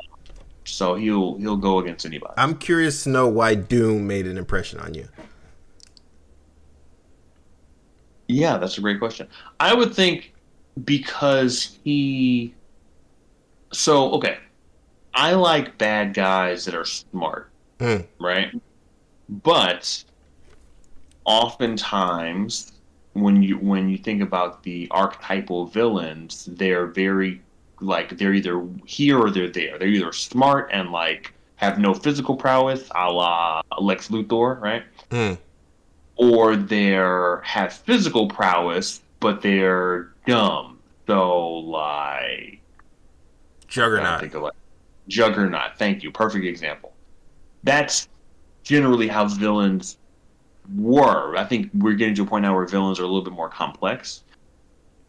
[0.65, 2.33] so he'll he'll go against anybody.
[2.37, 5.09] I'm curious to know why Doom made an impression on you.
[8.33, 9.27] Yeah, that's a great question.
[9.59, 10.33] I would think
[10.85, 12.55] because he.
[13.73, 14.39] So okay,
[15.15, 18.07] I like bad guys that are smart, Mm.
[18.21, 18.53] right?
[19.29, 20.05] But
[21.25, 22.73] oftentimes,
[23.15, 27.41] when you when you think about the archetypal villains, they're very
[27.81, 29.79] like they're either here or they're there.
[29.79, 34.85] They're either smart and like have no physical prowess, a la Lex Luthor, right?
[35.11, 35.39] Mm.
[36.21, 40.79] Or they're have physical prowess, but they're dumb.
[41.07, 42.61] So like
[43.69, 44.21] Juggernaut.
[44.21, 44.53] think of like
[45.09, 45.79] Juggernaut.
[45.79, 46.11] Thank you.
[46.11, 46.93] Perfect example.
[47.65, 48.07] That's
[48.63, 49.97] generally how villains
[50.77, 51.37] were.
[51.39, 53.49] I think we're getting to a point now where villains are a little bit more
[53.49, 54.23] complex.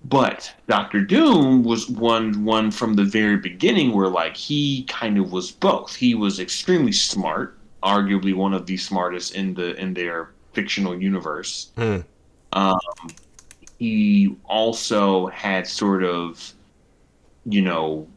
[0.06, 5.34] But Doctor Doom was one one from the very beginning where like he kind of
[5.34, 5.94] was both.
[5.94, 11.72] He was extremely smart, arguably one of the smartest in the in their fictional universe.
[11.78, 12.04] Mm.
[12.54, 12.80] Um,
[13.80, 16.54] he also had sort of,
[17.46, 18.08] you know,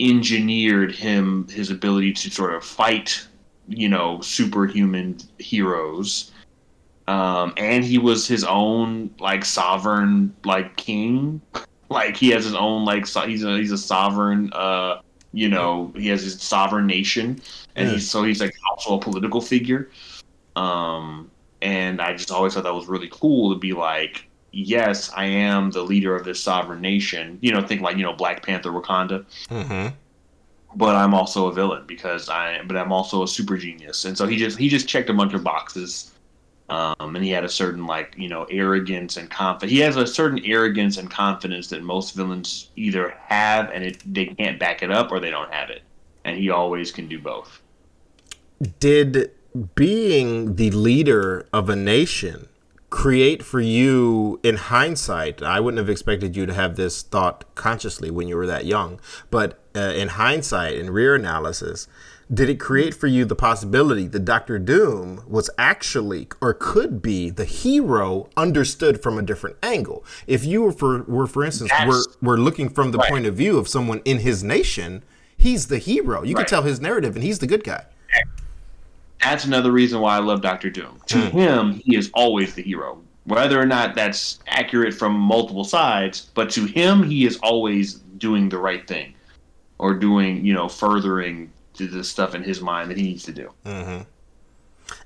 [0.00, 3.26] engineered him his ability to sort of fight,
[3.68, 6.32] you know, superhuman heroes.
[7.08, 11.40] Um, and he was his own like sovereign like king.
[11.90, 15.00] like he has his own like so, he's a he's a sovereign uh
[15.32, 17.40] you know he has his sovereign nation
[17.76, 17.94] and Yeah.
[17.94, 19.90] he's so he's like also a political figure
[20.56, 21.30] um
[21.62, 25.70] and i just always thought that was really cool to be like yes i am
[25.70, 29.24] the leader of this sovereign nation you know think like you know black panther wakanda
[29.50, 29.94] Mm-hmm.
[30.76, 34.26] but i'm also a villain because i but i'm also a super genius and so
[34.26, 36.12] he just he just checked a bunch of boxes
[36.70, 39.72] um, and he had a certain like you know arrogance and confidence.
[39.72, 44.26] He has a certain arrogance and confidence that most villains either have and it they
[44.26, 45.82] can't back it up or they don't have it,
[46.24, 47.62] and he always can do both.
[48.80, 49.30] Did
[49.74, 52.48] being the leader of a nation
[52.90, 58.10] create for you, in hindsight, I wouldn't have expected you to have this thought consciously
[58.10, 58.98] when you were that young,
[59.30, 61.86] but uh, in hindsight, in rear analysis,
[62.32, 67.28] did it create for you the possibility that Doctor Doom was actually or could be
[67.30, 70.02] the hero understood from a different angle?
[70.26, 73.10] If you were, for, were for instance, were, were looking from the Right.
[73.10, 75.02] point of view of someone in his nation,
[75.36, 76.22] he's the hero.
[76.22, 76.42] You Right.
[76.46, 77.84] can tell his narrative, and he's the good guy.
[79.22, 81.00] That's another reason why I love Doctor Doom.
[81.06, 86.30] To him, he is always the hero, whether or not that's accurate from multiple sides.
[86.34, 89.14] But to him, he is always doing the right thing,
[89.78, 93.52] or doing you know furthering the stuff in his mind that he needs to do.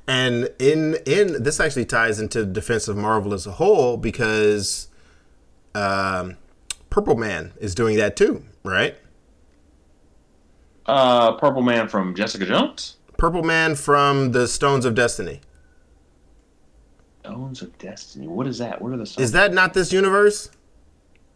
[0.07, 4.89] And in in this actually ties into defense of Marvel as a whole because
[5.75, 6.37] um,
[6.91, 8.97] Purple Man is doing that too, right?
[10.87, 12.97] Uh, Purple Man from Jessica Jones.
[13.23, 15.41] Purple Man from the Stones of Destiny.
[17.21, 18.27] Stones of Destiny.
[18.27, 18.83] What is that?
[18.83, 19.27] What are the stones?
[19.27, 20.51] Is that not this universe?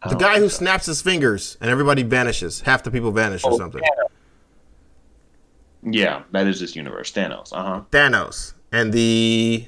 [0.05, 0.57] The guy who so.
[0.57, 2.59] snaps his fingers and everybody vanishes.
[2.59, 3.81] Half the people vanish or Oh, something.
[5.81, 7.13] Yeah, that is this universe.
[7.13, 7.53] Thanos.
[7.53, 7.81] Uh huh.
[7.89, 9.65] Thanos and the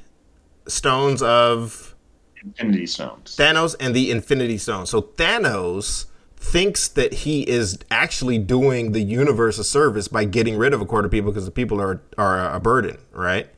[0.68, 1.96] Stones of
[2.44, 3.38] Infinity Stones.
[3.38, 4.90] Thanos and the Infinity Stones.
[4.90, 6.08] So Thanos
[6.40, 10.86] thinks that he is actually doing the universe a service by getting rid of a
[10.86, 13.50] quarter of people because the people are are a burden, right?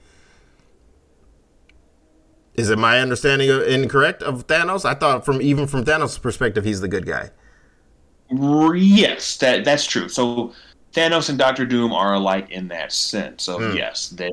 [2.53, 4.85] Is it my understanding of, incorrect of Thanos?
[4.85, 7.29] I thought from even from Thanos' perspective, he's the good guy.
[8.29, 10.07] Yes, that that's true.
[10.09, 10.53] So
[10.93, 13.43] Thanos and Doctor Doom are alike in that sense.
[13.43, 13.75] So Hmm.
[13.75, 14.31] yes, they,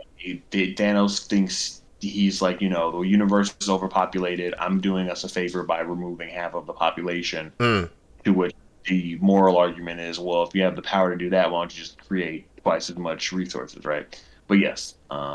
[0.51, 4.55] they Thanos thinks he's like you know the universe is overpopulated.
[4.59, 7.53] I'm doing us a favor by removing half of the population.
[7.61, 7.85] Hmm.
[8.29, 11.51] To which the moral argument is, well, if you have the power to do that,
[11.51, 14.23] why don't you just create twice as much resources, right?
[14.49, 15.35] But yes, um,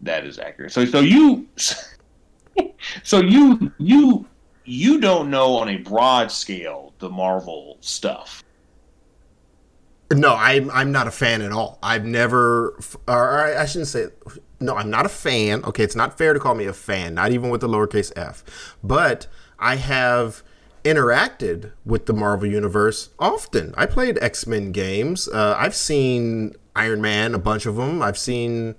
[0.00, 0.72] that is accurate.
[0.72, 1.46] So so you
[3.04, 4.26] so you you
[4.64, 8.42] you don't know on a broad scale the Marvel stuff.
[10.12, 11.78] No, I'm I'm not a fan at all.
[11.84, 12.76] I've never,
[13.06, 14.06] or I I shouldn't say.
[14.58, 15.62] No, I'm not a fan.
[15.64, 18.42] Okay, it's not fair to call me a fan, not even with the lowercase f.
[18.82, 19.28] But
[19.60, 20.42] I have
[20.84, 23.74] interacted with the Marvel universe often.
[23.76, 25.28] I played X Men games.
[25.28, 28.02] Uh, I've seen Iron Man, a bunch of them.
[28.02, 28.74] I've seen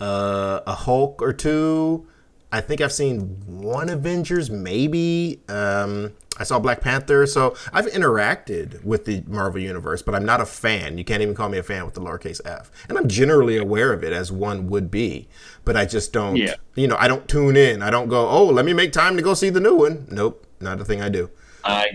[0.00, 2.06] uh, a Hulk or two.
[2.52, 5.40] I think I've seen one Avengers, maybe.
[5.48, 10.40] Um, I saw Black Panther, so I've interacted with the Marvel Universe, but I'm not
[10.40, 10.96] a fan.
[10.98, 12.70] You can't even call me a fan with the lowercase f.
[12.88, 15.28] And I'm generally aware of it as one would be,
[15.64, 16.54] but I just don't, Yeah.
[16.74, 17.82] you know, I don't tune in.
[17.82, 20.06] I don't go, oh, let me make time to go see the new one.
[20.10, 21.30] Nope, not a thing I do.
[21.66, 21.86] I,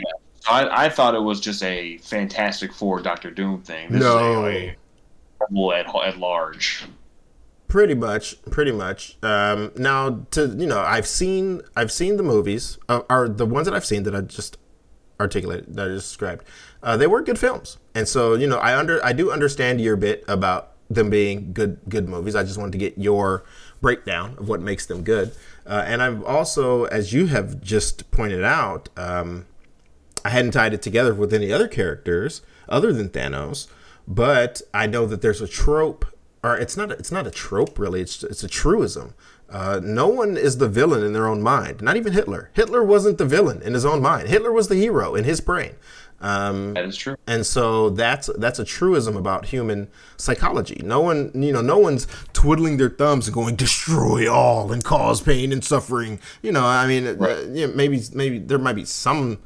[0.50, 3.92] I, I thought it was just a Fantastic Four Doctor Doom thing.
[3.92, 4.46] This No.
[4.46, 4.74] is
[5.52, 6.84] a, a at, at large.
[7.68, 9.18] Pretty much, pretty much.
[9.24, 13.66] Um, now, to you know, I've seen, I've seen the movies, uh, are the ones
[13.66, 14.58] that I've seen that I just
[15.22, 16.44] articulated, that I just described.
[16.84, 19.96] Uh, they were good films, and so you know, I under, I do understand your
[19.96, 22.36] bit about them being good, good movies.
[22.36, 23.46] I just wanted to get your
[23.80, 25.32] breakdown of what makes them good,
[25.66, 29.46] uh, and I've also, as you have just pointed out, um,
[30.24, 33.68] I hadn't tied it together with any other characters other than Thanos,
[34.08, 36.06] but I know that there's a trope,
[36.44, 36.92] or it's not.
[36.92, 38.02] It's not a trope really.
[38.02, 39.14] It's it's a truism.
[39.50, 41.82] Uh, no one is the villain in their own mind.
[41.82, 42.50] Not even Hitler.
[42.54, 44.30] Hitler wasn't the villain in his own mind.
[44.30, 45.76] Hitler was the hero in his brain.
[46.22, 47.16] Um, That is true.
[47.28, 50.80] and so that's that's a truism about human psychology.
[50.86, 55.20] No one, you know, no one's twiddling their thumbs and going destroy all and cause
[55.22, 56.20] pain and suffering.
[56.42, 59.40] You know, I mean, uh, you know, maybe maybe there might be some.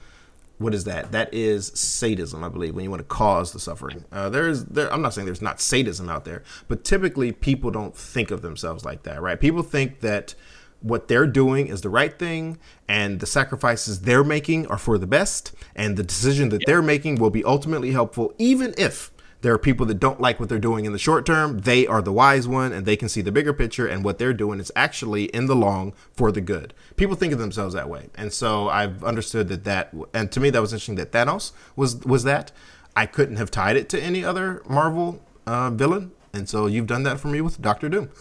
[0.58, 1.12] What is that?
[1.12, 4.06] That is sadism, I believe, when you want to cause the suffering.
[4.12, 4.92] Uh, there's there.
[4.92, 8.86] I'm not saying there's not sadism out there, but typically people don't think of themselves
[8.86, 9.40] like that, right?
[9.40, 10.34] People think that
[10.82, 12.58] what they're doing is the right thing
[12.88, 17.16] and the sacrifices they're making are for the best and the decision that they're making
[17.16, 19.12] will be ultimately helpful even if
[19.46, 21.60] there are people that don't like what they're doing in the short term.
[21.60, 24.34] They are the wise one and they can see the bigger picture and what they're
[24.34, 26.74] doing is actually in the long for the good.
[26.96, 30.50] People think of themselves that way and so i've understood that that and to me
[30.50, 32.52] that was interesting that thanos was was that.
[32.96, 37.04] I couldn't have tied it to any other marvel uh, villain and so you've done
[37.04, 38.10] that for me with doctor doom.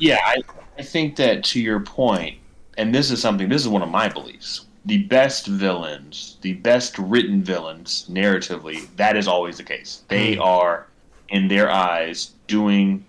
[0.00, 0.36] Yeah, I,
[0.78, 2.38] I think that to your point,
[2.76, 4.66] and this is something, this is one of my beliefs.
[4.88, 10.02] The best villains, the best written villains, narratively, that is always the case.
[10.08, 10.86] They are,
[11.28, 13.04] in their eyes, doing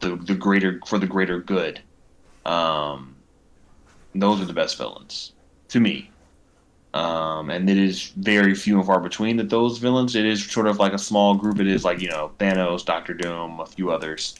[0.00, 1.80] the the greater for the greater good.
[2.44, 3.16] Um,
[4.14, 5.32] those are the best villains
[5.68, 6.10] to me.
[6.92, 10.14] Um, and it is very few and far between that those villains.
[10.14, 11.58] It is sort of like a small group.
[11.58, 14.34] It is like you know Thanos, Doctor Doom, a few others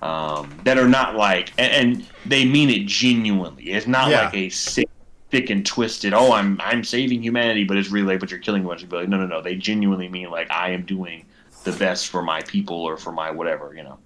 [0.00, 3.64] um, that are not like, and, and they mean it genuinely.
[3.72, 4.26] It's not Yeah.
[4.26, 4.88] like a sick,
[5.30, 6.12] thick and twisted.
[6.12, 8.88] Oh, I'm I'm saving humanity, but it's really like, but you're killing a bunch of
[8.88, 9.00] people.
[9.00, 9.40] Like, no, no, no.
[9.42, 11.24] They genuinely mean like I am doing
[11.64, 13.74] the best for my people or for my whatever.
[13.74, 13.98] You know.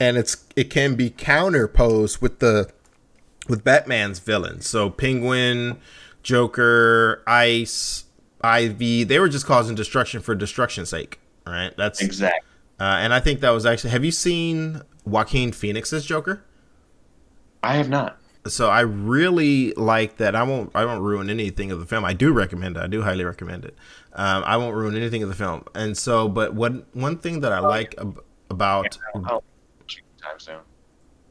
[0.00, 2.70] and it's it can be counterposed with the
[3.48, 4.66] with Batman's villains.
[4.66, 5.78] So Penguin,
[6.22, 8.04] Joker, Ice,
[8.42, 11.72] Ivy, they were just causing destruction for destruction's sake, right?
[11.76, 12.40] That's Exactly.
[12.80, 13.90] uh, and I think that was actually.
[13.90, 16.42] Have you seen Joaquin Phoenix's Joker?
[17.62, 18.18] I have not.
[18.48, 20.34] So I really like that.
[20.36, 20.70] I won't.
[20.74, 22.04] I won't ruin anything of the film.
[22.04, 22.80] I do recommend it.
[22.82, 23.74] I do highly recommend it.
[24.14, 25.64] Um, I won't ruin anything of the film.
[25.74, 29.42] And so, but one one thing that I like ab- about Oh,
[30.22, 30.58] time soon.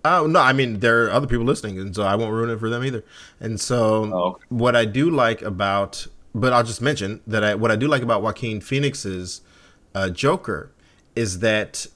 [0.03, 2.59] Oh no, I mean there are other people listening, and so I won't ruin it
[2.59, 3.03] for them either.
[3.39, 4.43] And so, Oh, okay.
[4.49, 6.05] what I do like about,
[6.35, 9.41] but I'll just mention that I what I do like about Joaquin Phoenix's
[9.95, 10.71] uh, Joker
[11.15, 11.87] is that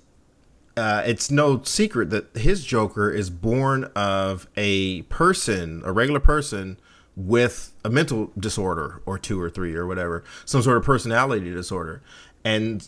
[0.80, 6.80] uh, it's no secret that his Joker is born of a person, a regular person
[7.18, 12.01] with a mental disorder or two or three or whatever, some sort of personality disorder,
[12.45, 12.88] and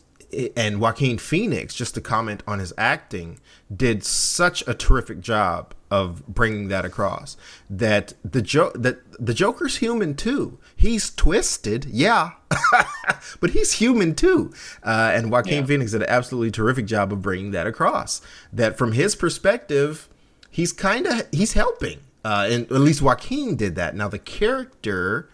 [0.55, 3.41] and Joaquin Phoenix, just to comment on his acting,
[3.75, 7.37] did such a terrific job of bringing that across.
[7.69, 10.57] That the jo- that the Joker's human too.
[10.75, 12.31] He's twisted, yeah,
[13.39, 14.53] but he's human too.
[14.83, 15.65] Uh, and Joaquin Yeah.
[15.67, 18.21] Phoenix did an absolutely terrific job of bringing that across.
[18.51, 20.07] That from his perspective,
[20.49, 21.99] he's kind of he's helping.
[22.23, 23.95] Uh, and at least Joaquin did that.
[23.95, 25.27] Now the character,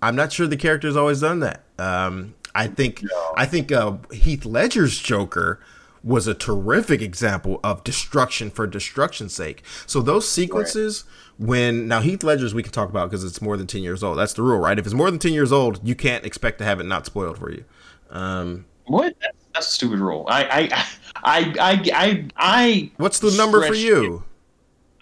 [0.00, 1.62] I'm not sure the character's always done that.
[1.78, 3.02] Um, I think
[3.36, 5.60] I think uh, Heath Ledger's Joker
[6.04, 9.62] was a terrific example of destruction for destruction's sake.
[9.86, 11.04] So those sequences
[11.38, 14.18] when now Heath Ledger's we can talk about because it's more than 10 years old.
[14.18, 14.78] That's the rule, right?
[14.78, 17.38] If it's more than 10 years old, you can't expect to have it not spoiled
[17.38, 17.64] for you.
[18.10, 19.16] Um, What?
[19.20, 20.26] That's, that's a stupid rule.
[20.28, 20.86] I I
[21.24, 24.24] I I I, I what's the number for you?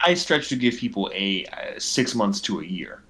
[0.01, 3.02] I stretch to give people a uh, six months to a year.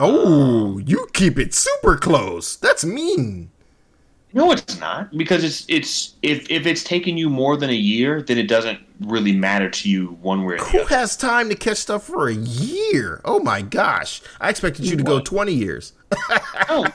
[0.00, 2.56] Oh, you keep it super close.
[2.56, 3.50] That's mean.
[4.34, 8.20] No, it's not because it's it's if if it's taken you more than a year,
[8.20, 10.88] then it doesn't really matter to you one way or the Who other.
[10.96, 13.20] has time to catch stuff for a year?
[13.24, 14.20] Oh my gosh.
[14.40, 15.92] I expected you to go 20 years.
[16.68, 16.86] No,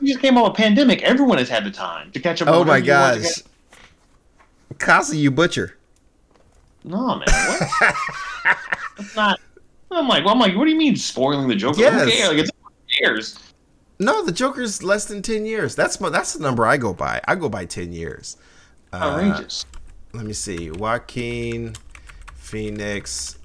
[0.00, 1.02] you just came out of a pandemic.
[1.02, 2.48] Everyone has had the time to catch up.
[2.48, 3.34] on Oh my whatever you want to gosh.
[3.34, 5.76] catch- Kasi, you butcher.
[6.84, 7.24] No, man.
[7.26, 7.96] What?
[8.98, 9.40] That's not.
[9.90, 11.78] I'm like, well, I'm like, what do you mean spoiling the joke?
[11.78, 11.94] Yes.
[12.12, 12.28] Who?
[12.28, 12.50] Like, it's
[13.00, 13.38] years.
[13.98, 15.74] No, the Joker's less than ten years.
[15.74, 17.20] That's my, that's the number I go by.
[17.26, 18.36] I go by ten years.
[18.92, 19.64] Uh, Outrageous.
[20.12, 20.70] let me see.
[20.70, 21.74] Joaquin
[22.34, 23.38] Phoenix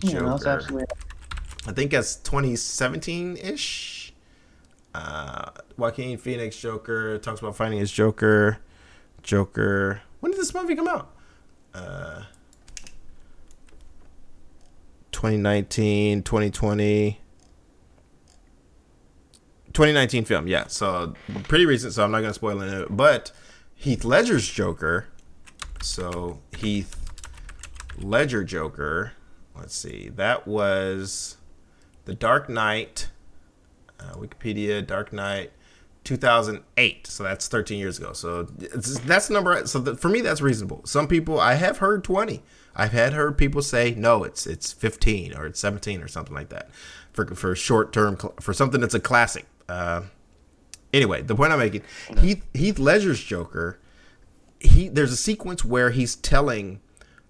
[0.00, 0.56] Yeah, no, it's Joker.
[0.56, 0.86] absolutely.
[1.66, 4.12] I think that's 2017 ish.
[4.94, 8.58] Uh, Joaquin Phoenix Joker talks about finding his Joker.
[9.22, 10.00] Joker.
[10.20, 11.10] When did this movie come out?
[11.74, 12.22] Uh,
[15.12, 17.20] 2019, 2020.
[19.78, 20.66] 2019 film, yeah.
[20.66, 21.14] So
[21.44, 22.88] pretty recent, so I'm not gonna spoil it.
[22.90, 23.30] But
[23.76, 25.06] Heath Ledger's Joker.
[25.80, 26.96] So Heath
[27.96, 29.12] Ledger Joker.
[29.56, 30.08] Let's see.
[30.08, 31.36] That was
[32.06, 33.10] The Dark Knight.
[34.00, 35.52] Uh, Wikipedia Dark Knight
[36.02, 37.06] 2008.
[37.06, 38.12] So that's 13 years ago.
[38.12, 39.64] So that's the number.
[39.68, 40.82] So the, for me, that's reasonable.
[40.86, 42.42] Some people I have heard 20.
[42.74, 46.48] I've had heard people say no, it's it's 15 or it's 17 or something like
[46.48, 46.68] that
[47.12, 49.46] for for short term for something that's a classic.
[49.68, 50.02] Uh,
[50.92, 51.82] anyway, the point I'm making,
[52.20, 53.78] Heath Heath Ledger's Joker.
[54.60, 56.80] He there's a sequence where he's telling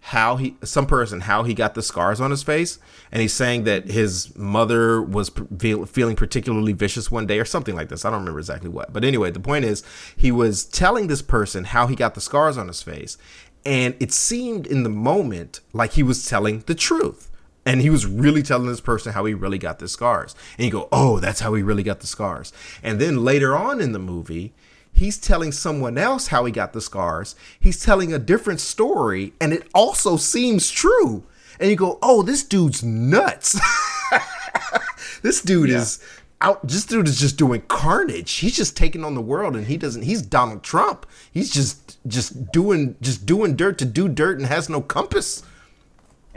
[0.00, 2.78] how he some person how he got the scars on his face
[3.10, 7.44] and he's saying that his mother was p- feel, feeling particularly vicious one day or
[7.44, 8.04] something like this.
[8.04, 8.92] I don't remember exactly what.
[8.92, 9.82] But anyway the point is
[10.16, 13.18] he was telling this person how he got the scars on his face
[13.66, 17.27] and it seemed in the moment like he was telling the truth
[17.68, 20.70] and he was really telling this person how he really got the scars and you
[20.70, 23.98] go oh that's how he really got the scars and then later on in the
[23.98, 24.52] movie
[24.98, 27.34] he's telling someone else how he got the scars.
[27.58, 31.24] He's telling a different story, and it also seems true.
[31.60, 33.58] And you go, oh, this dude's nuts.
[35.22, 36.00] this dude is
[36.40, 36.66] out.
[36.66, 38.32] This dude is just doing carnage.
[38.32, 40.02] He's just taking on the world, and he doesn't.
[40.02, 41.06] He's Donald Trump.
[41.32, 45.42] He's just just doing just doing dirt to do dirt, and has no compass.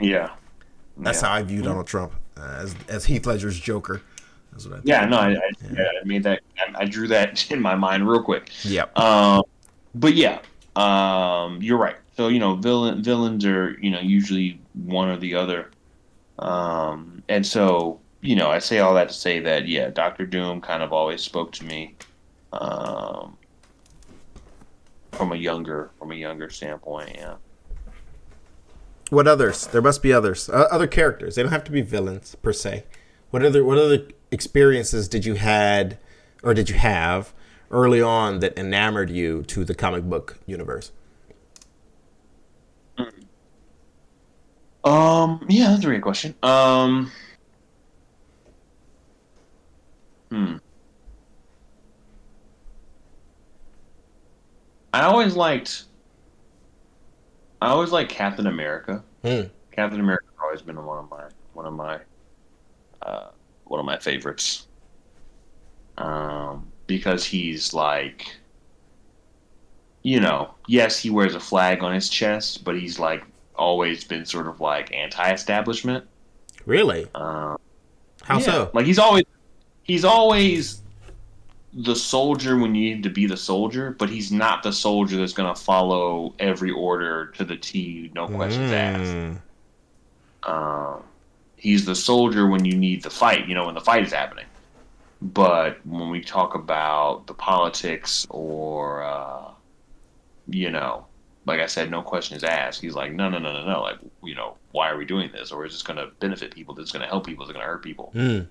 [0.00, 0.30] Yeah.
[0.96, 1.28] That's yeah.
[1.28, 4.02] how I view Donald Trump uh, as as Heath Ledger's Joker.
[4.52, 4.88] That's what I think.
[4.88, 5.84] Yeah, no, I, I, yeah.
[6.00, 6.40] I made that.
[6.58, 8.50] I, I drew that in my mind real quick.
[8.64, 8.98] Yep.
[8.98, 9.42] Um,
[9.94, 10.40] but yeah,
[10.76, 11.96] um, you're right.
[12.16, 15.70] So you know, villain villains are you know usually one or the other,
[16.38, 20.60] um, and so you know, I say all that to say that yeah, Doctor Doom
[20.60, 21.96] kind of always spoke to me,
[22.52, 23.36] um,
[25.12, 27.16] from a younger from a younger standpoint.
[27.16, 27.34] Yeah.
[29.12, 29.66] What others?
[29.66, 30.48] There must be others.
[30.48, 31.34] Uh, other characters.
[31.34, 32.84] They don't have to be villains per se.
[33.28, 35.98] What other what other experiences did you had
[36.42, 37.34] or did you have
[37.70, 40.92] early on that enamored you to the comic book universe?
[44.82, 45.44] Um.
[45.46, 46.34] Yeah, that's a great question.
[46.42, 47.12] Um.
[50.30, 50.56] Hmm.
[54.94, 55.84] I always liked.
[57.62, 59.04] I always like Captain America.
[59.24, 59.42] Hmm.
[59.70, 62.00] Captain America has always been one of my one of my
[63.02, 63.28] uh,
[63.64, 64.66] one of my favorites.
[65.96, 68.34] Um, because he's like,
[70.02, 73.22] you know, yes, he wears a flag on his chest, but he's like
[73.54, 76.04] always been sort of like anti-establishment.
[76.66, 77.06] Really?
[77.14, 77.58] Um,
[78.22, 78.44] How yeah.
[78.44, 78.70] so?
[78.74, 79.24] Like he's always
[79.84, 80.81] he's always
[81.74, 85.32] the soldier when you need to be the soldier, but he's not the soldier that's
[85.32, 89.12] gonna follow every order to the T, no questions asked.
[89.12, 89.40] Mm.
[90.44, 91.02] Um,
[91.56, 94.46] he's the soldier when you need the fight, you know, when the fight is happening.
[95.22, 99.52] But when we talk about the politics or, uh,
[100.48, 101.06] you know,
[101.46, 102.80] like I said, no questions asked.
[102.80, 103.82] He's like, no, no, no, no, no.
[103.82, 105.52] Like, you know, why are we doing this?
[105.52, 106.74] Or is this going to benefit people?
[106.74, 107.44] Is this going to help people?
[107.44, 108.12] Is it going to hurt people?
[108.14, 108.48] Mm.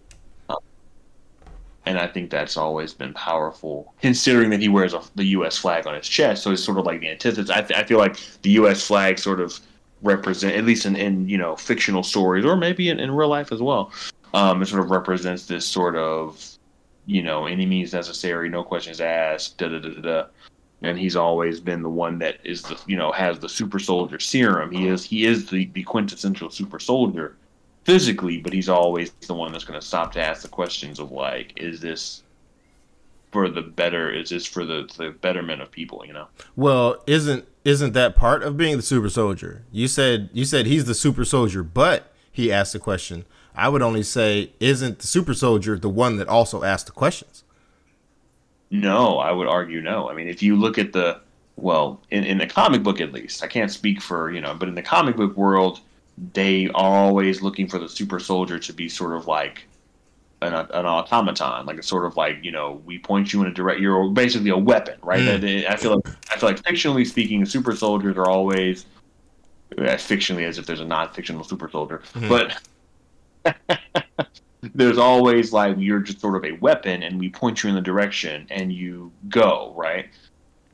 [1.86, 5.58] And I think that's always been powerful, considering that he wears a, the U.S.
[5.58, 6.44] flag on his chest.
[6.44, 7.50] So it's sort of like the antithesis.
[7.50, 8.86] I, th- I feel like the U.S.
[8.86, 9.60] flag sort of
[10.04, 13.52] represent, at least in, in you know fictional stories, or maybe in, in real life
[13.52, 13.92] as well.
[14.34, 16.42] Um, it sort of represents this sort of,
[17.06, 20.26] you know, any means necessary, no questions asked, da da da da.
[20.84, 24.20] And he's always been the one that is the, you know, has the super soldier
[24.20, 24.72] serum.
[24.72, 27.38] He is he is the, the quintessential super soldier
[27.84, 31.12] physically, but he's always the one that's going to stop to ask the questions of
[31.12, 32.24] like, is this
[33.32, 34.12] for the better?
[34.12, 36.04] Is this for the, the betterment of people?
[36.06, 36.28] You know?
[36.56, 39.64] Well, isn't isn't that part of being the super soldier?
[39.72, 43.26] You said you said he's the super soldier, but he asked the question.
[43.54, 47.44] I would only say, isn't the super soldier the one that also asked the questions?
[48.70, 50.10] No, I would argue no.
[50.10, 51.20] I mean, if you look at the
[51.58, 54.70] well, in, in the comic book at least, I can't speak for you know, but
[54.70, 55.82] in the comic book world,
[56.34, 59.64] they are always looking for the super soldier to be sort of like
[60.42, 63.54] an, an automaton, like a sort of like you know, we point you in a
[63.54, 63.80] direct.
[63.80, 65.22] You're basically a weapon, right?
[65.22, 65.68] Mm.
[65.70, 68.86] I feel like I feel like fictionally speaking, super soldiers are always
[69.78, 72.30] uh, fictionally as if there's a non-fictional super soldier, Mhm.
[72.30, 72.58] but
[74.76, 77.82] there's always like you're just sort of a weapon and we point you in the
[77.82, 80.10] direction and you go right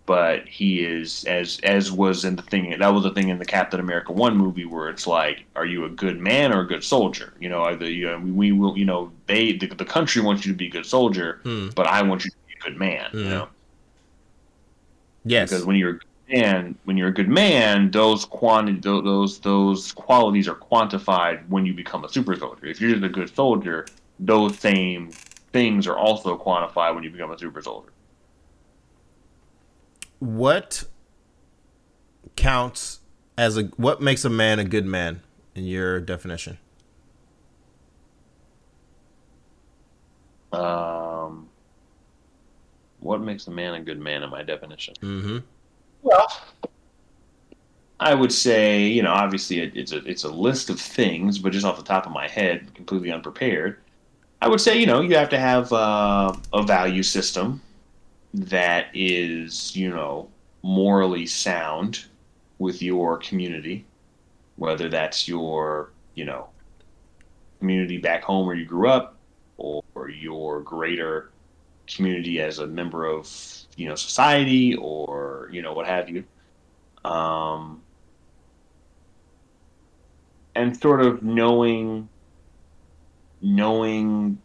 [0.07, 3.45] but he is as as was in the thing that was the thing in the
[3.45, 6.83] captain america 1 movie where it's like are you a good man or a good
[6.83, 10.45] soldier you know either you know, we will you know they the, the country wants
[10.45, 11.69] you to be a good soldier Hmm.
[11.75, 13.29] but i want you to be a good man you Hmm.
[13.29, 13.49] know
[15.25, 15.49] Yes.
[15.49, 19.91] because when you're a good man, when you're a good man, those quantity, those those
[19.91, 22.65] qualities are quantified when you become a super soldier.
[22.65, 23.85] If you're just a good soldier,
[24.19, 25.11] those same
[25.53, 27.91] things are also quantified when you become a super soldier.
[30.19, 30.85] What
[32.35, 32.99] counts
[33.37, 35.21] as a what makes a man a good man
[35.55, 36.57] in your definition?
[40.51, 41.49] Um,
[42.99, 44.95] what makes a man a good man in my definition?
[45.01, 45.37] Mm-hmm.
[46.01, 46.27] Well,
[47.99, 51.51] I would say, you know, obviously it, it's a it's a list of things, but
[51.51, 53.79] just off the top of my head, completely unprepared,
[54.41, 57.61] I would say, you know, you have to have uh, a value system
[58.37, 60.29] that is, you know,
[60.61, 62.05] morally sound
[62.59, 63.85] with your community,
[64.55, 66.47] whether that's your, you know,
[67.59, 69.17] community back home where you grew up,
[69.57, 71.31] or your greater
[71.87, 73.29] community as a member of
[73.75, 76.23] you know society or you know what have you.
[77.03, 77.81] Um
[80.55, 82.09] and sort of knowing
[83.41, 84.41] knowing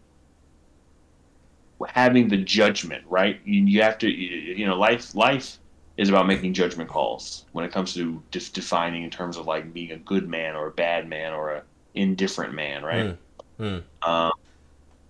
[1.89, 5.59] having the judgment right you, you have to you know life life
[5.97, 9.73] is about making judgment calls when it comes to just defining in terms of like
[9.73, 11.63] being a good man or a bad man or a
[11.95, 13.17] indifferent man right
[13.61, 13.83] Mm.
[14.03, 14.33] um,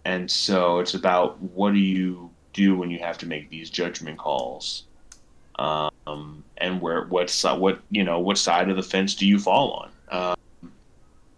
[0.04, 4.18] and so it's about what do you do when you have to make these judgment
[4.18, 4.84] calls,
[5.58, 9.72] um, and where what what you know what side of the fence do you fall
[9.72, 10.36] on?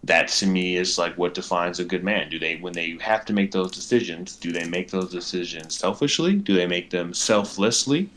[0.05, 2.29] Um, that to me is like what defines a good man.
[2.29, 4.35] Do they when they have to make those decisions?
[4.35, 6.35] Do they make those decisions selfishly?
[6.35, 8.09] Do they make them selflessly?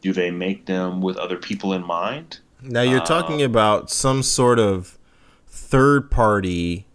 [0.00, 2.40] Do they make them with other people in mind?
[2.62, 4.98] Now you're Uh, talking about some sort of
[5.48, 6.86] third party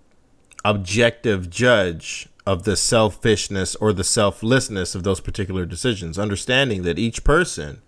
[0.63, 7.23] objective judge of the selfishness or the selflessness of those particular decisions, understanding that each
[7.23, 7.81] person,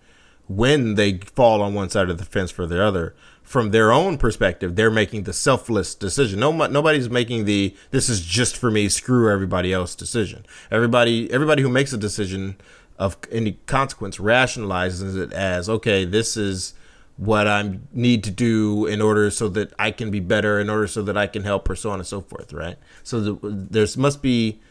[0.48, 4.18] when they fall on one side of the fence for the other, from their own
[4.18, 6.40] perspective, they're making the selfless decision.
[6.40, 10.45] No, nobody's making the "this is just for me, screw everybody else" decision.
[10.69, 12.57] Everybody, everybody who makes a decision
[12.99, 16.74] of any consequence rationalizes it as, "Okay, this is."
[17.18, 20.86] what I need to do in order so that I can be better, in order
[20.86, 22.78] so that I can help, or so on and so forth, right?
[23.02, 24.61] So the, there's must be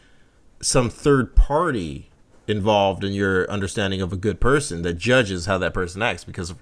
[0.61, 2.09] some third party
[2.47, 6.23] involved in your understanding of a good person that judges how that person acts.
[6.23, 6.53] Because,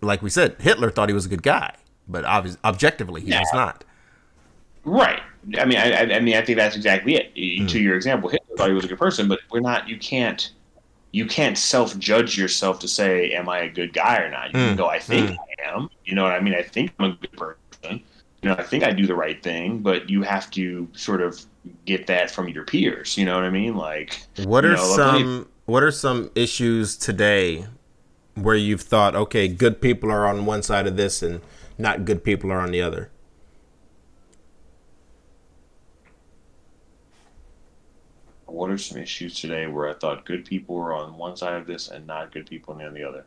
[0.00, 1.74] like we said, Hitler thought he was a good guy,
[2.08, 3.84] but obviously, objectively, he was not.
[4.84, 5.20] Right.
[5.58, 7.34] I mean, I, I- mean, I think that's exactly it.
[7.68, 9.88] To your example, Hitler thought he was a good person, but we're not.
[9.88, 10.50] You can't.
[11.12, 14.74] You can't self-judge yourself to say, "Am I a good guy or not?" You can
[14.74, 14.76] Mm.
[14.76, 16.54] go, "I think I am." You know what I mean?
[16.54, 18.02] I think I'm a good person.
[18.42, 21.40] You know, I think I do the right thing, but you have to sort of
[21.84, 23.16] get that from your peers.
[23.16, 23.76] You know what I mean?
[23.76, 27.66] Like, What you are know, some What are some issues today
[28.34, 31.40] where you've thought, okay, good people are on one side of this and
[31.78, 33.10] not good people are on the other?
[38.46, 41.66] What are some issues today where I thought good people were on one side of
[41.66, 43.24] this and not good people on the other?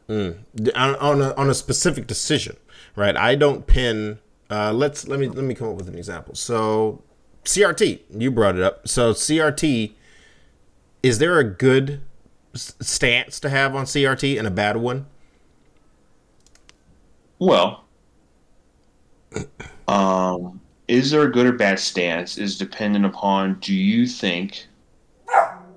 [0.56, 2.56] D- on, on a, on a specific decision,
[2.96, 3.16] right?
[3.16, 4.20] I don't pin.
[4.50, 6.34] Uh, let's let me let me come up with an example.
[6.34, 7.04] So
[7.46, 8.88] CRT, you brought it up.
[8.88, 9.94] So CRT,
[11.02, 12.02] is there a good
[12.56, 15.06] stance to have on CRT and a bad one?
[17.38, 17.86] Well,
[19.88, 24.68] um, is there a good or bad stance is dependent upon do you think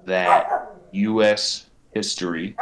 [0.05, 1.66] that U.S.
[1.93, 2.56] history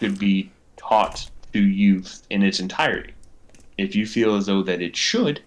[0.00, 3.12] should be taught to youth in its entirety?
[3.78, 5.42] If you feel as though that it should,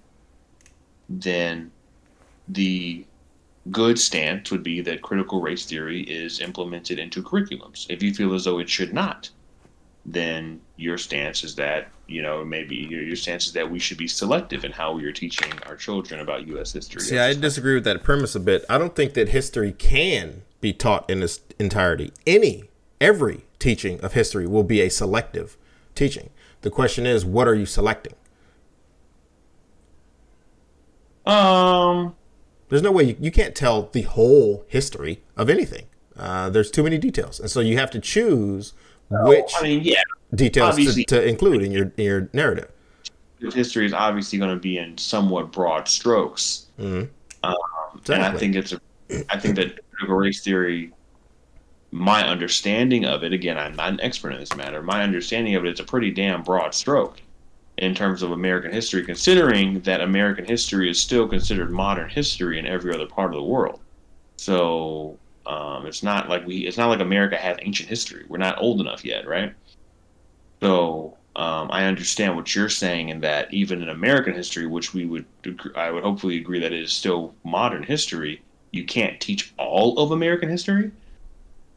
[1.10, 1.72] then
[2.48, 3.06] the
[3.72, 7.86] good stance would be that critical race theory is implemented into curriculums.
[7.90, 9.30] If you feel as though it should not,
[10.06, 13.98] then your stance is that you know maybe your, your stance is that we should
[13.98, 16.74] be selective in how we are teaching our children about U.S.
[16.74, 17.02] history.
[17.02, 18.64] See, I disagree with that premise a bit.
[18.70, 22.12] I don't think that history can be taught in its entirety.
[22.28, 22.66] Any,
[23.02, 25.58] every teaching of history will be a selective
[25.96, 26.30] teaching.
[26.62, 28.14] The question is, what are you selecting?
[31.26, 32.16] um,
[32.70, 35.86] There's no way you, you can't tell the whole history of anything.
[36.18, 38.74] Uh, there's too many details, and so you have to choose
[39.10, 40.02] which I mean, yeah,
[40.34, 42.72] details to, to include in your in your narrative.
[43.40, 46.68] history is obviously going to be in somewhat broad strokes.
[46.80, 47.10] Mhm.
[47.44, 47.56] Um,
[47.98, 48.16] exactly.
[48.16, 48.82] And I think it's a,
[49.30, 50.92] I think that critical race theory,
[51.92, 54.82] my understanding of it, again, I'm not an expert in this matter.
[54.82, 57.22] My understanding of it, it is a pretty damn broad stroke
[57.78, 62.66] in terms of American history, considering that American history is still considered modern history in
[62.66, 63.82] every other part of the world.
[64.38, 68.26] So um, it's not like we, it's not like America has ancient history.
[68.28, 69.54] We're not old enough yet, right?
[70.62, 75.06] So um, I understand what you're saying in that even in American history, which we
[75.06, 75.26] would,
[75.76, 78.42] I would hopefully agree that it is still modern history,
[78.72, 80.92] you can't teach all of American history,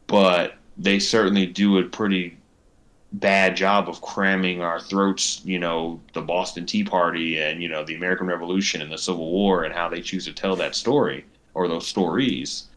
[0.07, 2.38] but they certainly do a pretty
[3.13, 7.85] bad job of cramming our throats, you know, the Boston Tea Party and, you know,
[7.85, 11.25] the American Revolution and the Civil War and how they choose to tell that story
[11.55, 12.69] or those stories.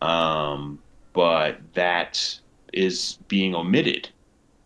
[0.00, 0.78] Um,
[1.12, 2.38] but that
[2.72, 4.08] is being omitted.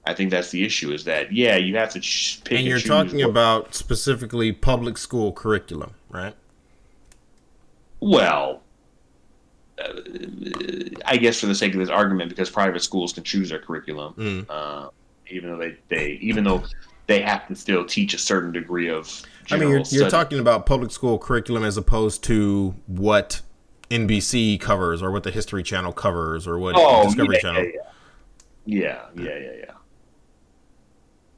[0.04, 2.86] I think that's the issue is that, yeah, you have to pick and you're and
[2.86, 6.34] talking what, about specifically public school curriculum, right?
[8.00, 8.62] Well,
[11.04, 14.14] I guess for the sake of this argument, because private schools can choose their curriculum,
[14.14, 14.46] mm.
[14.48, 14.90] uh,
[15.28, 16.62] even though they, they even though
[17.06, 19.22] they have to still teach a certain degree of.
[19.50, 23.40] I mean, you're, you're talking about public school curriculum as opposed to what
[23.90, 27.64] NBC covers or what the History Channel covers or what oh, Discovery yeah, Channel.
[27.64, 27.70] Yeah
[28.64, 29.06] yeah.
[29.14, 29.72] yeah, yeah, yeah, yeah.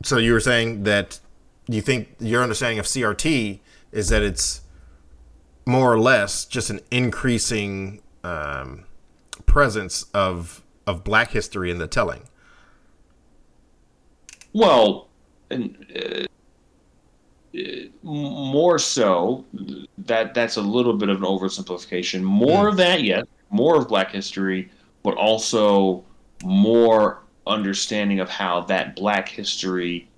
[0.02, 1.20] So you were saying that
[1.66, 3.60] you think your understanding of CRT
[3.92, 4.60] is that it's
[5.66, 8.84] more or less just an increasing um,
[9.46, 12.22] presence of of Black history in the telling.
[14.52, 15.08] Well,
[15.50, 16.26] and, uh,
[18.02, 19.44] more so
[19.98, 22.22] that that's a little bit of an oversimplification.
[22.22, 22.68] More mm.
[22.70, 24.70] of that, yes, more of Black history,
[25.02, 26.04] but also
[26.42, 30.08] more understanding of how that Black history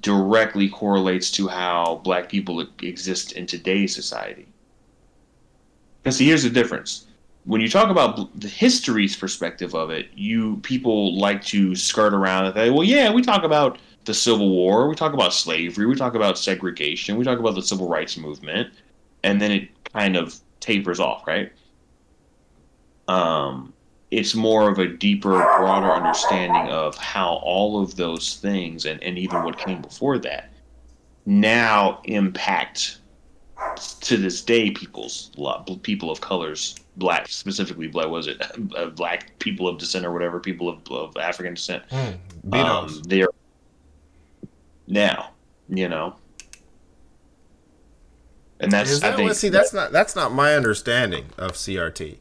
[0.00, 4.46] directly correlates to how Black people exist in today's society.
[6.02, 7.07] Because here's the difference
[7.48, 12.44] when you talk about the history's perspective of it, you people like to skirt around
[12.44, 15.94] and say, well, yeah, we talk about the Civil War, we talk about slavery, we
[15.94, 18.70] talk about segregation, we talk about the civil rights movement,
[19.22, 21.50] and then it kind of tapers off, right?
[23.08, 23.72] Um,
[24.10, 29.16] it's more of a deeper, broader understanding of how all of those things and, and
[29.16, 30.52] even what came before that
[31.24, 32.98] now impact
[34.00, 35.30] to this day people's
[35.82, 38.42] people of colors black specifically black was it?
[38.76, 41.82] Uh, black people of descent or whatever people of, of african descent.
[41.88, 43.28] Mm, um, they're
[44.86, 45.30] now
[45.68, 46.16] you know.
[48.60, 52.18] And that's that, I think, see that's not that's not my understanding of crt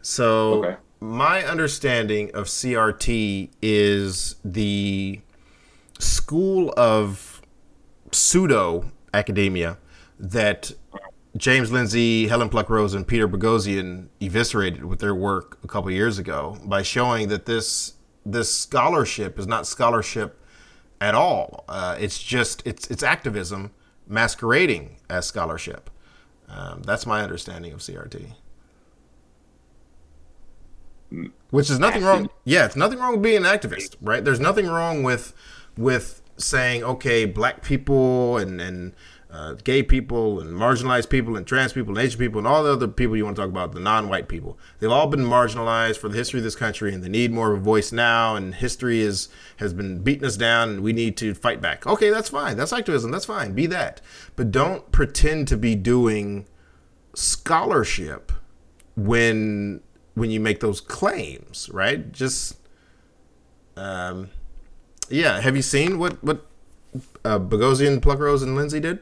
[0.00, 0.76] so okay.
[1.00, 5.20] my understanding of crt is the
[5.98, 7.42] school of
[8.12, 9.78] pseudo academia
[10.20, 10.70] that
[11.36, 16.56] James Lindsay, Helen Pluckrose, and Peter Boghossian eviscerated with their work a couple years ago
[16.64, 17.94] by showing that this
[18.26, 20.44] this scholarship is not scholarship
[21.00, 21.64] at all.
[21.68, 23.70] Uh, it's just it's it's activism
[24.06, 25.88] masquerading as scholarship.
[26.48, 28.32] Um, that's my understanding of CRT.
[31.50, 32.28] Which is nothing wrong.
[32.44, 34.24] Yeah, it's nothing wrong with being an activist, right?
[34.24, 35.32] There's nothing wrong with
[35.76, 38.94] with saying, okay, black people and and
[39.32, 42.72] uh, gay people and marginalized people and trans people and Asian people and all the
[42.72, 44.58] other people you want to talk about, the non-white people.
[44.78, 47.60] They've all been marginalized for the history of this country, and they need more of
[47.60, 48.34] a voice now.
[48.34, 49.28] And history is
[49.58, 51.86] has been beating us down, and we need to fight back.
[51.86, 52.56] Okay, that's fine.
[52.56, 53.12] That's activism.
[53.12, 53.52] That's fine.
[53.52, 54.00] Be that,
[54.34, 56.46] but don't pretend to be doing
[57.14, 58.32] scholarship
[58.96, 59.80] when
[60.14, 62.10] when you make those claims, right?
[62.10, 62.56] Just
[63.76, 64.30] um,
[65.08, 65.40] yeah.
[65.40, 66.46] Have you seen what what
[67.24, 68.98] uh, Boghossian, Pluckrose, and Lindsay did?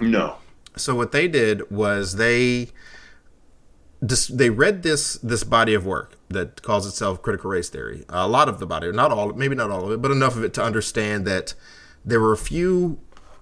[0.00, 0.36] No.
[0.76, 2.68] So what they did was they
[4.00, 8.04] they read this this body of work that calls itself critical race theory.
[8.08, 10.44] A lot of the body, not all, maybe not all of it, but enough of
[10.44, 11.54] it to understand that
[12.04, 12.98] there were a few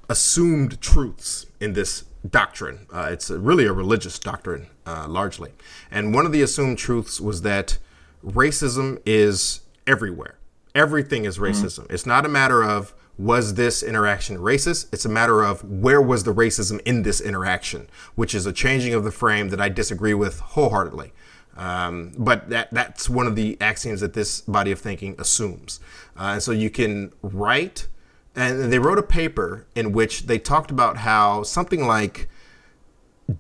[0.09, 2.87] assumed truths in this doctrine.
[2.93, 5.53] Uh, it's a, really a religious doctrine, uh, largely.
[5.91, 7.79] And one of the assumed truths was that
[8.25, 10.39] racism is everywhere.
[10.75, 11.45] Everything is mm-hmm.
[11.47, 11.81] racism.
[11.85, 11.95] Mm-hmm.
[11.95, 14.93] It's not a matter of was this interaction racist?
[14.93, 18.95] It's a matter of where was the racism in this interaction, which is a changing
[18.95, 21.13] of the frame that I disagree with wholeheartedly.
[21.57, 25.81] Um, but that that's one of the axioms that this body of thinking assumes.
[26.17, 27.89] Uh, and so you can write,
[28.35, 32.29] and they wrote a paper in which they talked about how something like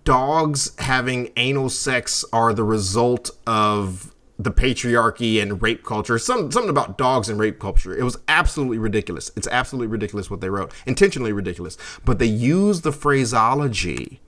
[0.04, 6.70] dogs having anal sex are the result of the patriarchy and rape culture, some, something
[6.70, 7.96] about dogs and rape culture.
[7.96, 9.30] It was absolutely ridiculous.
[9.36, 11.78] It's absolutely ridiculous what they wrote, intentionally ridiculous.
[12.04, 14.20] But they used the phraseology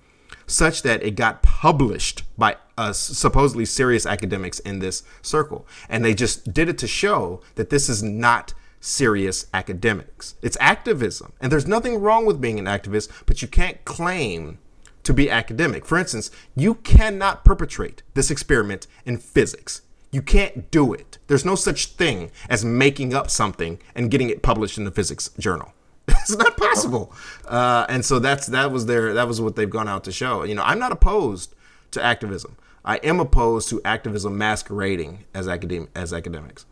[0.47, 5.67] such that it got published by uh, supposedly serious academics in this circle.
[5.89, 10.37] And they just did it to show that this is not serious academics.
[10.41, 11.33] It's activism.
[11.41, 14.59] And there's nothing wrong with being an activist, but you can't claim
[15.03, 15.85] to be academic.
[15.85, 19.83] For instance, you cannot perpetrate this experiment in physics.
[20.11, 21.19] You can't do it.
[21.27, 25.31] There's no such thing as making up something and getting it published in the physics
[25.39, 25.73] journal.
[26.09, 27.13] it's not possible.
[27.47, 30.45] Uh, and so that's that was their that was what they've gone out to show.
[30.45, 31.55] You know, I'm not opposed
[31.91, 32.57] to activism.
[32.85, 36.65] I am opposed to activism masquerading as academic as academics.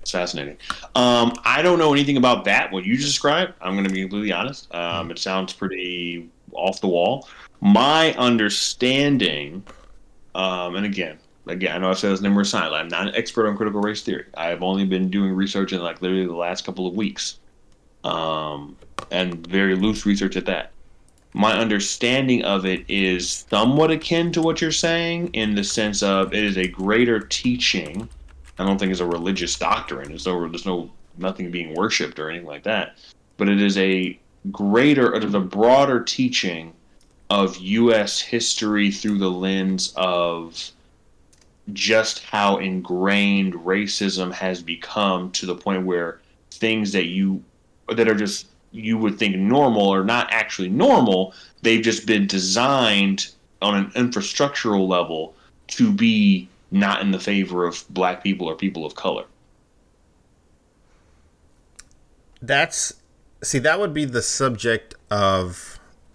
[0.00, 0.58] It's fascinating.
[0.94, 2.70] Um, I don't know anything about that.
[2.72, 4.74] What you just described, I'm going to be completely honest.
[4.74, 7.26] Um, it sounds pretty off the wall.
[7.64, 9.64] My understanding,
[10.34, 12.72] um, and again, again, I know I've said this numerous times.
[12.72, 14.26] I'm not an expert on critical race theory.
[14.34, 17.40] I've only been doing research in like literally the last couple of weeks,
[18.04, 18.76] um,
[19.10, 20.70] and very loose research at that.
[21.32, 26.32] My understanding of it is somewhat akin to what you're saying in the sense of
[26.32, 28.08] it is a greater teaching
[28.58, 30.08] I don't think it's a religious doctrine.
[30.08, 32.98] There's no, there's no nothing being worshipped or anything like that.
[33.36, 34.18] But it is a
[34.52, 36.72] greater, it is a broader teaching
[37.30, 38.20] of U.S.
[38.20, 40.70] history through the lens of
[41.72, 46.20] just how ingrained racism has become to the point where
[46.50, 47.42] things that you
[47.88, 51.32] that are just you would think normal are not actually normal.
[51.62, 53.28] They've just been designed
[53.62, 55.34] on an infrastructural level
[55.68, 59.24] to be not in the favor of black people or people of color.
[62.42, 62.94] That's
[63.42, 65.73] see that would be the subject of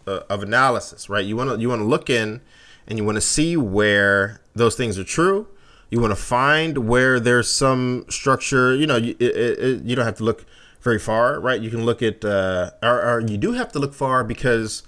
[0.09, 1.25] uh, of analysis, right?
[1.25, 2.41] You want to you want to look in
[2.87, 5.47] and you want to see where those things are true.
[5.91, 8.75] You want to find where there's some structure.
[8.75, 10.45] You know, you, it, it, you don't have to look
[10.81, 11.61] very far, right?
[11.61, 14.83] You can look at, uh, or, or you do have to look far because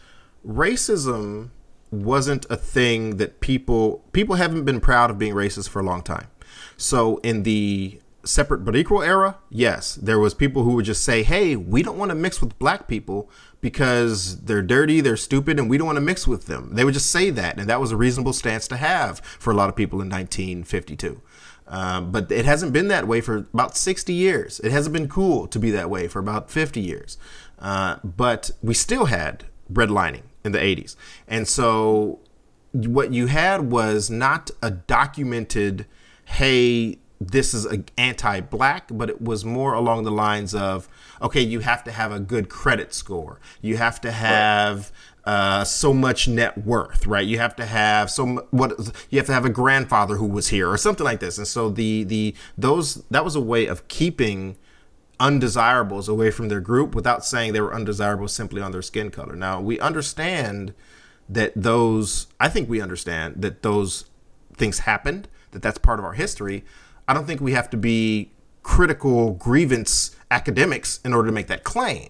[0.47, 1.49] racism
[1.91, 6.01] wasn't a thing that people people haven't been proud of being racist for a long
[6.01, 6.27] time.
[6.77, 11.23] So in the separate but equal era, yes, there was people who would just say,
[11.23, 13.29] "Hey, we don't want to mix with black people
[13.59, 16.93] because they're dirty, they're stupid, and we don't want to mix with them." They would
[16.93, 19.75] just say that, and that was a reasonable stance to have for a lot of
[19.75, 21.21] people in 1952.
[21.67, 24.59] Um, but it hasn't been that way for about 60 years.
[24.59, 27.17] It hasn't been cool to be that way for about 50 years.
[27.59, 30.97] Uh, but we still had redlining in the 80s.
[31.27, 32.19] And so
[32.73, 35.85] what you had was not a documented,
[36.25, 37.67] hey, this is
[37.97, 40.89] anti-black, but it was more along the lines of,
[41.21, 43.39] okay, you have to have a good credit score.
[43.61, 44.91] You have to have
[45.23, 47.25] uh, so much net worth, right?
[47.25, 48.71] You have to have some what
[49.11, 51.37] you have to have a grandfather who was here or something like this.
[51.37, 54.57] And so the the those that was a way of keeping
[55.19, 59.35] undesirables away from their group without saying they were undesirable simply on their skin color.
[59.35, 60.73] Now, we understand
[61.29, 64.05] that those, I think we understand that those
[64.57, 66.65] things happened, that that's part of our history.
[67.11, 68.31] I don't think we have to be
[68.63, 72.09] critical grievance academics in order to make that claim.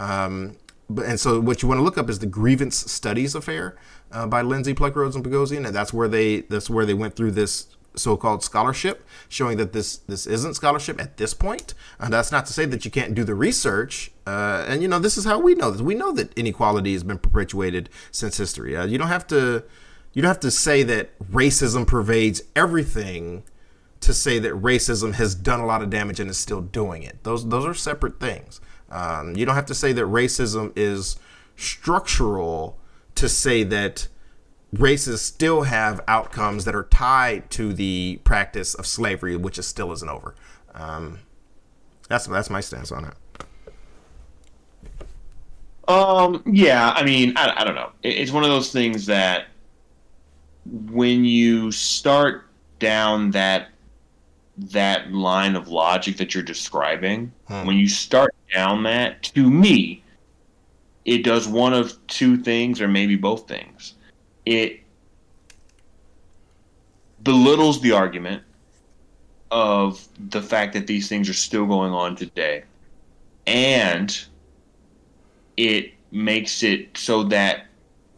[0.00, 0.56] Um,
[0.88, 3.76] but, and so what you want to look up is the grievance studies affair
[4.10, 7.30] uh, by Lindsay Pluckrose and Boghossian, and that's where they that's where they went through
[7.30, 11.74] this so-called scholarship, showing that this this isn't scholarship at this point.
[12.00, 14.10] And that's not to say that you can't do the research.
[14.26, 15.80] Uh, and you know, this is how we know this.
[15.80, 18.76] We know that inequality has been perpetuated since history.
[18.76, 19.62] Uh, you don't have to
[20.12, 23.44] you don't have to say that racism pervades everything
[24.00, 27.22] to say that racism has done a lot of damage and is still doing it.
[27.22, 28.60] Those those are separate things.
[28.90, 31.16] Um, you don't have to say that racism is
[31.56, 32.78] structural
[33.14, 34.08] to say that
[34.72, 39.92] races still have outcomes that are tied to the practice of slavery, which is still
[39.92, 40.34] isn't over.
[40.74, 41.20] Um,
[42.08, 43.14] that's that's my stance on it.
[45.88, 46.42] Um.
[46.46, 46.90] Yeah.
[46.90, 47.90] I mean, I, I don't know.
[48.02, 49.46] it's one of those things that
[50.64, 52.46] when you start
[52.78, 53.68] down that
[54.60, 57.66] that line of logic that you're describing, hmm.
[57.66, 60.02] when you start down that, to me,
[61.04, 63.94] it does one of two things, or maybe both things
[64.46, 64.80] it
[67.22, 68.42] belittles the argument
[69.50, 72.64] of the fact that these things are still going on today.
[73.46, 74.24] And
[75.56, 77.66] it makes it so that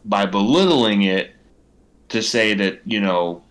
[0.05, 1.32] by belittling it,
[2.09, 3.41] to say that, you know,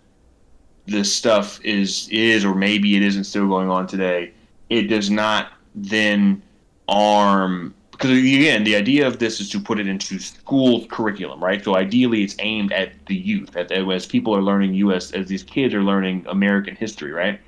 [0.85, 4.33] this stuff is is or maybe it isn't still going on today,
[4.69, 6.41] it does not then
[6.87, 11.63] arm because again, the idea of this is to put it into school curriculum, right?
[11.63, 15.11] So ideally, it's aimed at the youth, at, as people are learning U.S.
[15.11, 17.39] as these kids are learning American history, right?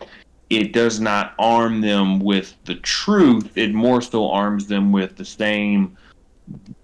[0.52, 3.58] It does not arm them with the truth.
[3.58, 5.98] It more so arms them with the same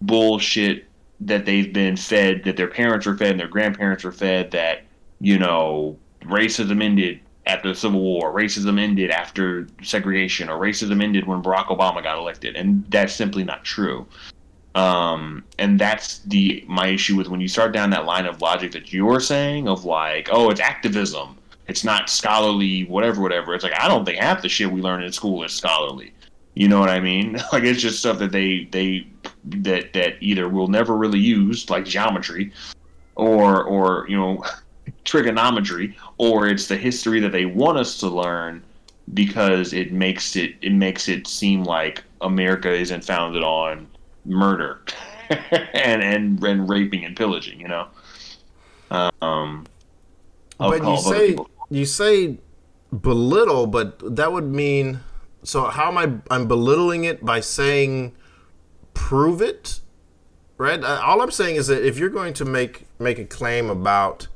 [0.01, 0.87] bullshit
[1.19, 4.81] that they've been fed, that their parents were fed and their grandparents were fed, that,
[5.21, 11.25] you know, racism ended after the Civil War, racism ended after segregation, or racism ended
[11.25, 12.55] when Barack Obama got elected.
[12.55, 14.05] And that's simply not true.
[14.75, 18.71] Um, and that's the my issue with when you start down that line of logic
[18.73, 21.37] that you're saying of like, oh, it's activism,
[21.67, 23.55] it's not scholarly, whatever, whatever.
[23.55, 26.13] It's like I don't think half the shit we learn in school is scholarly.
[26.53, 27.39] You know what I mean?
[27.51, 29.07] Like it's just stuff that they they
[29.45, 32.51] that that either will never really use, like geometry,
[33.15, 34.43] or or you know
[35.03, 38.63] trigonometry, or it's the history that they want us to learn
[39.13, 43.87] because it makes it it makes it seem like America isn't founded on
[44.25, 44.81] murder
[45.29, 47.59] and, and and raping and pillaging.
[47.59, 47.87] You know.
[49.21, 49.65] Um,
[50.57, 51.37] but you say
[51.69, 52.37] you say
[53.01, 55.01] belittle, but that would mean.
[55.43, 56.33] So how am I?
[56.33, 58.13] I'm belittling it by saying,
[58.93, 59.79] prove it,
[60.57, 60.83] right?
[60.83, 64.27] All I'm saying is that if you're going to make make a claim about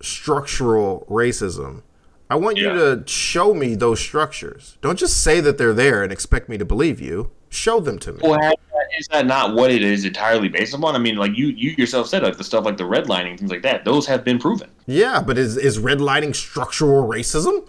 [0.00, 1.82] structural racism,
[2.30, 2.72] I want yeah.
[2.72, 4.76] you to show me those structures.
[4.82, 7.30] Don't just say that they're there and expect me to believe you.
[7.48, 8.20] Show them to me.
[8.22, 8.52] Well,
[8.98, 10.94] is that not what it is entirely based upon?
[10.94, 13.62] I mean, like you you yourself said, like the stuff like the redlining, things like
[13.62, 14.70] that, those have been proven.
[14.86, 17.66] Yeah, but is is redlining structural racism?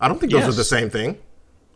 [0.00, 0.48] I don't think those yes.
[0.48, 1.18] are the same thing.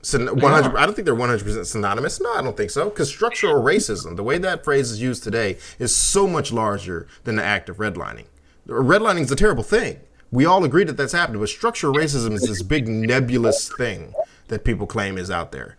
[0.00, 2.20] So 100, I don't think they're 100% synonymous.
[2.20, 2.88] No, I don't think so.
[2.88, 7.36] Because structural racism, the way that phrase is used today, is so much larger than
[7.36, 8.26] the act of redlining.
[8.68, 10.00] Redlining is a terrible thing.
[10.30, 14.12] We all agree that that's happened, but structural racism is this big nebulous thing
[14.48, 15.76] that people claim is out there.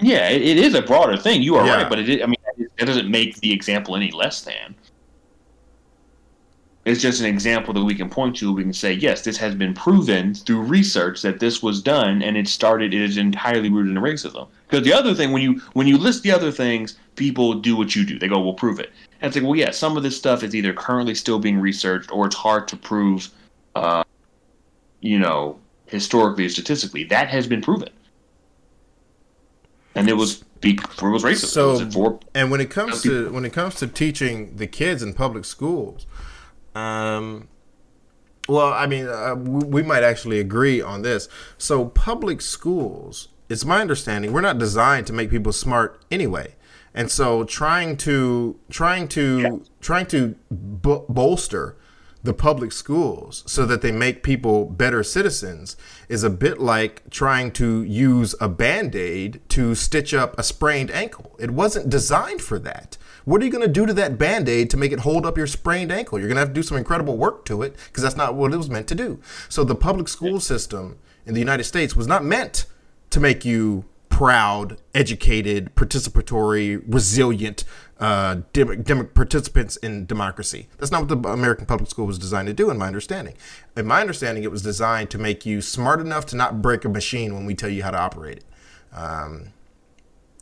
[0.00, 1.42] Yeah, it, it is a broader thing.
[1.42, 1.82] You are yeah.
[1.82, 4.76] right, but it, I mean, it doesn't make the example any less than.
[6.84, 8.52] It's just an example that we can point to.
[8.52, 12.36] We can say, yes, this has been proven through research that this was done, and
[12.36, 12.94] it started.
[12.94, 14.48] It is entirely rooted in racism.
[14.68, 17.94] Because the other thing, when you when you list the other things, people do what
[17.94, 18.18] you do.
[18.18, 20.54] They go, "We'll prove it." And it's like, well, yeah, some of this stuff is
[20.54, 23.28] either currently still being researched, or it's hard to prove.
[23.74, 24.04] Uh,
[25.00, 27.90] you know, historically or statistically, that has been proven
[29.98, 31.46] and it was it was racist.
[31.46, 35.02] So, it for, and when it comes to when it comes to teaching the kids
[35.02, 36.06] in public schools,
[36.74, 37.48] um,
[38.48, 41.28] well, I mean, uh, we might actually agree on this.
[41.58, 46.54] So, public schools, it's my understanding, we're not designed to make people smart anyway.
[46.98, 49.56] And so, trying to trying to yeah.
[49.80, 51.76] trying to bolster
[52.24, 55.76] the public schools so that they make people better citizens
[56.08, 60.90] is a bit like trying to use a band aid to stitch up a sprained
[60.90, 61.36] ankle.
[61.38, 62.98] It wasn't designed for that.
[63.24, 65.38] What are you going to do to that band aid to make it hold up
[65.38, 66.18] your sprained ankle?
[66.18, 68.52] You're going to have to do some incredible work to it because that's not what
[68.52, 69.20] it was meant to do.
[69.48, 72.66] So the public school system in the United States was not meant
[73.10, 73.84] to make you
[74.18, 77.62] proud, educated, participatory, resilient
[78.00, 80.66] uh, dem- dem- participants in democracy.
[80.76, 83.36] That's not what the American public school was designed to do, in my understanding.
[83.76, 86.88] In my understanding, it was designed to make you smart enough to not break a
[86.88, 88.44] machine when we tell you how to operate it.
[88.92, 89.52] Um,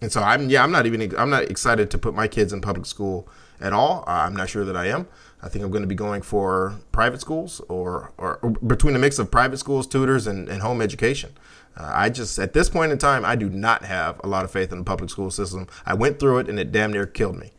[0.00, 2.62] and so I'm yeah I'm not even I'm not excited to put my kids in
[2.62, 3.28] public school
[3.60, 4.04] at all.
[4.06, 5.06] I'm not sure that I am.
[5.42, 8.98] I think I'm going to be going for private schools or, or, or between a
[8.98, 11.32] mix of private schools, tutors, and, and home education.
[11.76, 14.50] Uh, I just, at this point in time, I do not have a lot of
[14.50, 15.66] faith in the public school system.
[15.84, 17.52] I went through it and it damn near killed me.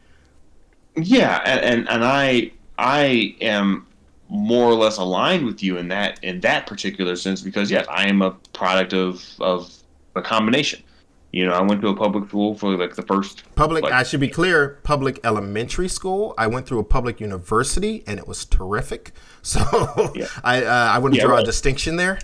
[0.96, 3.86] Yeah, and, and, and I I am
[4.30, 8.08] more or less aligned with you in that in that particular sense because yes, I
[8.08, 9.72] am a product of of
[10.16, 10.82] a combination.
[11.32, 13.84] You know, I went to a public school for like the first public.
[13.84, 16.34] Like, I should be clear: public elementary school.
[16.38, 19.12] I went through a public university, and it was terrific.
[19.48, 19.62] So
[20.14, 20.28] yeah.
[20.44, 21.44] I uh, I want to yeah, draw right.
[21.44, 22.20] a distinction there.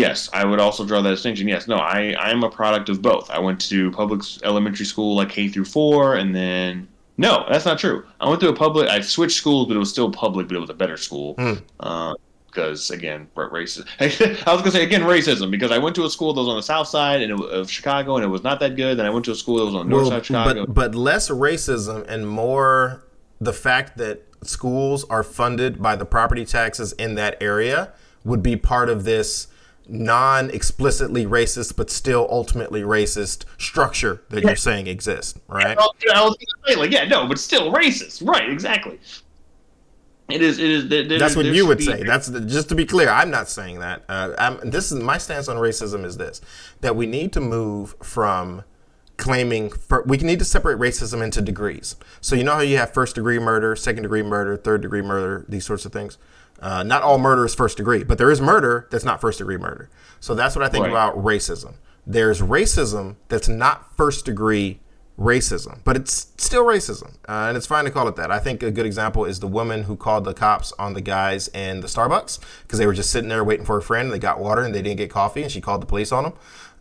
[0.00, 1.46] Yes, I would also draw that distinction.
[1.46, 3.30] Yes, no, I I am a product of both.
[3.30, 7.78] I went to public elementary school like K through four, and then no, that's not
[7.78, 8.04] true.
[8.20, 8.88] I went to a public.
[8.88, 11.34] I switched schools, but it was still public, but it was a better school.
[11.36, 11.62] Mm.
[11.78, 12.14] Uh,
[12.46, 13.86] because again, racism.
[14.46, 16.56] I was gonna say again racism because I went to a school that was on
[16.56, 18.98] the south side and it, of Chicago and it was not that good.
[18.98, 20.66] Then I went to a school that was on the north well, side of Chicago.
[20.66, 23.04] But, but less racism and more
[23.40, 27.92] the fact that schools are funded by the property taxes in that area
[28.24, 29.46] would be part of this
[29.90, 34.50] non explicitly racist but still ultimately racist structure that yeah.
[34.50, 35.76] you're saying exists, right?
[36.06, 36.36] Yeah, I was
[36.66, 38.48] say, like, yeah, no, but still racist, right?
[38.48, 38.98] Exactly.
[40.28, 40.58] It is.
[40.58, 40.88] It is.
[40.88, 41.84] There, That's what you would be...
[41.84, 42.04] say.
[42.04, 43.08] That's the, just to be clear.
[43.08, 44.04] I'm not saying that.
[44.08, 46.04] Uh, this is my stance on racism.
[46.04, 46.40] Is this
[46.82, 48.62] that we need to move from
[49.20, 51.94] claiming for, we need to separate racism into degrees.
[52.20, 55.44] So you know how you have first degree murder, second degree murder, third degree murder,
[55.48, 56.16] these sorts of things.
[56.60, 59.56] Uh, not all murder is first degree, but there is murder that's not first degree
[59.56, 59.88] murder.
[60.20, 60.90] So that's what I think right.
[60.90, 61.74] about racism.
[62.06, 64.80] There's racism that's not first degree
[65.18, 68.30] racism, but it's still racism, uh, and it's fine to call it that.
[68.30, 71.48] I think a good example is the woman who called the cops on the guys
[71.48, 74.06] in the Starbucks because they were just sitting there waiting for a friend.
[74.06, 76.24] And they got water and they didn't get coffee, and she called the police on
[76.24, 76.32] them.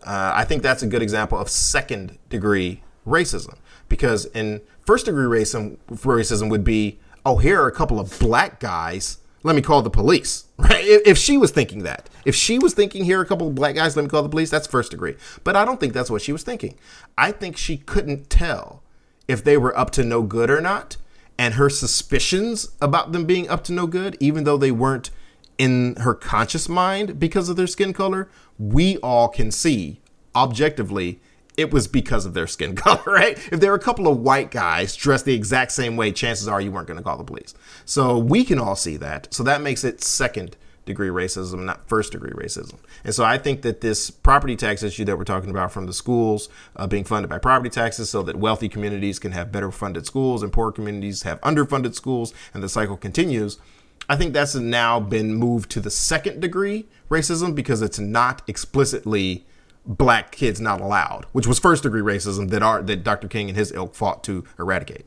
[0.04, 3.58] Uh, I think that's a good example of second degree racism
[3.90, 8.60] because in first degree racism, racism would be, oh, here are a couple of black
[8.60, 9.18] guys.
[9.44, 10.46] Let me call the police.
[10.60, 10.84] Right?
[10.84, 13.76] If she was thinking that, if she was thinking here are a couple of black
[13.76, 14.50] guys, let me call the police.
[14.50, 15.16] That's first degree.
[15.46, 16.76] But I don't think that's what she was thinking.
[17.18, 18.84] I think she couldn't tell
[19.30, 20.98] if they were up to no good or not,
[21.38, 25.12] and her suspicions about them being up to no good, even though they weren't
[25.58, 30.02] in her conscious mind because of their skin color, we all can see
[30.36, 31.22] objectively
[31.60, 33.38] it was because of their skin color, right?
[33.52, 36.62] If there were a couple of white guys dressed the exact same way, chances are
[36.62, 37.54] you weren't going to call the police.
[37.86, 39.34] So we can all see that.
[39.34, 40.56] So that makes it second
[40.86, 42.80] degree racism, not first degree racism.
[43.04, 45.94] And so I think that this property tax issue that we're talking about from the
[45.94, 50.06] schools uh, being funded by property taxes so that wealthy communities can have better funded
[50.06, 53.60] schools and poor communities have underfunded schools and the cycle continues.
[54.08, 59.46] I think that's now been moved to the second degree racism because it's not explicitly
[59.90, 63.28] black kids not allowed, which was first degree racism that are that Dr.
[63.28, 65.06] King and his ilk fought to eradicate.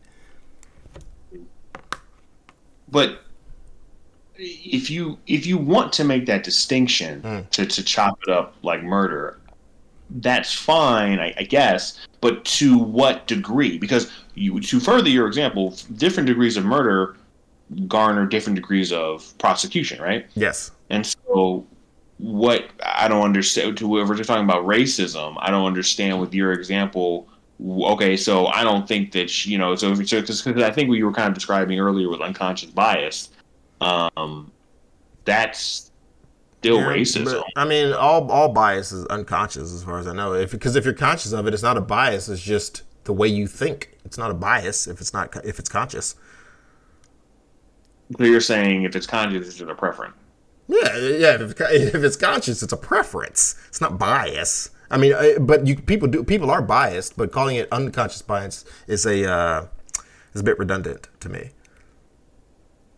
[2.89, 3.21] But
[4.37, 7.51] if you if you want to make that distinction mm.
[7.51, 9.39] to, to chop it up like murder,
[10.11, 12.07] that's fine, I, I, guess.
[12.21, 13.79] But to what degree?
[13.79, 17.17] Because you to further your example, different degrees of murder
[17.89, 20.27] garner different degrees of prosecution, right?
[20.35, 20.73] Yes.
[20.91, 21.67] And so
[22.23, 26.53] what I don't understand to whoever you're talking about racism, I don't understand with your
[26.53, 27.29] example.
[27.61, 29.75] Okay, so I don't think that you know.
[29.75, 33.31] So because I think what you were kind of describing earlier with unconscious bias,
[33.81, 34.53] um,
[35.25, 35.91] that's
[36.61, 37.43] still yeah, racism.
[37.57, 40.35] I mean, all all bias is unconscious, as far as I know.
[40.35, 42.29] If because if you're conscious of it, it's not a bias.
[42.29, 43.99] It's just the way you think.
[44.05, 46.15] It's not a bias if it's not if it's conscious.
[48.17, 50.15] So you're saying if it's conscious, it's a preference.
[50.73, 51.43] Yeah, yeah.
[51.43, 53.57] If, if it's conscious, it's a preference.
[53.69, 54.71] It's not bias.
[54.91, 59.07] I mean, but you people do people are biased, but calling it unconscious bias is
[59.07, 59.67] a uh,
[60.35, 61.51] is a bit redundant to me.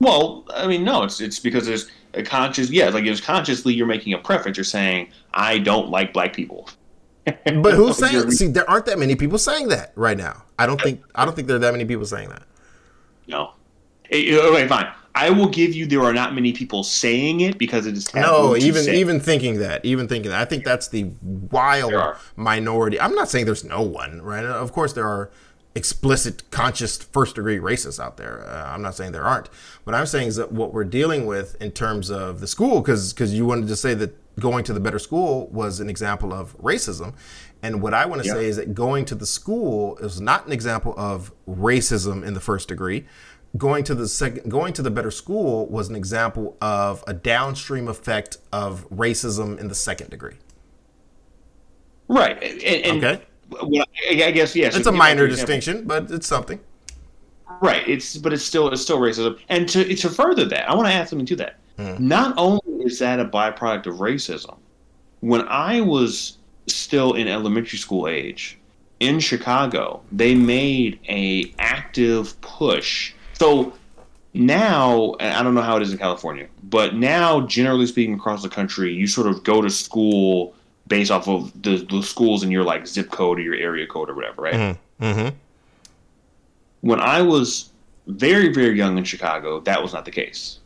[0.00, 2.70] Well, I mean, no, it's it's because there's a conscious.
[2.70, 4.56] Yeah, like it's consciously you're making a preference.
[4.56, 6.68] You're saying I don't like black people.
[7.24, 8.30] but who's saying?
[8.32, 10.44] See, there aren't that many people saying that right now.
[10.58, 12.42] I don't think I don't think there are that many people saying that.
[13.26, 13.52] No.
[14.12, 14.92] Okay, fine.
[15.14, 18.56] I will give you there are not many people saying it because it is no
[18.56, 23.00] even even thinking that even thinking that I think that's the wild minority.
[23.00, 24.44] I'm not saying there's no one right.
[24.44, 25.30] Of course there are
[25.76, 28.44] explicit conscious first degree racists out there.
[28.48, 29.48] Uh, I'm not saying there aren't.
[29.84, 33.12] What I'm saying is that what we're dealing with in terms of the school because
[33.12, 36.58] because you wanted to say that going to the better school was an example of
[36.58, 37.14] racism.
[37.62, 38.34] And what I want to yeah.
[38.34, 42.40] say is that going to the school is not an example of racism in the
[42.40, 43.06] first degree
[43.56, 47.88] going to the second going to the better school was an example of a downstream
[47.88, 50.34] effect of racism in the second degree.
[52.08, 52.42] Right.
[52.42, 53.22] And, and okay.
[53.50, 56.60] well, i guess yes it's a minor distinction but it's something.
[57.60, 57.86] Right.
[57.88, 59.38] It's but it's still it's still racism.
[59.48, 61.56] And to to further that i want to add something to that.
[61.76, 61.96] Hmm.
[61.98, 64.56] not only is that a byproduct of racism
[65.20, 68.58] when i was still in elementary school age
[69.00, 73.72] in chicago they made a active push so
[74.34, 78.48] now, I don't know how it is in California, but now, generally speaking, across the
[78.48, 80.54] country, you sort of go to school
[80.88, 84.10] based off of the, the schools in your like zip code or your area code
[84.10, 84.54] or whatever, right?
[84.54, 85.04] Mm-hmm.
[85.04, 85.36] Mm-hmm.
[86.80, 87.70] When I was
[88.08, 90.58] very, very young in Chicago, that was not the case.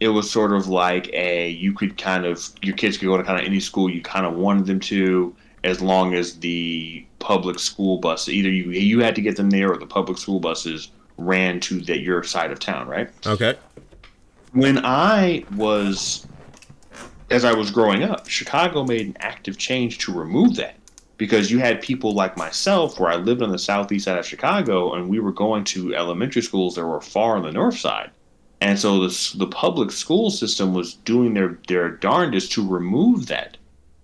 [0.00, 3.22] It was sort of like a you could kind of your kids could go to
[3.22, 7.60] kind of any school you kind of wanted them to, as long as the public
[7.60, 10.88] school bus either you you had to get them there or the public school buses
[11.24, 13.10] ran to the, your side of town, right?
[13.26, 13.56] Okay.
[14.52, 16.26] When I was,
[17.30, 20.76] as I was growing up, Chicago made an active change to remove that
[21.16, 24.94] because you had people like myself, where I lived on the southeast side of Chicago,
[24.94, 28.10] and we were going to elementary schools that were far on the north side.
[28.60, 33.56] And so the, the public school system was doing their, their darndest to remove that.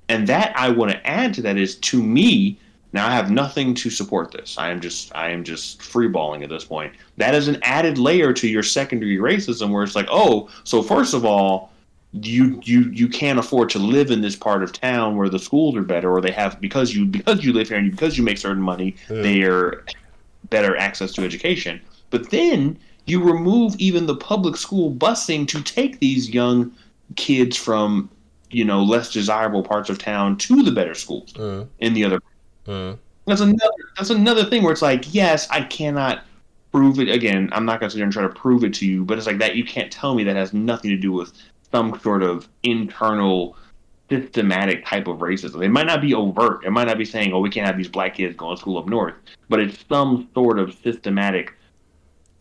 [0.08, 2.58] And that I want to add to that is to me,
[2.92, 4.56] now I have nothing to support this.
[4.56, 6.92] I am just I am just freeballing at this point.
[7.18, 11.12] That is an added layer to your secondary racism where it's like, oh, so first
[11.14, 11.70] of all,
[12.12, 15.76] you you you can't afford to live in this part of town where the schools
[15.76, 18.38] are better or they have because you because you live here and because you make
[18.38, 19.22] certain money, yeah.
[19.22, 19.84] they're
[20.48, 21.80] better access to education.
[22.08, 26.72] But then you remove even the public school busing to take these young
[27.16, 28.08] kids from
[28.50, 31.66] you know less desirable parts of town to the better schools uh.
[31.80, 32.20] in the other
[32.68, 32.98] Mm.
[33.24, 36.24] that's another that's another thing where it's like, yes, I cannot
[36.70, 37.48] prove it again.
[37.52, 39.38] I'm not gonna sit here and try to prove it to you, but it's like
[39.38, 41.32] that you can't tell me that has nothing to do with
[41.72, 43.56] some sort of internal
[44.10, 45.64] systematic type of racism.
[45.64, 46.64] It might not be overt.
[46.64, 48.78] It might not be saying, "Oh, we can't have these black kids going to school
[48.78, 49.14] up north,"
[49.48, 51.54] but it's some sort of systematic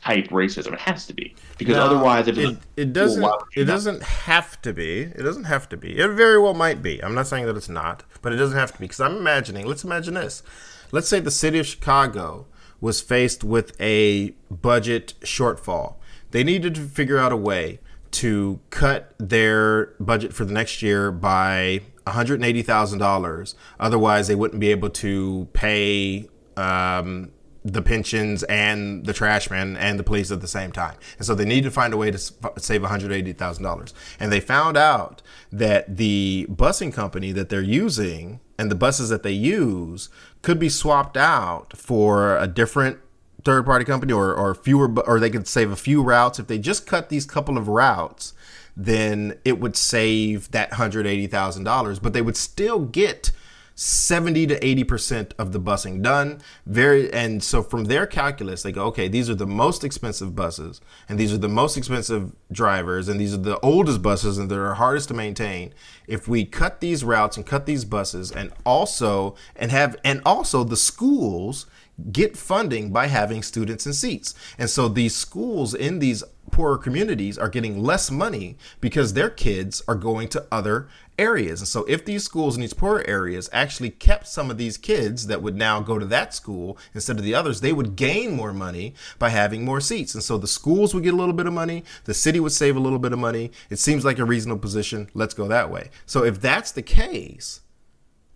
[0.03, 0.74] type racism.
[0.74, 3.22] It has to be because no, otherwise, it, it, it doesn't.
[3.22, 3.74] Well, it not?
[3.74, 5.02] doesn't have to be.
[5.02, 5.98] It doesn't have to be.
[5.98, 7.03] It very well might be.
[7.03, 9.65] I'm not saying that it's not, but it doesn't have to be because I'm imagining.
[9.65, 10.44] Let's imagine this.
[10.91, 12.45] Let's say the city of Chicago
[12.80, 15.95] was faced with a budget shortfall.
[16.32, 17.80] They needed to figure out a way
[18.11, 23.56] to cut their budget for the next year by $180,000.
[23.80, 27.32] Otherwise, they wouldn't be able to pay um,
[27.73, 30.95] the pensions and the trashman and the police at the same time.
[31.18, 33.94] And so they needed to find a way to save $180,000.
[34.19, 35.22] And they found out
[35.52, 40.10] that the busing company that they're using and the buses that they use
[40.41, 42.99] could be swapped out for a different
[43.44, 46.57] third party company or, or fewer or they could save a few routes if they
[46.57, 48.34] just cut these couple of routes
[48.76, 53.31] then it would save that $180,000 but they would still get
[53.80, 58.86] 70 to 80% of the busing done very and so from their calculus they go
[58.86, 63.20] okay these are the most expensive buses and these are the most expensive drivers and
[63.20, 65.72] these are the oldest buses and they're hardest to maintain
[66.08, 70.64] if we cut these routes and cut these buses and also and have and also
[70.64, 71.68] the schools
[72.12, 74.36] get funding by having students in seats.
[74.58, 79.82] And so these schools in these poorer communities are getting less money because their kids
[79.88, 80.88] are going to other
[81.18, 81.61] areas.
[81.61, 85.27] And so if these schools in these poorer areas actually kept some of these kids
[85.27, 88.53] that would now go to that school instead of the others, they would gain more
[88.53, 90.14] money by having more seats.
[90.14, 92.76] And so the schools would get a little bit of money, the city would save
[92.76, 93.52] a little bit of money.
[93.69, 95.10] It seems like a reasonable position.
[95.14, 95.89] Let's go that way.
[96.06, 97.61] So if that's the case,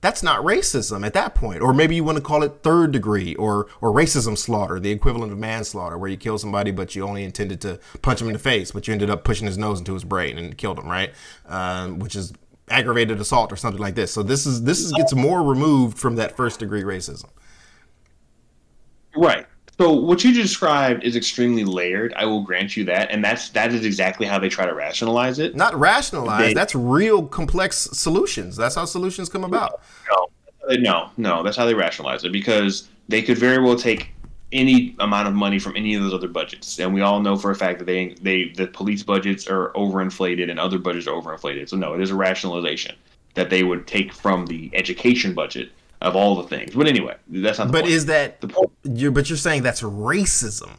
[0.02, 1.62] that's not racism at that point.
[1.62, 5.32] Or maybe you want to call it third degree or or racism slaughter, the equivalent
[5.32, 8.40] of manslaughter, where you kill somebody but you only intended to punch him in the
[8.40, 11.14] face, but you ended up pushing his nose into his brain and killed him, right?
[11.48, 12.34] Um, which is
[12.72, 14.12] aggravated assault or something like this.
[14.12, 17.30] So this is this is gets more removed from that first degree racism.
[19.16, 19.46] Right.
[19.80, 22.14] So what you described is extremely layered.
[22.16, 25.40] I will grant you that, and that's that is exactly how they try to rationalize
[25.40, 25.56] it.
[25.56, 26.40] Not rationalize.
[26.40, 28.56] They, that's real complex solutions.
[28.56, 29.82] That's how solutions come about.
[30.10, 30.28] No,
[30.78, 31.44] no, no.
[31.44, 34.12] That's how they rationalize it because they could very well take
[34.52, 37.52] any amount of money from any of those other budgets, and we all know for
[37.52, 41.70] a fact that they they the police budgets are overinflated and other budgets are overinflated.
[41.70, 42.96] So no, it is a rationalization
[43.34, 45.72] that they would take from the education budget
[46.02, 46.76] of all the things.
[46.76, 47.72] But anyway, that's not.
[47.72, 47.94] but point.
[47.94, 48.72] is that the point?
[48.84, 50.72] You're, but you're saying that's racism.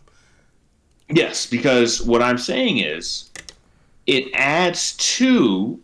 [1.09, 3.31] Yes, because what I'm saying is,
[4.07, 5.81] it adds to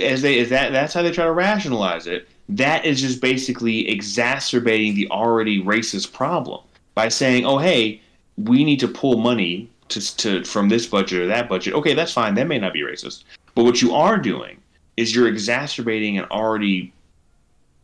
[0.00, 2.28] as they as that that's how they try to rationalize it.
[2.48, 6.62] That is just basically exacerbating the already racist problem
[6.98, 8.00] by saying, "Oh, hey,
[8.36, 12.12] we need to pull money to, to from this budget or that budget." Okay, that's
[12.12, 12.34] fine.
[12.34, 13.22] That may not be racist,
[13.54, 14.56] but what you are doing
[14.96, 16.92] is you're exacerbating an already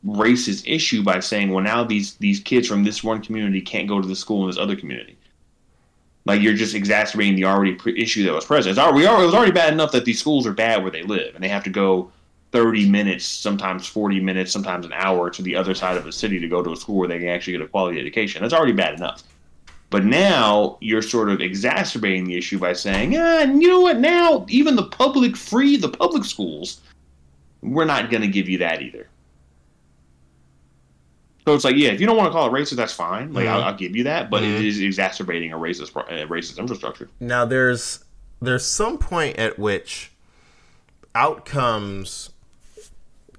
[0.05, 4.01] racist issue by saying, well, now these these kids from this one community can't go
[4.01, 5.17] to the school in this other community.
[6.25, 8.73] Like you're just exacerbating the already pre- issue that was present.
[8.73, 11.37] It's already, it was already bad enough that these schools are bad where they live,
[11.37, 12.11] and they have to go
[12.55, 16.39] 30 minutes, sometimes 40 minutes, sometimes an hour to the other side of the city
[16.39, 18.43] to go to a school where they can actually get a quality education.
[18.43, 19.25] That's already bad enough.
[19.91, 23.99] But now you're sort of exacerbating the issue by saying, ah, you know what?
[23.99, 26.81] Now even the public free, the public schools,
[27.61, 29.09] we're not going to give you that either.
[31.45, 33.33] So it's like, yeah, if you don't want to call it racist, that's fine.
[33.33, 33.55] Like, mm-hmm.
[33.55, 34.55] I'll, I'll, give you that, but mm-hmm.
[34.55, 37.11] it is exacerbating a racist uh, racist infrastructure.
[37.19, 38.05] Now, there's
[38.41, 40.13] there's some point at which
[41.15, 42.31] outcomes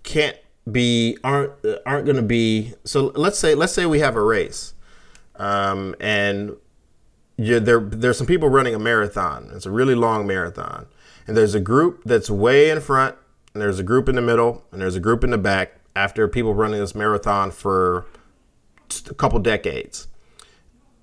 [0.06, 0.38] can't
[0.72, 1.52] be aren't
[1.86, 2.74] aren't going to be.
[2.86, 4.74] So let's say let's say we have a race,
[5.36, 6.56] um, and
[7.38, 9.52] there there's some people running a marathon.
[9.54, 10.88] It's a really long marathon,
[11.28, 13.16] and there's a group that's way in front,
[13.54, 16.28] and there's a group in the middle, and there's a group in the back after
[16.28, 18.06] people running this marathon for
[19.10, 20.08] a couple decades.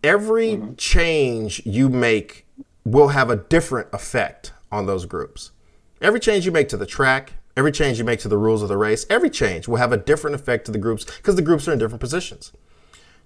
[0.03, 0.75] Every mm-hmm.
[0.75, 2.47] change you make
[2.85, 5.53] will have a different effect on those groups.
[6.01, 8.69] Every change you make to the track, every change you make to the rules of
[8.69, 11.69] the race, every change will have a different effect to the groups because the groups
[11.69, 12.53] are in different positions.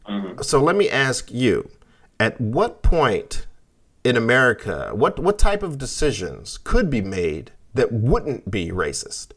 [0.09, 0.43] Mm-hmm.
[0.43, 1.71] So let me ask you
[2.19, 3.47] at what point
[4.05, 9.33] in America, what, what type of decisions could be made that wouldn't be racist?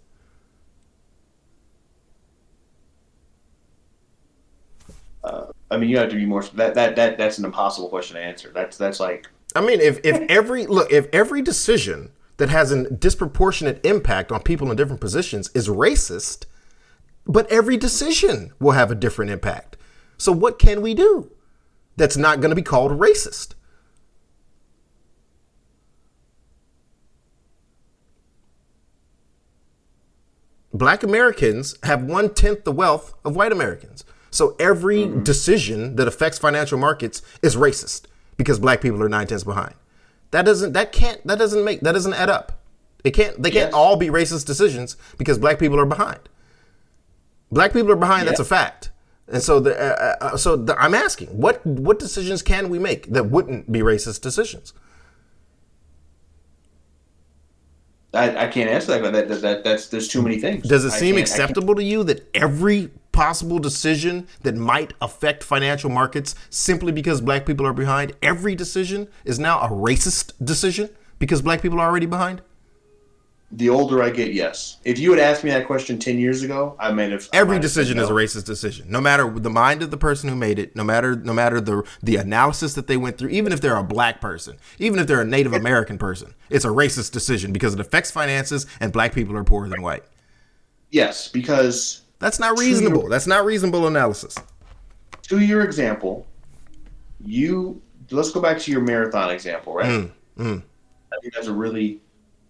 [5.23, 6.43] Uh, I mean, you have to be more.
[6.43, 8.51] That that that that's an impossible question to answer.
[8.53, 9.29] That's that's like.
[9.53, 14.41] I mean, if if every look, if every decision that has a disproportionate impact on
[14.41, 16.45] people in different positions is racist,
[17.27, 19.75] but every decision will have a different impact.
[20.17, 21.31] So what can we do
[21.97, 23.55] that's not going to be called racist?
[30.73, 34.05] Black Americans have one tenth the wealth of white Americans.
[34.31, 35.23] So every mm-hmm.
[35.23, 38.03] decision that affects financial markets is racist
[38.37, 39.73] because black people are nine tenths behind.
[40.31, 42.61] That doesn't that can't that doesn't make that doesn't add up.
[43.03, 43.73] It can't they can't yes.
[43.73, 46.29] all be racist decisions because black people are behind.
[47.51, 48.27] Black people are behind.
[48.27, 48.91] That's a fact.
[49.31, 53.07] And so, the, uh, uh, so the, I'm asking, what what decisions can we make
[53.07, 54.73] that wouldn't be racist decisions?
[58.13, 60.67] I, I can't answer that, but that, that, that, that's there's too many things.
[60.67, 66.35] Does it seem acceptable to you that every possible decision that might affect financial markets
[66.49, 71.61] simply because black people are behind, every decision is now a racist decision because black
[71.61, 72.41] people are already behind?
[73.51, 74.77] The older I get, yes.
[74.85, 77.27] If you had asked me that question ten years ago, I might have.
[77.33, 78.03] Every decision no.
[78.03, 80.83] is a racist decision, no matter the mind of the person who made it, no
[80.83, 83.29] matter no matter the the analysis that they went through.
[83.29, 86.69] Even if they're a black person, even if they're a Native American person, it's a
[86.69, 90.03] racist decision because it affects finances, and black people are poorer than white.
[90.91, 93.01] Yes, because that's not reasonable.
[93.01, 94.35] Your, that's not reasonable analysis.
[95.23, 96.27] To your example,
[97.19, 97.81] you
[98.11, 99.87] let's go back to your marathon example, right?
[99.87, 100.63] Mm, mm.
[101.11, 101.99] I think that's a really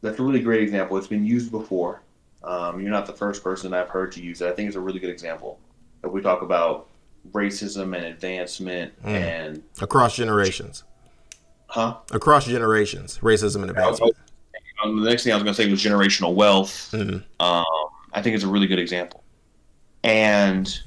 [0.02, 0.98] that's a really great example.
[0.98, 2.02] It's been used before.
[2.44, 4.48] Um, you're not the first person I've heard to use it.
[4.48, 5.60] I think it's a really good example.
[6.04, 6.88] If we talk about
[7.34, 9.10] racism and advancement mm.
[9.10, 10.84] and across generations,
[11.68, 11.98] huh?
[12.12, 14.16] Across generations, racism and advancement.
[14.82, 16.92] Um, the next thing I was going to say was generational wealth.
[16.94, 17.18] Mm-hmm.
[17.46, 17.66] Um,
[18.14, 19.24] I think it's a really good example.
[20.04, 20.80] And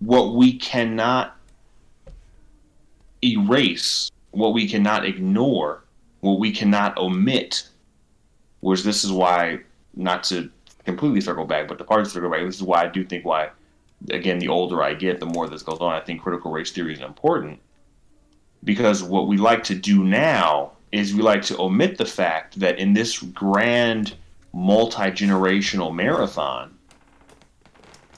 [0.00, 1.36] what we cannot
[3.22, 5.84] erase, what we cannot ignore,
[6.20, 7.68] what we cannot omit
[8.64, 9.60] which this is why,
[9.94, 10.50] not to
[10.86, 13.50] completely circle back, but the part circle back, this is why I do think why,
[14.08, 16.94] again, the older I get, the more this goes on, I think critical race theory
[16.94, 17.60] is important.
[18.64, 22.78] Because what we like to do now is we like to omit the fact that
[22.78, 24.14] in this grand
[24.54, 26.74] multi generational marathon,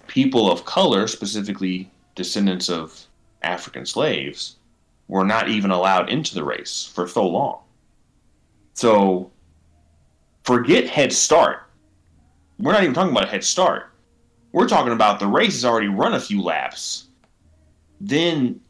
[0.07, 3.07] people of color, specifically descendants of
[3.43, 4.59] African slaves,
[5.09, 7.59] were not even allowed into the race for so long.
[8.75, 9.33] So
[10.47, 11.65] Forget head start.
[12.61, 13.91] We're not even talking about a head start.
[14.53, 17.09] We're talking about the race has already run a few laps.
[18.01, 18.61] Then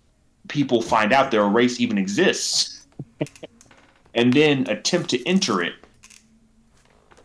[0.48, 2.86] people find out their race even exists
[4.14, 5.74] and then attempt to enter it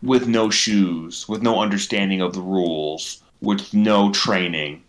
[0.02, 4.82] with no shoes, with no understanding of the rules, with no training.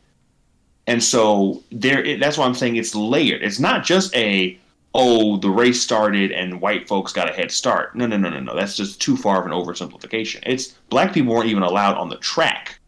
[0.88, 3.41] And so there that's why I'm saying it's layered.
[3.41, 4.60] It's not just a
[4.94, 7.95] oh, the race started and white folks got a head start.
[7.95, 8.56] No, no, no, no, no.
[8.56, 10.41] That's just too far of an oversimplification.
[10.45, 12.80] It's black people weren't even allowed on the track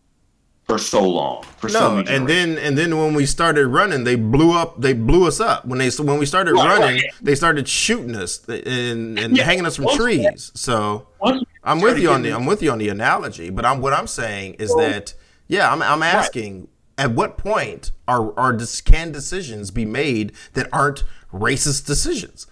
[0.66, 1.44] for so long.
[1.58, 4.82] For no, so and then and then when we started running, they blew up.
[4.82, 7.02] They blew us up when they when we started running.
[7.02, 7.04] Right.
[7.22, 9.44] They started shooting us and, and yeah.
[9.44, 10.52] hanging us from Once trees.
[10.56, 11.08] So
[11.64, 14.08] I'm with you on the I'm with you on the analogy, but I'm what I'm
[14.08, 15.14] saying is well, that
[15.48, 16.62] yeah, I'm I'm asking.
[16.62, 16.70] Right.
[16.98, 21.04] At what point are, are can decisions be made that aren't
[21.36, 22.48] racist decisions.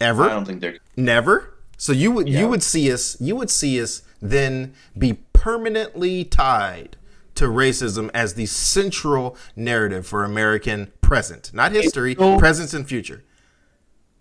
[0.00, 0.24] Ever?
[0.24, 1.54] I don't think they're never.
[1.76, 2.40] So you would yeah.
[2.40, 6.96] you would see us you would see us then be permanently tied
[7.34, 13.24] to racism as the central narrative for American present, not history, until, present and future.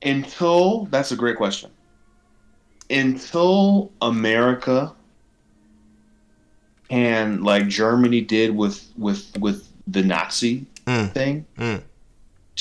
[0.02, 1.72] Until that's a great question.
[2.90, 4.94] Until America
[6.90, 11.12] and like Germany did with with with the Nazi mm.
[11.12, 11.84] thing, mm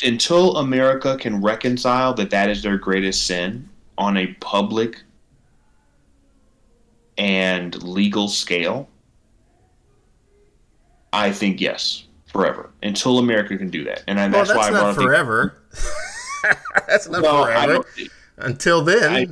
[0.02, 5.02] until America can reconcile that that is their greatest sin on a public
[7.16, 8.88] and legal scale,
[11.12, 12.70] I think yes, forever.
[12.82, 15.62] Until America can do that, and that's, well, that's why I forever.
[16.86, 17.84] that's not well, forever.
[18.36, 19.26] Until then, I,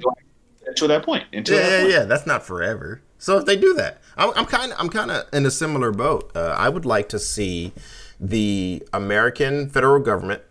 [0.66, 1.24] until that point.
[1.32, 1.92] Until yeah, that point.
[1.92, 3.02] yeah, that's not forever.
[3.18, 6.32] So if they do that, I'm kind of, I'm kind of in a similar boat.
[6.34, 7.72] Uh, I would like to see
[8.18, 10.42] the American federal government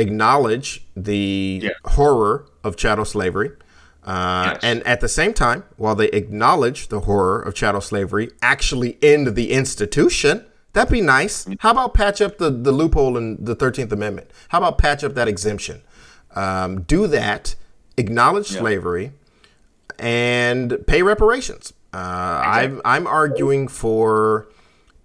[0.00, 1.70] acknowledge the yeah.
[1.84, 3.52] horror of chattel slavery.
[4.02, 4.64] Uh, yes.
[4.64, 9.34] And at the same time, while they acknowledge the horror of chattel slavery, actually end
[9.34, 10.46] the institution.
[10.72, 11.44] That'd be nice.
[11.44, 11.54] Mm-hmm.
[11.60, 14.30] How about patch up the, the loophole in the 13th Amendment?
[14.48, 15.82] How about patch up that exemption?
[16.34, 17.56] Um, do that,
[17.96, 18.60] acknowledge yeah.
[18.60, 19.12] slavery,
[19.98, 21.72] and pay reparations.
[21.92, 24.48] Uh, I'm, I'm arguing for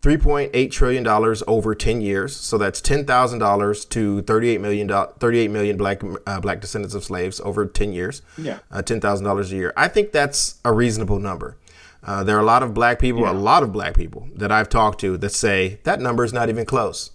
[0.06, 1.07] $3.8 trillion
[1.48, 2.36] over 10 years.
[2.36, 7.65] So that's $10,000 to 38 million, 38 million black, uh, black descendants of slaves over
[7.65, 8.22] 10 years.
[8.38, 8.60] Yeah.
[8.69, 9.73] Uh, $10,000 a year.
[9.76, 11.57] I think that's a reasonable number.
[12.03, 13.32] Uh, there are a lot of black people, yeah.
[13.32, 16.49] a lot of black people that I've talked to that say that number is not
[16.49, 17.10] even close.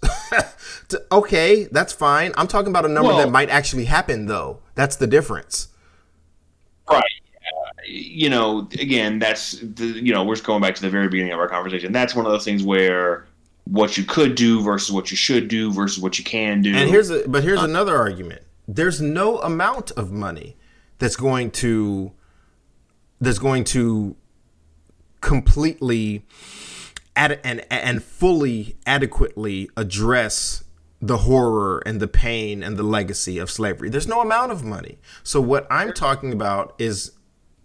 [1.13, 2.33] okay, that's fine.
[2.35, 4.59] I'm talking about a number well, that might actually happen, though.
[4.75, 5.69] That's the difference.
[6.89, 7.20] Right.
[7.93, 11.33] You know, again, that's the, you know, we're just going back to the very beginning
[11.33, 11.91] of our conversation.
[11.91, 13.25] That's one of those things where
[13.65, 16.73] what you could do versus what you should do versus what you can do.
[16.73, 18.43] And here's a, but here's uh, another argument.
[18.67, 20.55] There's no amount of money
[20.99, 22.11] that's going to
[23.19, 24.15] that's going to
[25.19, 26.25] completely
[27.15, 30.63] ad- and and fully adequately address
[31.01, 33.89] the horror and the pain and the legacy of slavery.
[33.89, 34.99] There's no amount of money.
[35.23, 37.13] So what I'm talking about is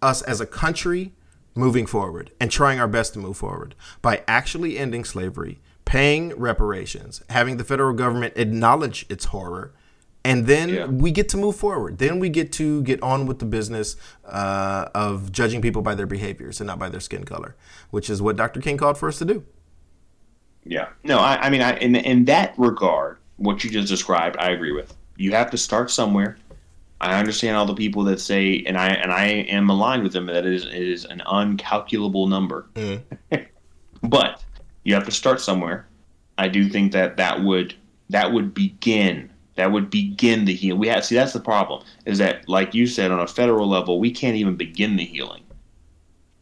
[0.02, 1.12] us as a country
[1.54, 7.22] moving forward and trying our best to move forward by actually ending slavery, paying reparations,
[7.30, 9.72] having the federal government acknowledge its horror,
[10.24, 10.86] and then yeah.
[10.86, 11.98] we get to move forward.
[11.98, 16.06] Then we get to get on with the business uh, of judging people by their
[16.06, 17.54] behaviors and not by their skin color,
[17.90, 18.60] which is what Dr.
[18.60, 19.44] King called for us to do.
[20.64, 20.88] Yeah.
[21.04, 24.72] No, I, I mean, I, in in that regard, what you just described, I agree
[24.72, 24.94] with.
[25.16, 26.36] You have to start somewhere.
[27.00, 30.26] I understand all the people that say, and I and I am aligned with them
[30.26, 32.68] that it is, it is an uncalculable number.
[32.74, 33.02] Mm.
[34.02, 34.42] but
[34.84, 35.86] you have to start somewhere.
[36.38, 37.74] I do think that that would
[38.10, 40.80] that would begin that would begin the healing.
[40.80, 43.98] We have see that's the problem is that like you said on a federal level
[43.98, 45.42] we can't even begin the healing.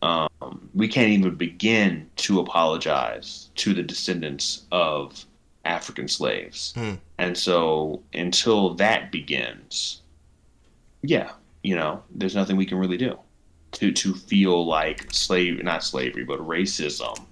[0.03, 5.25] Um, we can't even begin to apologize to the descendants of
[5.65, 6.95] African slaves, hmm.
[7.17, 10.03] and so until that begins,
[11.07, 11.33] yeah,
[11.63, 13.19] you know, there's nothing we can really do
[13.73, 17.27] to to feel like slave not slavery but racism.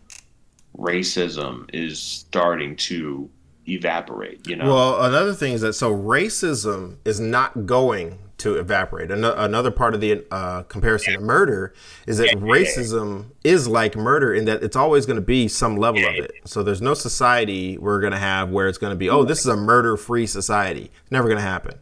[0.77, 3.31] Racism is starting to
[3.66, 4.66] evaporate you know?
[4.66, 9.12] Well another thing is that so racism is not going to evaporate.
[9.12, 11.73] Another part of the uh, comparison to murder
[12.09, 16.05] is that racism is like murder in that it's always going to be some level
[16.05, 16.32] of it.
[16.44, 19.40] So there's no society we're going to have where it's going to be oh this
[19.40, 20.90] is a murder free society.
[21.03, 21.78] It's never going to happen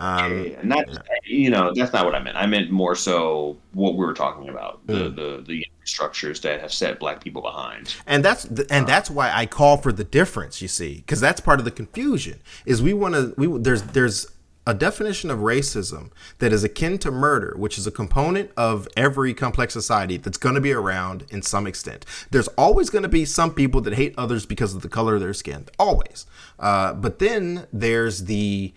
[0.00, 0.86] um, yeah, not
[1.24, 2.36] you know that's not what I meant.
[2.36, 5.16] I meant more so what we were talking about the mm.
[5.16, 7.94] the the structures that have set black people behind.
[8.06, 10.62] And that's and uh, that's why I call for the difference.
[10.62, 12.40] You see, because that's part of the confusion.
[12.64, 14.26] Is we want to we there's there's
[14.66, 19.34] a definition of racism that is akin to murder, which is a component of every
[19.34, 22.06] complex society that's going to be around in some extent.
[22.30, 25.20] There's always going to be some people that hate others because of the color of
[25.20, 26.24] their skin, always.
[26.58, 28.72] Uh, but then there's the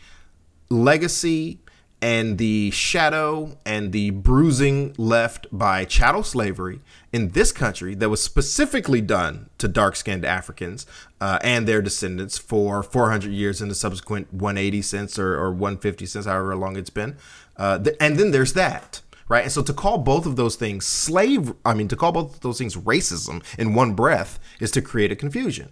[0.74, 1.60] legacy
[2.04, 6.82] and the shadow and the bruising left by chattel slavery
[7.14, 10.86] in this country that was specifically done to dark skinned Africans
[11.22, 16.06] uh, and their descendants for 400 years and the subsequent 180 cents or, or 150
[16.06, 17.16] cents, however long it's been.
[17.56, 19.02] Uh, th- and then there's that.
[19.30, 19.44] Right.
[19.44, 22.40] And so to call both of those things slave, I mean, to call both of
[22.42, 25.70] those things racism in one breath is to create a confusion.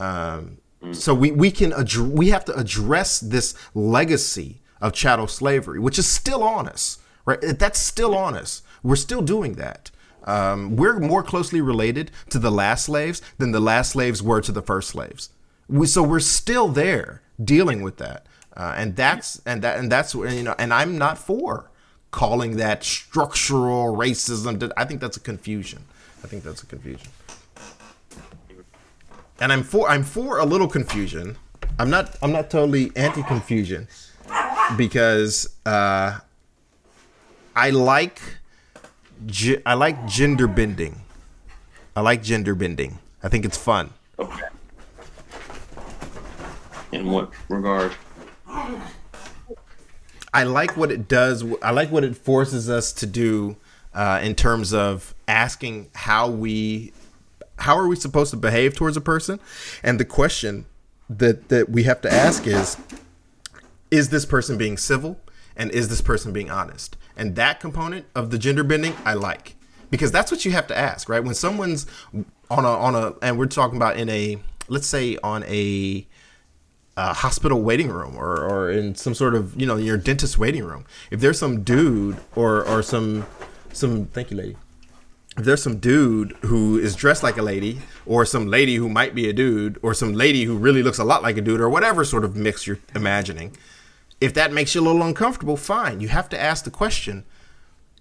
[0.00, 0.56] Um,
[0.92, 5.98] so we, we can ad- we have to address this legacy of chattel slavery, which
[5.98, 7.40] is still on us, right?
[7.40, 8.62] That's still on us.
[8.82, 9.90] We're still doing that.
[10.24, 14.52] Um, we're more closely related to the last slaves than the last slaves were to
[14.52, 15.30] the first slaves.
[15.68, 20.14] We, so we're still there dealing with that, uh, and that's and that and that's
[20.14, 21.70] you know, and I'm not for
[22.10, 24.72] calling that structural racism.
[24.76, 25.84] I think that's a confusion.
[26.22, 27.08] I think that's a confusion
[29.40, 31.36] and I'm for I'm for a little confusion.
[31.78, 33.88] I'm not I'm not totally anti confusion
[34.76, 36.18] because uh,
[37.56, 38.20] I like
[39.26, 41.00] ge- I like gender bending.
[41.96, 42.98] I like gender bending.
[43.22, 43.90] I think it's fun.
[44.18, 44.46] Okay.
[46.92, 47.92] In what regard?
[50.32, 51.44] I like what it does.
[51.62, 53.56] I like what it forces us to do
[53.94, 56.92] uh, in terms of asking how we
[57.64, 59.40] how are we supposed to behave towards a person?
[59.82, 60.66] And the question
[61.08, 62.76] that that we have to ask is
[63.90, 65.18] is this person being civil
[65.56, 66.96] and is this person being honest?
[67.16, 69.56] And that component of the gender bending I like
[69.90, 71.24] because that's what you have to ask, right?
[71.24, 71.86] When someone's
[72.50, 74.38] on a on a and we're talking about in a
[74.68, 76.06] let's say on a
[76.96, 80.84] hospital waiting room or, or in some sort of you know your dentist waiting room
[81.10, 83.26] if there's some dude or or some
[83.72, 84.56] some thank you lady
[85.36, 89.28] there's some dude who is dressed like a lady, or some lady who might be
[89.28, 92.04] a dude, or some lady who really looks a lot like a dude, or whatever
[92.04, 93.56] sort of mix you're imagining,
[94.20, 96.00] if that makes you a little uncomfortable, fine.
[96.00, 97.24] You have to ask the question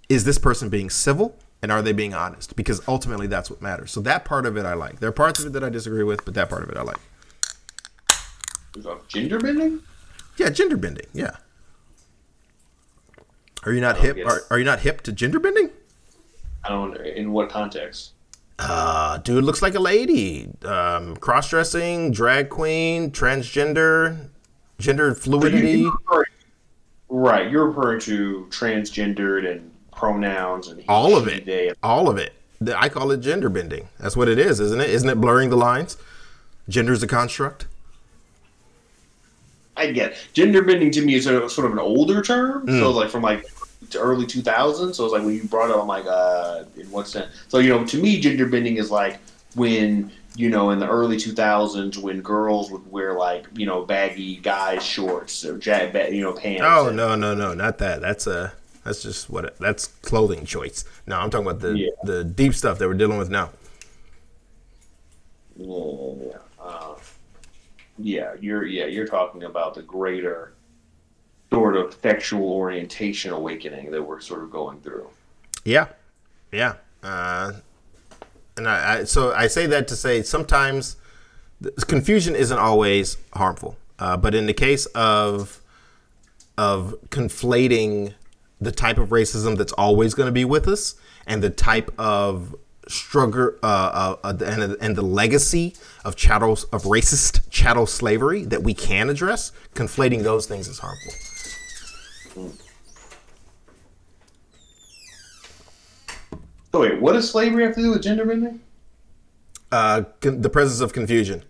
[0.10, 2.56] is this person being civil and are they being honest?
[2.56, 3.92] Because ultimately that's what matters.
[3.92, 5.00] So that part of it I like.
[5.00, 6.84] There are parts of it that I disagree with, but that part of it I
[6.84, 6.98] like.
[9.08, 9.82] Gender bending?
[10.38, 11.08] Yeah, gender bending.
[11.14, 11.38] Yeah.
[13.66, 14.18] Are you not hip?
[14.26, 15.70] Are, are you not hip to gender bending?
[16.66, 16.96] I don't.
[16.98, 18.12] In what context?
[18.60, 20.50] Uh, dude looks like a lady.
[20.64, 24.28] Um, cross dressing, drag queen, transgender,
[24.80, 25.80] gender fluidity.
[25.80, 26.26] You- you're-
[27.10, 31.46] right, you're referring to transgendered and pronouns and he, all of it.
[31.46, 31.72] they.
[31.84, 32.34] All of it.
[32.76, 33.90] I call it gender bending.
[34.00, 34.90] That's what it is, isn't it?
[34.90, 35.98] Isn't it blurring the lines?
[36.70, 37.68] Gender is a construct.
[39.76, 42.68] I get gender bending to me is sort of, sort of an older term.
[42.68, 42.80] Mm.
[42.80, 43.46] So like from like
[43.94, 44.96] to early 2000s.
[44.96, 47.34] So it's like when you brought it up, I'm like, uh, in what sense?
[47.48, 49.20] So you know, to me, gender bending is like
[49.56, 54.38] when you know in the early 2000s when girls would wear like you know baggy
[54.38, 56.64] guys shorts or ja- you know pants.
[56.66, 58.02] Oh and- no, no, no, not that.
[58.02, 58.54] That's a
[58.84, 60.84] that's just what that's clothing choice.
[61.08, 61.90] No, I'm talking about the Yeah.
[62.04, 63.50] the deep stuff that we're dealing with now.
[65.56, 66.38] Yeah, yeah, yeah.
[66.60, 66.96] Uh,
[68.00, 70.54] yeah, you're yeah you're talking about the greater
[71.54, 75.08] sort of sexual orientation awakening that we're sort of going through.
[75.64, 75.88] Yeah,
[76.52, 76.76] yeah.
[77.04, 77.54] Uh,
[78.58, 80.96] and I, I so I say that to say sometimes
[81.88, 85.62] confusion isn't always harmful, uh, but in the case of
[86.58, 88.14] of conflating
[88.60, 90.96] the type of racism that's always going to be with us
[91.28, 92.56] and the type of
[92.88, 98.64] struggle uh, uh, uh, and, and the legacy of chattel of racist chattel slavery that
[98.64, 101.14] we can address, conflating those things is harmful.
[102.34, 102.52] So
[106.82, 108.60] wait, what does slavery have to do with gender bending?
[109.72, 111.44] Uh, con- the presence of confusion.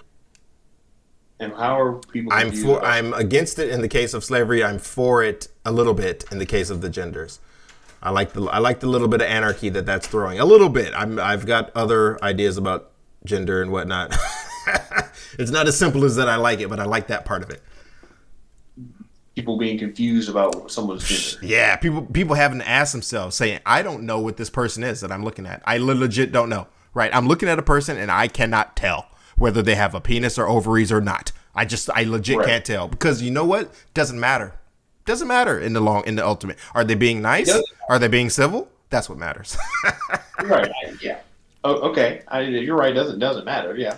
[1.40, 2.32] And how are people?
[2.34, 4.64] I'm for I'm against it in the case of slavery.
[4.64, 7.40] I'm for it a little bit in the case of the genders.
[8.02, 10.40] I like the I like the little bit of anarchy that that's throwing.
[10.40, 10.94] A little bit.
[10.96, 12.92] I'm I've got other ideas about
[13.26, 14.16] gender and whatnot.
[15.40, 16.28] it's not as simple as that.
[16.28, 17.62] I like it, but I like that part of it.
[19.36, 21.46] People being confused about what someone's gender.
[21.46, 25.02] Yeah, people people having to ask themselves, saying, "I don't know what this person is
[25.02, 25.62] that I'm looking at.
[25.66, 27.10] I legit don't know." Right?
[27.16, 30.48] I'm looking at a person and I cannot tell whether they have a penis or
[30.48, 31.32] ovaries or not.
[31.56, 32.48] I just I legit Right.
[32.48, 33.72] can't tell because you know what?
[33.96, 34.54] Doesn't matter.
[35.06, 36.58] Doesn't matter in the long in the ultimate.
[36.76, 37.48] Are they being nice?
[37.48, 38.70] Doesn't Are they being civil?
[38.92, 39.58] That's what matters.
[40.44, 40.70] right?
[40.86, 41.20] I- yeah.
[41.64, 42.22] Oh, okay.
[42.28, 42.94] I, you're right.
[42.94, 43.76] Doesn't doesn't matter.
[43.76, 43.98] Yeah.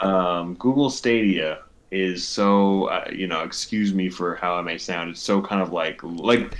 [0.00, 1.60] Um, Google Stadia
[1.94, 3.40] is so uh, you know.
[3.42, 5.10] Excuse me for how I may sound.
[5.10, 6.54] It's so kind of like like.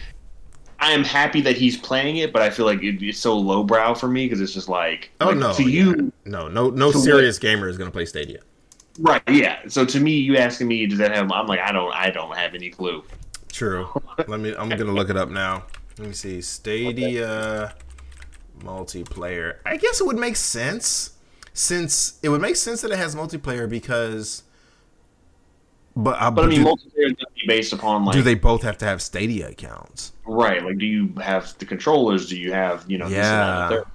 [0.80, 3.94] I am happy that he's playing it, but I feel like it, it's so lowbrow
[3.94, 5.68] for me because it's just like, oh like, no, to yeah.
[5.84, 8.40] you, no, no, no So what- serious gamer is gonna play Stadia.
[8.98, 9.22] right?
[9.30, 9.60] Yeah.
[9.68, 11.30] So to me, you asking me, does that have?
[11.32, 13.02] I'm like, I don't, I don't have any clue.
[13.50, 13.88] True.
[14.26, 14.54] Let me.
[14.56, 15.64] I'm gonna look it up now.
[15.98, 16.42] Let me see.
[16.42, 17.74] Stadia
[18.60, 19.56] multiplayer.
[19.64, 21.12] I guess it would make sense
[21.54, 24.42] since it would make sense that it has multiplayer because.
[25.96, 28.62] But, uh, But I mean, do, multiplayer is be based upon like do they both
[28.62, 30.12] have to have Stadia accounts?
[30.26, 30.64] Right.
[30.64, 32.28] Like, do you have the controllers?
[32.28, 33.62] Do you have, you know, this and that Yeah.
[33.64, 33.86] and the third?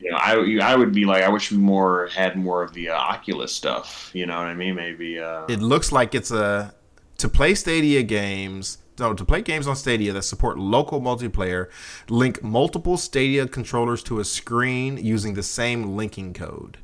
[0.00, 2.90] You know, I, I would be like, I wish we more had more of the
[2.90, 4.10] uh, Oculus stuff.
[4.12, 4.74] You know what I mean?
[4.74, 5.18] Maybe.
[5.18, 6.74] Uh, It looks like it's a
[7.18, 8.78] to play Stadia games.
[8.98, 11.68] No, to play games on Stadia that support local multiplayer,
[12.08, 16.78] link multiple Stadia controllers to a screen using the same linking code.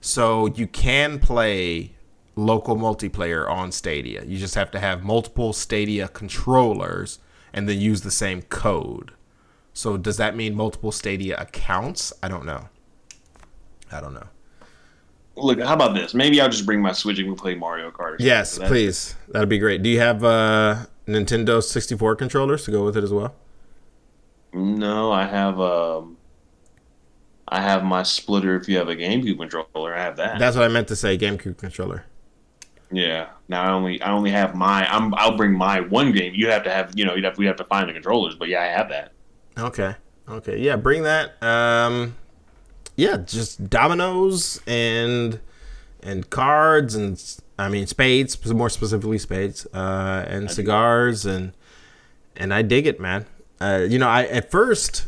[0.00, 1.95] So you can play
[2.36, 4.22] local multiplayer on Stadia.
[4.24, 7.18] You just have to have multiple Stadia controllers
[7.52, 9.12] and then use the same code.
[9.72, 12.12] So does that mean multiple Stadia accounts?
[12.22, 12.68] I don't know.
[13.90, 14.26] I don't know.
[15.36, 16.14] look, how about this?
[16.14, 18.12] Maybe I'll just bring my Switch and we play Mario Kart.
[18.12, 18.16] or.
[18.18, 19.16] Yes, please.
[19.28, 19.82] That'd be great.
[19.82, 23.34] Do you have uh, Nintendo 64 controllers to go with it as well?
[24.52, 25.60] No, I have.
[25.60, 26.16] Um,
[27.48, 28.56] I have my splitter.
[28.56, 30.38] If you have a GameCube controller, I have that.
[30.38, 31.16] That's what I meant to say.
[31.16, 32.04] GameCube controller.
[32.90, 33.28] Yeah.
[33.48, 34.86] Now I only I only have my.
[34.90, 35.14] I'm.
[35.14, 36.32] I'll bring my one game.
[36.34, 36.92] You have to have.
[36.96, 37.14] You know.
[37.14, 37.38] You'd have.
[37.38, 38.34] We have to find the controllers.
[38.34, 39.12] But yeah, I have that.
[39.58, 39.94] Okay.
[40.28, 40.58] Okay.
[40.58, 40.76] Yeah.
[40.76, 41.42] Bring that.
[41.42, 42.16] Um.
[42.96, 43.18] Yeah.
[43.18, 45.40] Just dominoes and
[46.02, 47.22] and cards and
[47.58, 51.52] I mean spades, more specifically spades, uh, and cigars and
[52.36, 53.26] and I dig it, man.
[53.60, 55.06] Uh, you know, I at first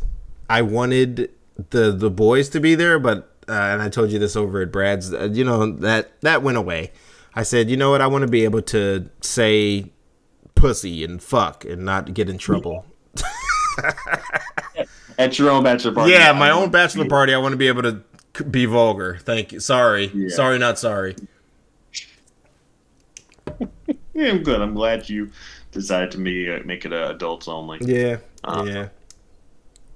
[0.49, 1.31] I wanted
[1.71, 4.73] the the boys to be there, but uh, and I told you this over at
[4.73, 5.13] Brad's.
[5.13, 6.91] Uh, you know that that went away.
[7.35, 8.01] I said, you know what?
[8.01, 9.91] I want to be able to say
[10.55, 12.85] pussy and fuck and not get in trouble.
[15.19, 16.13] At your own bachelor party.
[16.13, 17.35] Yeah, my own bachelor party.
[17.35, 19.19] I want to be able to be vulgar.
[19.23, 19.61] Thank you.
[19.61, 20.11] Sorry.
[20.15, 20.29] Yeah.
[20.29, 21.17] Sorry, not sorry.
[24.15, 24.61] Yeah, I'm good.
[24.61, 25.31] I'm glad you
[25.71, 27.79] decided to me uh, make it uh, adults only.
[27.81, 28.17] Yeah.
[28.43, 28.89] Uh, yeah.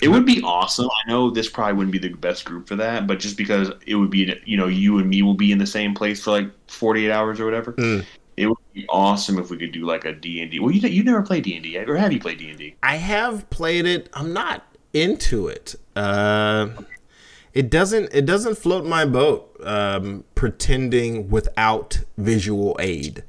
[0.02, 0.86] It would be awesome.
[0.86, 3.94] I know this probably wouldn't be the best group for that, but just because it
[3.94, 6.50] would be, you know, you and me will be in the same place for like
[6.66, 7.72] 48 hours or whatever.
[7.74, 8.04] Mm.
[8.36, 10.58] It would be awesome if we could do like a D&D.
[10.58, 12.74] Well, you you never played D&D, or have you played D&D?
[12.82, 14.08] I have played it.
[14.12, 15.76] I'm not into it.
[15.94, 16.68] Uh,
[17.54, 23.22] it doesn't it doesn't float my boat um, pretending without visual aid.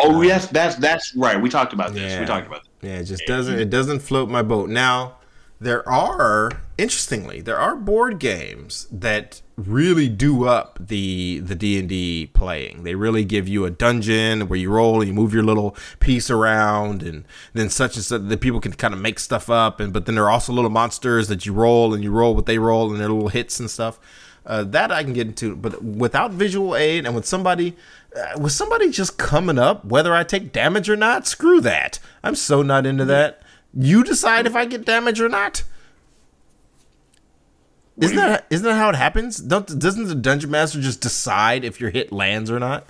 [0.00, 1.40] Oh yes, that's that's right.
[1.40, 2.12] We talked about this.
[2.12, 2.20] Yeah.
[2.20, 2.70] We talked about this.
[2.82, 4.68] Yeah, it just doesn't it doesn't float my boat.
[4.68, 5.18] Now,
[5.60, 12.82] there are interestingly, there are board games that really do up the the D&D playing.
[12.82, 16.30] They really give you a dungeon where you roll and you move your little piece
[16.30, 19.92] around and then such and such that people can kind of make stuff up and
[19.92, 22.58] but then there are also little monsters that you roll and you roll what they
[22.58, 24.00] roll and their little hits and stuff.
[24.46, 27.76] Uh, that I can get into, but without visual aid and with somebody,
[28.16, 31.98] uh, with somebody just coming up, whether I take damage or not, screw that.
[32.24, 33.42] I'm so not into that.
[33.74, 35.62] You decide if I get damage or not.
[37.98, 39.36] Isn't that isn't that how it happens?
[39.38, 42.86] Don't doesn't the dungeon master just decide if your hit lands or not?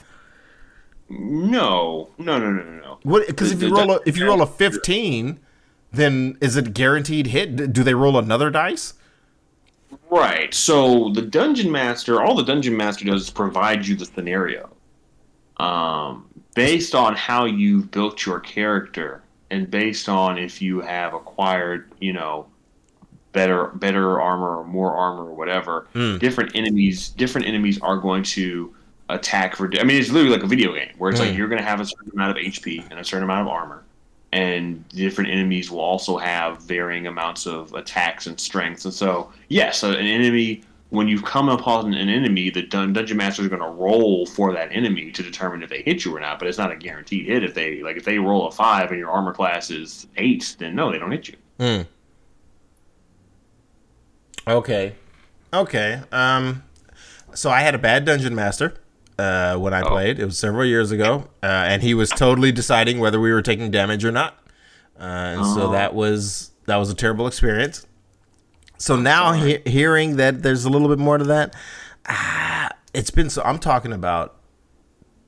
[1.09, 2.99] No, no, no, no, no, no.
[3.03, 3.27] What?
[3.27, 5.41] Because if you roll a, if you roll a fifteen,
[5.93, 7.73] then is it guaranteed hit?
[7.73, 8.95] Do they roll another dice?
[10.09, 10.55] Right.
[10.55, 14.71] So the dungeon master, all the dungeon master does is provide you the scenario,
[15.57, 21.93] um, based on how you've built your character, and based on if you have acquired,
[22.01, 22.47] you know,
[23.33, 25.87] better better armor or more armor or whatever.
[25.93, 26.19] Hmm.
[26.19, 28.75] Different enemies, different enemies are going to
[29.09, 29.71] attack for.
[29.79, 31.37] I mean, it's literally like a video game where it's like hmm.
[31.37, 33.85] you're going to have a certain amount of HP and a certain amount of armor.
[34.33, 38.85] And different enemies will also have varying amounts of attacks and strengths.
[38.85, 43.43] And so, yes, an enemy, when you've come upon an enemy, the dun- dungeon master
[43.43, 46.39] is going to roll for that enemy to determine if they hit you or not.
[46.39, 47.43] But it's not a guaranteed hit.
[47.45, 50.75] If they like, if they roll a five and your armor class is eight, then
[50.75, 51.37] no, they don't hit you.
[54.49, 54.95] Okay,
[55.53, 56.03] okay.
[56.11, 56.65] Um,
[57.35, 58.75] so I had a bad dungeon master
[59.19, 60.19] uh, when I played.
[60.19, 63.71] It was several years ago, uh, and he was totally deciding whether we were taking
[63.71, 64.39] damage or not.
[64.99, 67.87] Uh, and so that was that was a terrible experience.
[68.81, 71.55] So now he- hearing that there's a little bit more to that,
[72.09, 73.43] ah, it's been so.
[73.45, 74.37] I'm talking about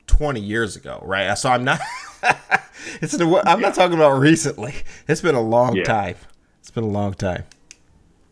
[0.07, 1.33] 20 years ago, right?
[1.37, 1.79] So I'm not.
[3.01, 4.73] it's I'm not talking about recently.
[5.07, 5.83] It's been a long Yeah.
[5.83, 6.15] time.
[6.61, 7.43] It's been a long time.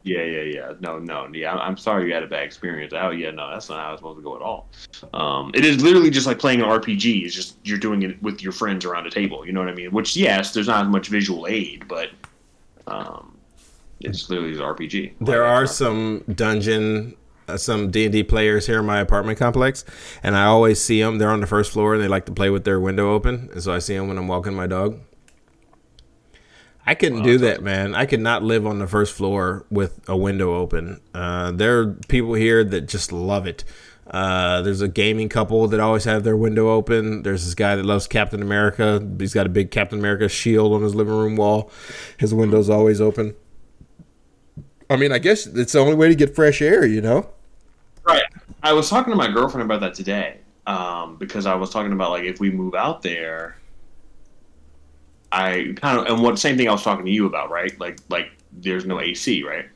[0.03, 0.73] Yeah, yeah, yeah.
[0.79, 1.27] No, no.
[1.31, 2.91] Yeah, I'm- I'm sorry you had a bad experience.
[2.95, 4.69] Oh, yeah, no, that's not how it's supposed to go at all.
[5.13, 7.23] Um, it is literally just like playing an RPG.
[7.25, 9.45] It's just you're doing it with your friends around a table.
[9.45, 9.91] You know what I mean?
[9.91, 12.09] Which, yes, there's not as much visual aid, but
[12.87, 13.30] um,
[14.03, 15.13] it's literally just RPG.
[15.21, 17.15] There are some dungeon,
[17.47, 19.83] uh, some D and D players here in my apartment complex,
[20.23, 21.17] and I always see them.
[21.17, 23.63] They're on the first floor, and they like to play with their window open, and
[23.63, 24.99] so I see them when I'm walking my dog.
[26.85, 27.93] I couldn't do that, man.
[27.93, 30.99] I could not live on the first floor with a window open.
[31.13, 33.63] Uh, there are people here that just love it.
[34.07, 37.21] Uh, there's a gaming couple that always have their window open.
[37.23, 39.05] There's this guy that loves Captain America.
[39.19, 41.71] He's got a big Captain America shield on his living room wall.
[42.17, 43.35] His window's always open.
[44.91, 47.29] I mean, I guess it's the only way to get fresh air, you know?
[48.03, 48.23] Right.
[48.61, 52.11] I was talking to my girlfriend about that today um, because I was talking about
[52.11, 53.57] like if we move out there,
[55.31, 57.77] I kind of and what same thing I was talking to you about, right?
[57.79, 59.69] Like like there's no AC, right?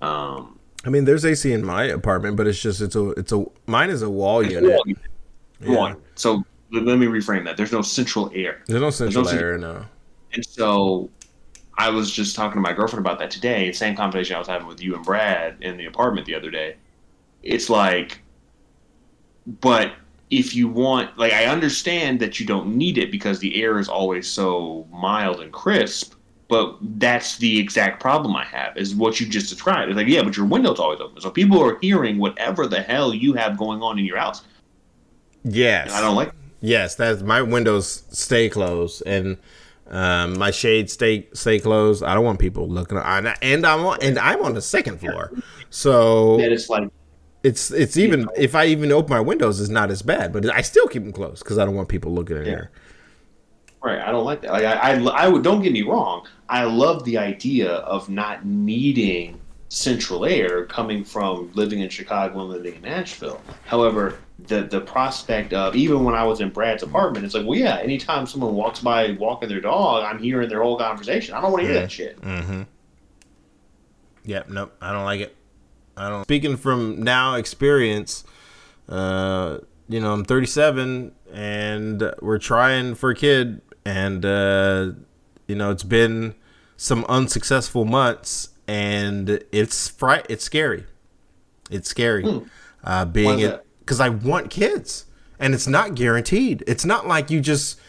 [0.00, 3.44] Um, I mean, there's AC in my apartment, but it's just it's a it's a
[3.66, 4.64] mine is a wall unit.
[4.64, 4.82] Well,
[5.60, 5.76] Yeah.
[5.76, 5.96] One.
[6.14, 7.56] So let me reframe that.
[7.56, 8.62] There's no central air.
[8.66, 9.84] There's no central no cent- air, no.
[10.32, 11.10] And so
[11.78, 13.70] I was just talking to my girlfriend about that today.
[13.70, 16.76] Same conversation I was having with you and Brad in the apartment the other day.
[17.44, 18.20] It's like,
[19.60, 19.92] but
[20.30, 23.88] if you want, like, I understand that you don't need it because the air is
[23.88, 26.14] always so mild and crisp.
[26.48, 29.90] But that's the exact problem I have is what you just described.
[29.90, 33.12] It's like, yeah, but your window's always open, so people are hearing whatever the hell
[33.12, 34.42] you have going on in your house.
[35.44, 35.88] Yes.
[35.88, 36.32] And I don't like.
[36.60, 39.36] Yes, that's my windows stay closed and
[39.90, 42.02] um, my shades stay stay closed.
[42.02, 45.32] I don't want people looking on and I'm on and I'm on the second floor.
[45.70, 46.90] So it's like
[47.42, 50.60] it's it's even if I even open my windows it's not as bad, but I
[50.62, 52.70] still keep them closed cuz I don't want people looking in there.
[53.80, 54.50] Right, I don't like that.
[54.50, 56.26] Like, I, I, I would don't get me wrong.
[56.48, 62.50] I love the idea of not needing central air coming from living in Chicago and
[62.50, 63.40] living in Nashville.
[63.66, 64.18] However,
[64.48, 67.78] the the prospect of even when I was in Brad's apartment, it's like, well, yeah,
[67.78, 71.34] anytime someone walks by walking their dog, I'm hearing their whole conversation.
[71.34, 72.20] I don't want to hear that shit.
[72.20, 72.62] Mm-hmm.
[74.24, 75.36] Yep, nope, I don't like it.
[75.96, 76.24] I don't.
[76.24, 78.24] Speaking from now experience,
[78.88, 84.92] uh, you know, I'm 37 and we're trying for a kid, and uh,
[85.46, 86.34] you know, it's been
[86.76, 90.26] some unsuccessful months, and it's fright.
[90.28, 90.84] It's scary.
[91.70, 92.42] It's scary.
[92.84, 93.34] Uh, being Hmm.
[93.34, 93.66] Why is it?
[93.88, 95.06] Because I want kids,
[95.38, 96.62] and it's not guaranteed.
[96.66, 97.80] It's not like you just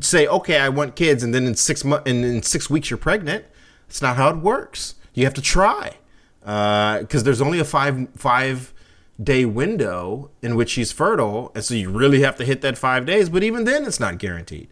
[0.00, 2.96] say, okay, I want kids, and then in six months, and in six weeks you're
[2.96, 3.44] pregnant.
[3.86, 4.96] It's not how it works.
[5.14, 5.94] You have to try.
[6.40, 8.74] because there's only a five five
[9.22, 13.06] day window in which she's fertile, and so you really have to hit that five
[13.06, 13.28] days.
[13.28, 14.68] But even then, it's not guaranteed.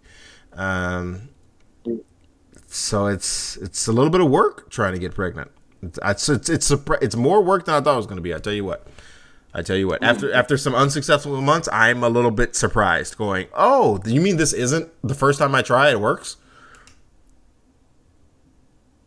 [0.53, 1.28] Um,
[2.67, 5.53] so it's it's a little bit of work trying to get pregnant.
[5.81, 8.35] It's it's it's, it's more work than I thought it was going to be.
[8.35, 8.85] I tell you what.
[9.57, 10.02] I tell you what.
[10.02, 10.07] Mm.
[10.07, 13.17] After after some unsuccessful months, I'm a little bit surprised.
[13.17, 15.91] Going, oh, you mean this isn't the first time I try?
[15.91, 16.36] It works.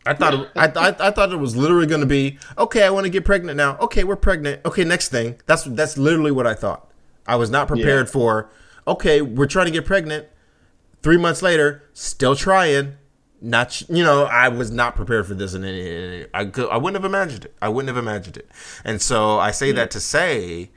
[0.04, 2.82] I thought it, I, I, I thought it was literally going to be okay.
[2.82, 3.76] I want to get pregnant now.
[3.78, 4.64] Okay, we're pregnant.
[4.64, 5.40] Okay, next thing.
[5.46, 6.90] That's that's literally what I thought.
[7.28, 8.12] I was not prepared yeah.
[8.12, 8.50] for.
[8.88, 10.26] Okay, we're trying to get pregnant.
[11.00, 12.96] Three months later, still trying.
[13.40, 15.64] Not you know, I was not prepared for this, and
[16.34, 17.54] I could, I wouldn't have imagined it.
[17.62, 18.50] I wouldn't have imagined it.
[18.84, 19.74] And so I say yeah.
[19.74, 20.70] that to say,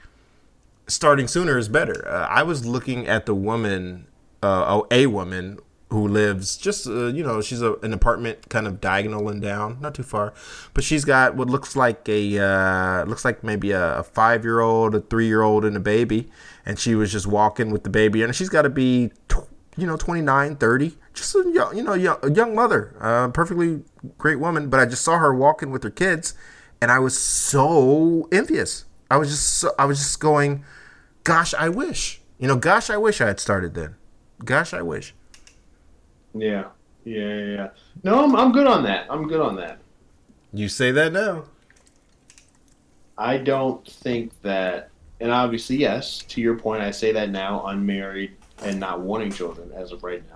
[0.86, 2.06] starting sooner is better.
[2.08, 4.06] Uh, I was looking at the woman,
[4.42, 5.58] uh, a woman
[5.94, 9.78] who lives just uh, you know she's a, an apartment kind of diagonal and down
[9.80, 10.34] not too far
[10.74, 14.60] but she's got what looks like a uh, looks like maybe a, a five year
[14.60, 16.28] old a three year old and a baby
[16.66, 19.86] and she was just walking with the baby and she's got to be tw- you
[19.86, 23.82] know 29 30 just a young, you know young, a young mother uh, perfectly
[24.18, 26.34] great woman but i just saw her walking with her kids
[26.80, 30.64] and i was so envious i was just so, i was just going
[31.22, 33.94] gosh i wish you know gosh i wish i had started then
[34.44, 35.14] gosh i wish
[36.34, 36.64] yeah,
[37.04, 37.68] yeah, yeah.
[38.02, 39.06] No, I'm I'm good on that.
[39.08, 39.78] I'm good on that.
[40.52, 41.44] You say that now.
[43.16, 48.32] I don't think that, and obviously, yes, to your point, I say that now, unmarried
[48.62, 50.33] and not wanting children as of right now.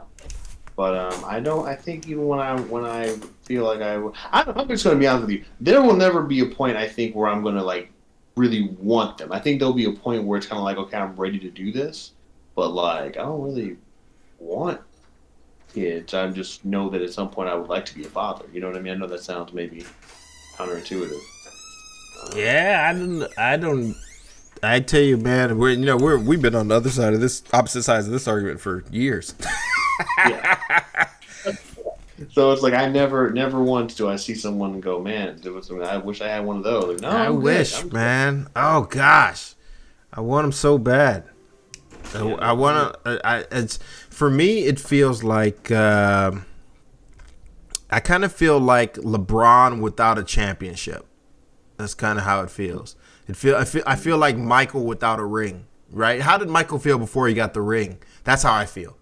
[0.78, 1.66] But um, I don't.
[1.66, 3.08] I think even when I when I
[3.42, 3.96] feel like I,
[4.32, 5.44] I'm just going to be honest with you.
[5.60, 7.90] There will never be a point I think where I'm going to like
[8.36, 9.32] really want them.
[9.32, 11.50] I think there'll be a point where it's kind of like, okay, I'm ready to
[11.50, 12.12] do this,
[12.54, 13.76] but like I don't really
[14.38, 14.80] want
[15.74, 16.14] kids.
[16.14, 18.44] I just know that at some point I would like to be a father.
[18.52, 18.92] You know what I mean?
[18.92, 19.84] I know that sounds maybe
[20.54, 21.18] counterintuitive.
[22.36, 23.28] Yeah, I don't.
[23.36, 23.96] I don't.
[24.62, 27.20] I tell you, man, we're you know we're we've been on the other side of
[27.20, 29.34] this opposite sides of this argument for years.
[30.18, 31.08] yeah.
[32.30, 35.40] so it's like I never, never once do I see someone go, man,
[35.82, 36.84] I wish I had one of those.
[36.84, 38.48] Like, no, I I'm wish, man.
[38.56, 39.54] Oh gosh,
[40.12, 41.24] I want them so bad.
[42.14, 43.20] Yeah, I, I want to.
[43.26, 43.78] I, it's
[44.08, 46.32] for me, it feels like uh,
[47.90, 51.06] I kind of feel like LeBron without a championship.
[51.76, 52.96] That's kind of how it feels.
[53.28, 55.66] It feel I feel I feel like Michael without a ring.
[55.90, 56.20] Right?
[56.20, 57.98] How did Michael feel before he got the ring?
[58.24, 58.97] That's how I feel.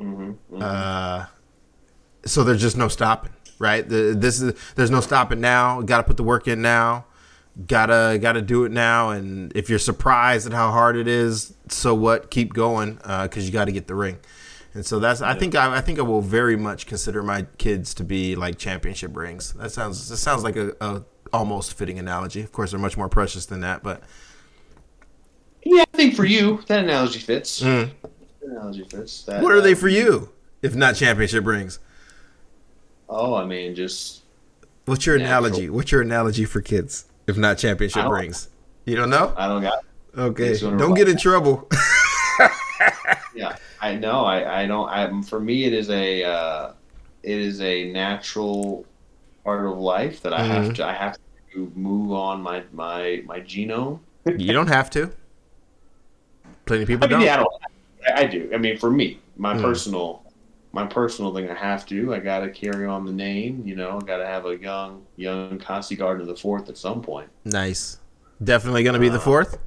[0.00, 0.58] Mm-hmm, mm-hmm.
[0.60, 1.26] Uh,
[2.24, 3.32] so there's just no stopping.
[3.58, 3.88] Right?
[3.88, 5.82] The, this is there's no stopping now.
[5.82, 7.06] Got to put the work in now
[7.66, 11.92] gotta gotta do it now and if you're surprised at how hard it is so
[11.92, 14.16] what keep going because uh, you got to get the ring
[14.74, 17.94] and so that's i think I, I, think i will very much consider my kids
[17.94, 21.02] to be like championship rings that sounds that sounds like a, a
[21.32, 24.02] almost fitting analogy of course they're much more precious than that but
[25.64, 27.90] yeah i think for you that analogy fits mm.
[28.50, 30.30] Analogy fits that, what are uh, they for you
[30.62, 31.78] if not championship rings
[33.08, 34.22] oh i mean just
[34.86, 35.46] what's your natural.
[35.46, 38.48] analogy what's your analogy for kids if not championship rings.
[38.86, 39.34] You don't know?
[39.36, 39.84] I don't got.
[40.16, 41.68] Okay, don't get in trouble.
[43.34, 44.24] yeah, I know.
[44.24, 44.88] I I don't.
[44.88, 46.72] I for me it is a uh,
[47.22, 48.86] it is a natural
[49.44, 50.50] part of life that I mm-hmm.
[50.50, 51.18] have to I have
[51.52, 54.00] to move on my my my genome.
[54.26, 55.12] you don't have to.
[56.64, 57.26] Plenty of people I mean, don't.
[57.26, 57.52] Yeah, I, don't.
[58.14, 58.50] I do.
[58.52, 59.62] I mean, for me, my mm.
[59.62, 60.22] personal
[60.72, 61.50] my personal thing.
[61.50, 62.14] I have to.
[62.14, 63.62] I got to carry on the name.
[63.64, 67.02] You know, I got to have a young, young Kasi Gardner the fourth at some
[67.02, 67.30] point.
[67.44, 67.98] Nice.
[68.42, 69.58] Definitely going to be uh, the fourth.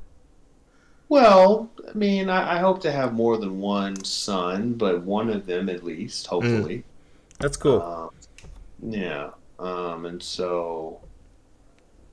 [1.10, 5.46] Well, I mean, I, I, hope to have more than one son, but one of
[5.46, 6.78] them at least, hopefully.
[6.78, 6.84] Mm.
[7.40, 7.82] That's cool.
[7.82, 8.10] Um,
[8.94, 9.32] yeah.
[9.60, 11.02] Um, and so,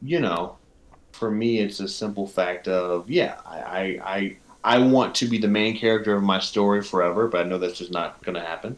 [0.03, 0.57] you know,
[1.13, 5.39] for me, it's a simple fact of yeah, I, I, I I want to be
[5.39, 8.41] the main character of my story forever, but I know that's just not going to
[8.41, 8.77] happen.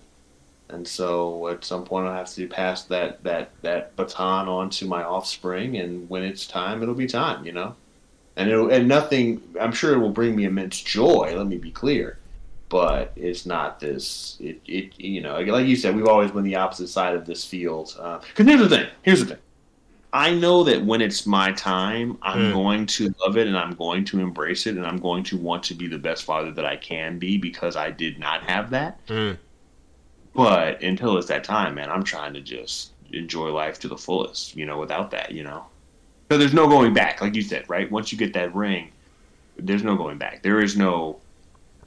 [0.69, 4.85] And so at some point I'll have to pass that, that, that baton on to
[4.87, 7.75] my offspring, and when it's time, it'll be time, you know.
[8.37, 9.43] And it'll, and nothing.
[9.61, 11.35] I'm sure it will bring me immense joy.
[11.37, 12.19] Let me be clear,
[12.69, 14.39] but it's not this.
[14.41, 17.45] It, it you know, like you said, we've always been the opposite side of this
[17.45, 17.89] field.
[17.89, 18.89] Because uh, here's the thing.
[19.03, 19.39] Here's the thing.
[20.13, 22.53] I know that when it's my time, I'm mm.
[22.53, 25.63] going to love it and I'm going to embrace it and I'm going to want
[25.65, 29.05] to be the best father that I can be because I did not have that.
[29.07, 29.39] Mm.
[30.35, 34.57] But until it's that time, man, I'm trying to just enjoy life to the fullest,
[34.57, 35.67] you know, without that, you know.
[36.31, 37.91] So there's no going back, like you said, right?
[37.91, 38.91] Once you get that ring,
[39.57, 40.43] there's no going back.
[40.43, 41.21] There is no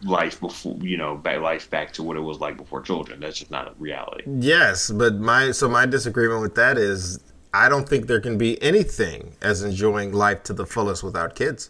[0.03, 3.40] life before you know back life back to what it was like before children that's
[3.40, 7.19] just not a reality yes but my so my disagreement with that is
[7.53, 11.69] I don't think there can be anything as enjoying life to the fullest without kids.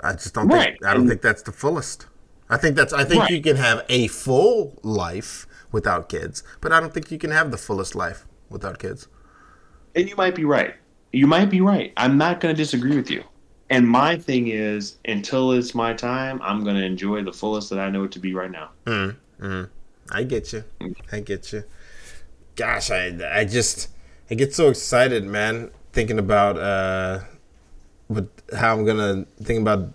[0.00, 0.70] I just don't Right.
[0.72, 2.06] think I don't And- think that's the fullest.
[2.48, 3.30] I think that's I think Right.
[3.30, 7.50] you can have a full life without kids, but I don't think you can have
[7.50, 9.08] the fullest life without kids.
[9.94, 10.74] And you might be right.
[11.12, 11.92] You might be right.
[11.96, 13.22] I'm not going to disagree with you.
[13.70, 17.78] And my thing is, until it's my time, I'm going to enjoy the fullest that
[17.78, 18.70] I know it to be right now.
[18.86, 19.64] mm-hmm
[20.10, 20.64] I get you.
[21.12, 21.64] I get you.
[22.56, 23.88] Gosh, I I just
[24.30, 27.20] I get so excited, man, thinking about uh
[28.08, 29.88] what how I'm gonna think about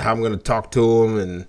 [0.00, 1.46] how I'm gonna talk to him and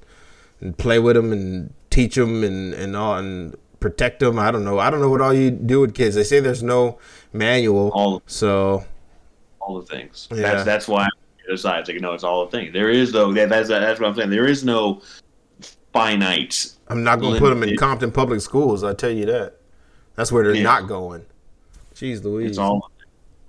[0.61, 4.39] and play with him and teach him and and all and protect them.
[4.39, 4.79] I don't know.
[4.79, 6.15] I don't know what all you do with kids.
[6.15, 6.97] They say there's no
[7.33, 7.89] manual.
[7.93, 8.83] All- so
[9.59, 10.27] All the things.
[10.31, 10.41] Yeah.
[10.41, 11.07] That's that's why
[11.45, 12.73] the other side's like, no, it's all the things.
[12.73, 13.31] There is though.
[13.33, 14.29] That, that's that's what I'm saying.
[14.29, 15.01] There is no
[15.93, 16.71] finite.
[16.87, 18.83] I'm not gonna put them in Compton public schools.
[18.83, 19.55] I tell you that.
[20.15, 20.63] That's where they're Yeah.
[20.63, 21.25] not going.
[21.95, 22.51] Jeez Louise.
[22.51, 22.91] It's all.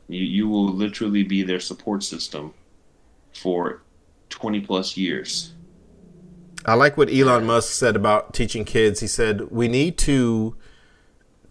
[0.09, 2.55] You you will literally be their support system
[3.35, 3.83] for
[4.31, 5.53] 20 plus years.
[6.65, 9.01] I like what Elon Musk said about teaching kids.
[9.01, 10.57] He said we need to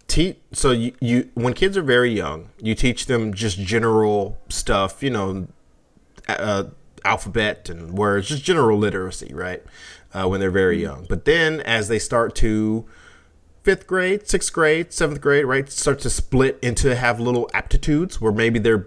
[0.08, 0.38] teach.
[0.52, 5.02] So you, you when kids are very young, you teach them just general stuff.
[5.02, 5.48] You know,
[6.28, 6.64] uh,
[7.04, 9.62] alphabet and words, just general literacy, right?
[10.12, 11.06] Uh, when they're very young.
[11.08, 12.86] But then as they start to
[13.66, 18.30] fifth grade, sixth grade, seventh grade, right, start to split into have little aptitudes where
[18.30, 18.86] maybe they're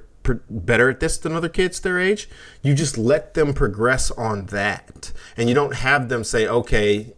[0.49, 2.30] better at this than other kids their age.
[2.61, 7.14] You just let them progress on that, and you don't have them say, okay.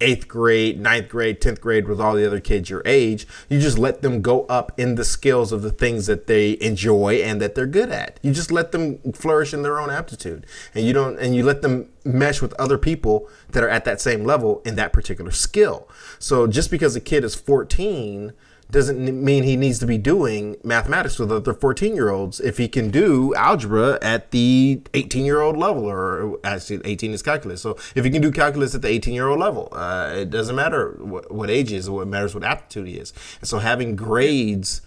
[0.00, 3.76] Eighth grade, ninth grade, tenth grade with all the other kids your age, you just
[3.76, 7.56] let them go up in the skills of the things that they enjoy and that
[7.56, 8.20] they're good at.
[8.22, 10.46] You just let them flourish in their own aptitude,
[10.76, 14.00] and you don't, and you let them mesh with other people that are at that
[14.00, 15.88] same level in that particular skill.
[16.20, 18.32] So just because a kid is 14
[18.74, 22.66] doesn't mean he needs to be doing mathematics with other 14 year olds if he
[22.66, 27.62] can do algebra at the 18 year old level or actually 18 is calculus.
[27.62, 30.56] So if he can do calculus at the 18 year old level uh, it doesn't
[30.56, 33.12] matter what, what age he is what matters what aptitude he is.
[33.40, 34.82] And so having grades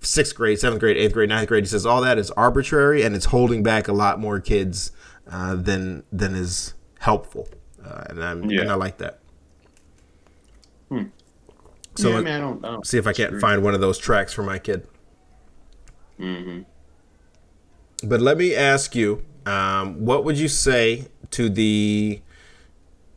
[0.00, 3.14] sixth grade seventh grade eighth grade ninth grade he says all that is arbitrary and
[3.14, 4.92] it's holding back a lot more kids
[5.30, 7.48] uh, than than is helpful.
[7.84, 8.62] Uh, and, I'm, Yeah.
[8.62, 9.20] and i like that
[11.96, 13.80] so yeah, I mean, I don't, I don't see if I can't find one of
[13.80, 14.86] those tracks for my kid.
[16.20, 16.62] Mm-hmm.
[18.08, 22.20] But let me ask you, um, what would you say to the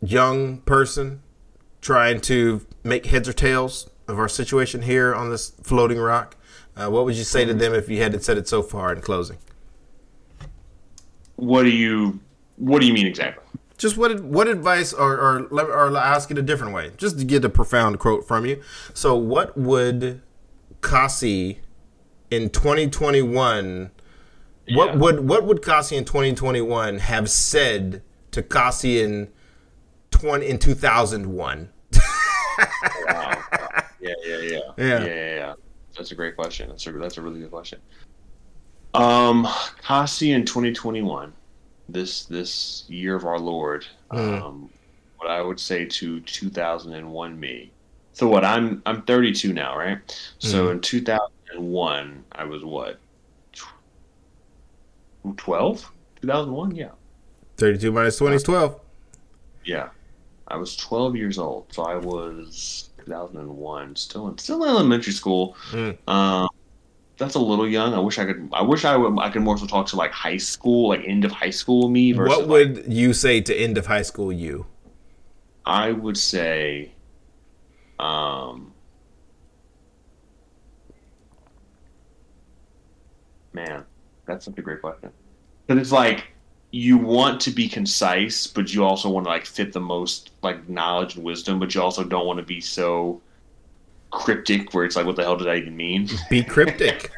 [0.01, 1.22] young person
[1.82, 6.35] trying to make heads or tails of our situation here on this floating rock?
[6.75, 9.01] Uh, what would you say to them if you hadn't said it so far in
[9.01, 9.38] closing?
[11.35, 12.19] What do you
[12.58, 13.43] What do you mean exactly?
[13.80, 17.45] Just what what advice, or or or ask it a different way, just to get
[17.45, 18.61] a profound quote from you.
[18.93, 20.22] So, what would
[20.82, 21.59] Kasi
[22.30, 23.91] in 2021?
[24.67, 24.77] Yeah.
[24.77, 29.30] What would what would Kasi in 2021 have said to Kasi in
[30.11, 31.69] 20 in 2001?
[33.08, 33.43] Wow.
[34.01, 34.59] Yeah, yeah, yeah, Yeah.
[34.77, 35.53] yeah, yeah, yeah.
[35.95, 36.69] That's a great question.
[36.69, 37.80] That's a that's a really good question.
[38.93, 39.48] Um,
[39.83, 41.33] Kasi in 2021,
[41.92, 44.42] this this year of our Lord, Mm.
[44.42, 44.69] um,
[45.18, 47.72] what I would say to 2001 me.
[48.14, 50.00] So what I'm I'm 32 now, right?
[50.40, 53.00] So in 2001, I was what?
[55.38, 55.92] 12?
[56.22, 56.76] 2001?
[56.76, 56.90] Yeah.
[57.58, 58.80] 32 minus 20 is 12.
[59.66, 59.90] Yeah,
[60.48, 65.56] I was 12 years old, so I was 2001, still in still in elementary school.
[65.72, 65.98] Mm.
[66.08, 66.50] Um,
[67.19, 67.93] that's a little young.
[67.93, 68.49] I wish I could.
[68.53, 69.19] I wish I would.
[69.19, 72.14] I could more so talk to like high school, like end of high school me.
[72.14, 74.65] Versus What like, would you say to end of high school you?
[75.65, 76.93] I would say,
[77.99, 78.73] um,
[83.53, 83.85] man,
[84.25, 85.11] that's such a great question.
[85.67, 86.27] Because it's like
[86.72, 90.69] you want to be concise, but you also want to like fit the most like
[90.69, 93.22] knowledge and wisdom, but you also don't want to be so
[94.11, 96.07] cryptic where it's like, what the hell did that even mean?
[96.29, 97.11] Be cryptic.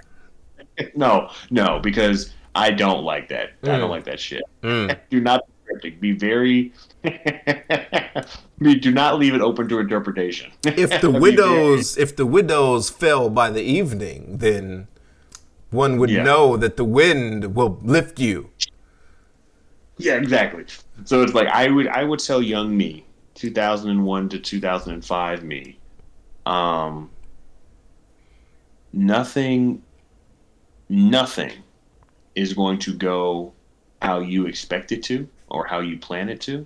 [0.96, 3.52] no, no, because I don't like that.
[3.64, 3.80] I Mm.
[3.80, 4.44] don't like that shit.
[4.64, 4.98] Mm.
[5.10, 6.00] Do not be cryptic.
[6.02, 6.74] Be very.
[8.62, 10.52] do not leave it open to interpretation.
[10.66, 14.88] if the very- widows if the widows fell by the evening then
[15.72, 16.22] one would Yeah.
[16.24, 18.50] know that the wind will lift you
[19.98, 20.66] Yeah, exactly.
[21.06, 23.06] So it's like I would I would tell young me,
[23.36, 25.80] 2001 to 2005 me,
[26.46, 27.10] um,
[28.94, 29.82] nothing,
[30.90, 31.52] nothing
[32.36, 33.54] is going to go
[34.02, 36.66] how you expect it to or how you plan it to,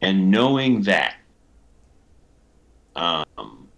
[0.00, 1.16] and knowing that,
[2.96, 3.68] um,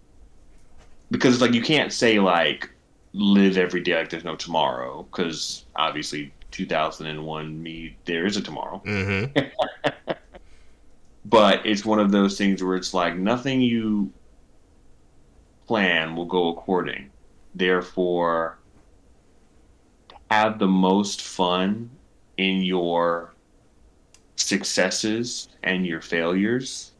[1.11, 2.69] because it's like you can't say like
[3.13, 8.81] live every day like there's no tomorrow because obviously 2001 me there is a tomorrow
[8.85, 9.39] Mm-hmm.
[11.25, 14.11] but it's one of those things where it's like nothing you
[15.67, 17.09] plan will go according
[17.55, 18.57] therefore
[20.29, 21.89] have the most fun
[22.37, 23.33] in your
[24.35, 26.91] successes and your failures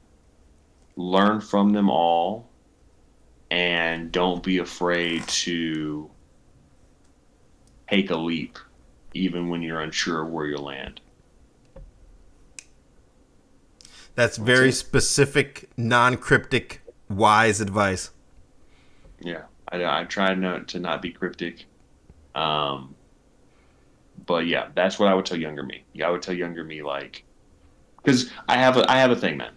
[0.96, 2.48] learn from them all
[3.50, 6.10] and don't be afraid to
[7.90, 8.58] take a leap
[9.14, 11.02] even when you're unsure where you'll land
[14.16, 14.74] That's very it.
[14.74, 18.12] specific, non-cryptic, wise advice.
[19.24, 21.66] Yeah, I, I try not to not be cryptic.
[22.36, 22.98] Um,
[24.26, 25.86] but yeah, that's what I would tell younger me.
[25.94, 27.26] Yeah, I would tell younger me like,
[28.04, 29.54] because I have a I have a thing, man.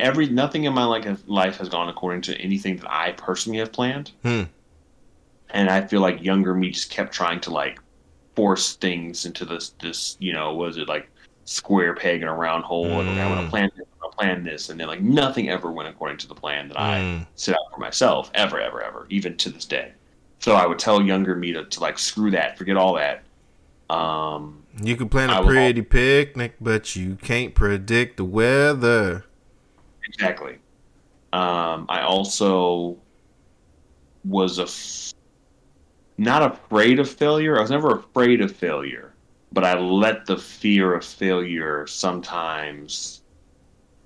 [0.00, 3.58] Every nothing in my life has, life has gone according to anything that I personally
[3.60, 4.44] have planned, Hmm.
[5.50, 7.80] and I feel like younger me just kept trying to like
[8.36, 11.10] force things into this this you know was it like
[11.44, 12.98] square peg in a round hole?
[12.98, 13.50] Like, okay, I'm gonna Mm.
[13.50, 13.89] plan this, gonna
[14.20, 17.26] plan this, and then like nothing ever went according to the plan that I Mm.
[17.34, 19.92] set out for myself ever, ever, ever, even to this day.
[20.38, 23.22] So I would tell younger me to, to like screw that, forget all that.
[23.94, 29.24] Um, You can plan I a pretty picnic, but you can't predict the weather.
[30.04, 30.58] exactly.
[31.32, 32.96] Um, I also
[34.24, 35.12] was a f-
[36.18, 37.56] not afraid of failure.
[37.58, 39.14] I was never afraid of failure,
[39.52, 43.19] but I let the fear of failure sometimes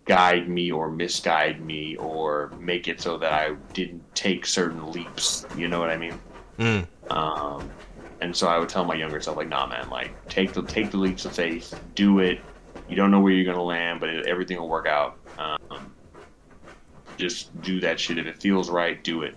[0.05, 5.47] guide me or misguide me or make it so that I didn't take certain leaps.
[5.57, 6.18] You know what I mean?
[6.58, 6.86] Mm.
[7.10, 7.70] Um,
[8.20, 10.91] and so I would tell my younger self, like, nah, man, like, take the take
[10.91, 12.41] the leaps of faith, do it.
[12.89, 15.18] You don't know where you're gonna land, but it, everything will work out.
[15.39, 15.92] Um,
[17.16, 18.18] just do that shit.
[18.18, 19.36] If it feels right, do it.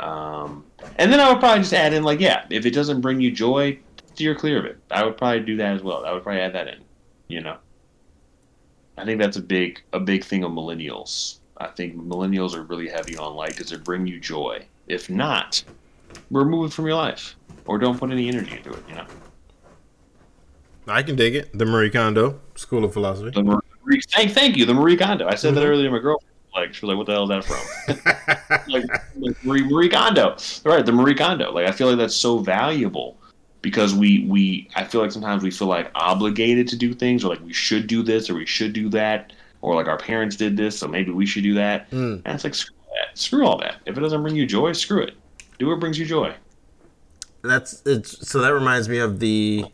[0.00, 0.64] Um,
[0.96, 3.30] and then I would probably just add in, like, yeah, if it doesn't bring you
[3.30, 3.78] joy,
[4.14, 4.78] steer clear of it.
[4.90, 6.04] I would probably do that as well.
[6.04, 6.80] I would probably add that in.
[7.28, 7.58] You know,
[9.00, 11.38] I think that's a big a big thing of millennials.
[11.56, 14.64] I think millennials are really heavy on like, does it bring you joy?
[14.88, 15.62] If not,
[16.30, 18.82] remove it from your life or don't put any energy into it.
[18.88, 19.06] You know,
[20.88, 21.56] I can dig it.
[21.56, 23.30] The Marie Kondo School of Philosophy.
[23.30, 25.26] the Marie, thank, thank you, the Marie Kondo.
[25.28, 25.68] I said that Mhm.
[25.68, 26.26] earlier to my girlfriend.
[26.54, 28.84] Like, she was like, "What the hell is that from?" like,
[29.16, 30.84] like Marie, Marie Kondo, right?
[30.84, 31.52] The Marie Kondo.
[31.52, 33.19] Like, I feel like that's so valuable
[33.62, 37.28] because we we I feel like sometimes we feel like obligated to do things or
[37.28, 39.32] like we should do this or we should do that
[39.62, 41.90] or like our parents did this, so maybe we should do that.
[41.90, 42.22] Mm.
[42.24, 43.76] And it's like screw that, screw all that.
[43.86, 45.14] If it doesn't bring you joy, screw it.
[45.58, 46.34] Do what brings you joy.
[47.42, 48.28] That's it's.
[48.28, 49.66] So that reminds me of the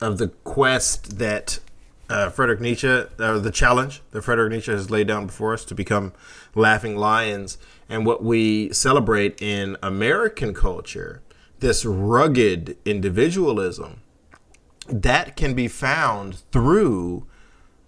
[0.00, 1.60] of the quest that
[2.08, 5.74] uh, Frederick Nietzsche, or the challenge that Frederick Nietzsche has laid down before us to
[5.74, 6.12] become
[6.54, 11.22] laughing lions, and what we celebrate in American culture,
[11.64, 14.02] this rugged individualism
[14.86, 17.26] that can be found through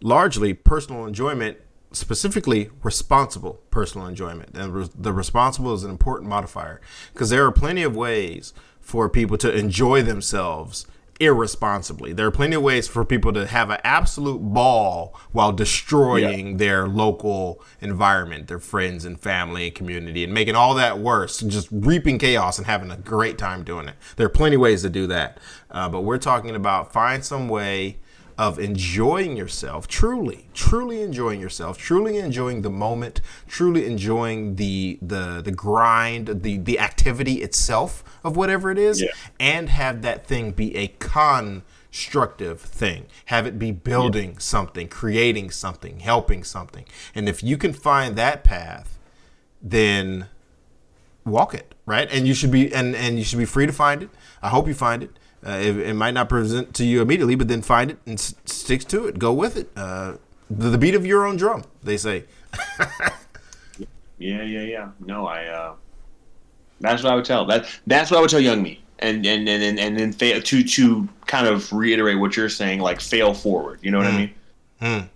[0.00, 1.58] largely personal enjoyment,
[1.92, 4.48] specifically responsible personal enjoyment.
[4.54, 6.80] And re- the responsible is an important modifier
[7.12, 10.86] because there are plenty of ways for people to enjoy themselves
[11.20, 12.12] irresponsibly.
[12.12, 16.86] There are plenty of ways for people to have an absolute ball while destroying their
[16.86, 21.68] local environment, their friends and family and community, and making all that worse, and just
[21.70, 23.94] reaping chaos and having a great time doing it.
[24.16, 25.38] There are plenty of ways to do that.
[25.70, 27.98] Uh, but we're talking about find some way
[28.38, 35.40] of enjoying yourself truly truly enjoying yourself truly enjoying the moment truly enjoying the the
[35.42, 39.08] the grind the the activity itself of whatever it is Yeah.
[39.40, 43.06] and have that thing be a constructive thing.
[43.26, 46.84] Have it be building something creating something helping something.
[47.14, 48.98] And if you can find that path
[49.62, 50.26] then
[51.24, 52.08] walk it right?
[52.12, 54.10] And you should be and and you should be free to find it.
[54.42, 57.48] I hope you find it uh, it, it might not present to you immediately but
[57.48, 60.14] then find it and s- sticks to it go with it uh,
[60.48, 62.24] the, the beat of your own drum they say
[64.18, 64.88] Yeah, yeah, yeah.
[65.00, 65.44] No, I.
[65.46, 65.74] uh
[66.80, 67.44] That's what I would tell.
[67.46, 70.40] That that's what I would tell young me, and and and and, and then fail
[70.40, 73.78] to to kind of reiterate what you're saying, like fail forward.
[73.82, 74.16] You know what I Mm.
[74.16, 74.30] mean?
[74.80, 75.06] Hmm.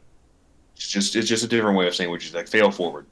[0.76, 3.06] It's just it's just a different way of saying which is like fail forward.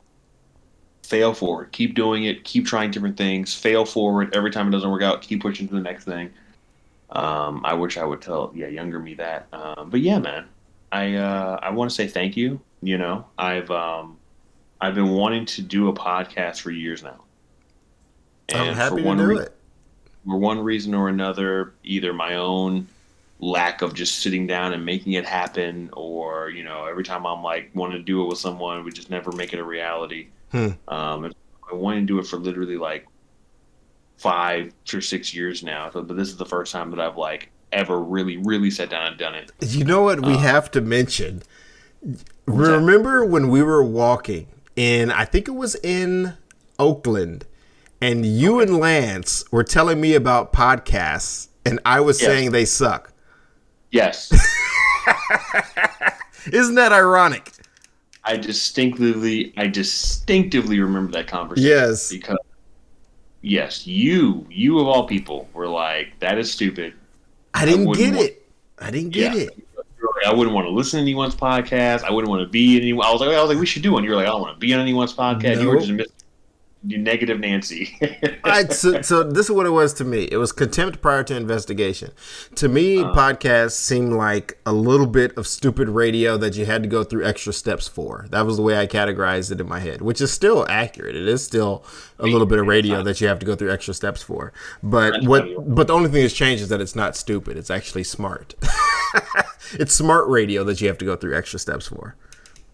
[1.05, 1.73] Fail forward.
[1.73, 2.45] Keep doing it.
[2.45, 3.55] Keep trying different things.
[3.55, 4.35] Fail forward.
[4.37, 6.29] Every time it doesn't work out, keep pushing to the next thing.
[7.11, 9.47] Um, I wish I would tell yeah younger me that.
[9.53, 10.47] Um, but yeah, man,
[10.93, 12.61] I uh, I want to say thank you.
[12.83, 14.19] You know, I've um,
[14.81, 17.21] I've been wanting to do a podcast for years now.
[18.55, 19.55] i'm happy to one do rea- it
[20.27, 22.87] for one reason or another, either my own
[23.41, 27.43] lack of just sitting down and making it happen, or you know, every time I'm
[27.43, 30.29] like wanting to do it with someone, we just never make it a reality.
[30.51, 30.71] Hmm.
[30.89, 31.33] Um,
[31.71, 33.07] I wanted to do it for literally like
[34.19, 35.91] five or six years now.
[35.91, 39.07] So, but this is the first time that I've like ever really, really sat down
[39.07, 39.53] and done it.
[39.61, 41.43] You know what we uh, have to mention?
[42.47, 43.31] Remember that?
[43.31, 45.11] when we were walking in?
[45.11, 46.35] I think it was in
[46.79, 47.47] Oakland,
[48.01, 52.29] and you and Lance were telling me about podcasts, and I was yes.
[52.29, 53.13] saying they suck.
[53.91, 54.33] Yes.
[56.53, 57.53] Isn't that ironic?
[58.25, 61.71] I distinctively, I distinctively remember that conversation.
[61.71, 62.37] Yes, because
[63.43, 66.95] yes, you, you of all people, were like, "That is stupid."
[67.55, 68.47] I didn't I get want, it.
[68.79, 69.43] I didn't get yeah.
[69.43, 69.65] it.
[70.27, 72.03] I wouldn't want to listen to anyone's podcast.
[72.03, 73.07] I wouldn't want to be in anyone.
[73.07, 74.05] I was like, I was like, we should do one.
[74.05, 75.57] You were like, I don't want to be on anyone's podcast.
[75.57, 75.63] Nope.
[75.63, 76.18] You were just
[76.85, 77.99] you negative Nancy.
[78.45, 80.29] I, so, so, this is what it was to me.
[80.31, 82.13] It was contempt prior to investigation.
[82.55, 86.83] To me, uh, podcasts seemed like a little bit of stupid radio that you had
[86.85, 88.27] to go through extra steps for.
[88.31, 91.17] That was the way I categorized it in my head, which is still accurate.
[91.17, 91.85] It is still
[92.19, 94.53] a little bit of radio that you have to go through extra steps for.
[94.83, 95.47] But what?
[95.75, 97.57] But the only thing that's changed is that it's not stupid.
[97.57, 98.55] It's actually smart.
[99.73, 102.15] it's smart radio that you have to go through extra steps for.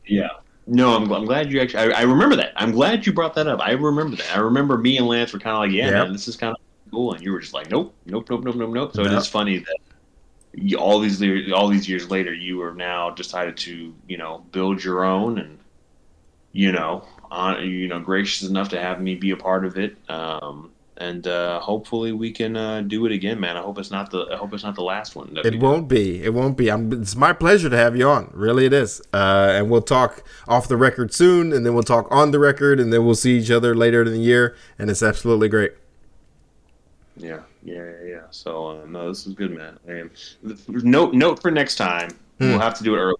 [0.07, 0.29] Yeah.
[0.67, 1.93] No, I'm, I'm glad you actually.
[1.93, 2.53] I, I, remember that.
[2.57, 3.61] I'm glad you brought that up.
[3.61, 4.35] I remember that.
[4.35, 5.93] I remember me and Lance were kind of like, "Yeah, yep.
[5.93, 8.57] man, this is kind of cool," and you were just like, "Nope, nope, nope, nope,
[8.57, 9.13] nope, nope." So nope.
[9.13, 9.77] it is funny that
[10.55, 14.83] you, all these all these years later, you are now decided to you know build
[14.83, 15.59] your own and
[16.53, 19.97] you know on you know gracious enough to have me be a part of it.
[20.09, 23.57] Um, and uh, hopefully we can uh, do it again, man.
[23.57, 25.37] I hope it's not the I hope it's not the last one.
[25.45, 26.23] It won't be.
[26.23, 26.71] It won't be.
[26.71, 28.31] I'm, it's my pleasure to have you on.
[28.33, 29.03] Really, it is.
[29.13, 32.79] Uh, and we'll talk off the record soon, and then we'll talk on the record,
[32.79, 35.73] and then we'll see each other later in the year, and it's absolutely great.
[37.17, 38.23] Yeah, yeah, yeah.
[38.31, 39.79] So uh, no, this is good, man.
[39.87, 40.11] And
[40.69, 42.51] note note for next time, hmm.
[42.51, 43.19] we'll have to do it earlier.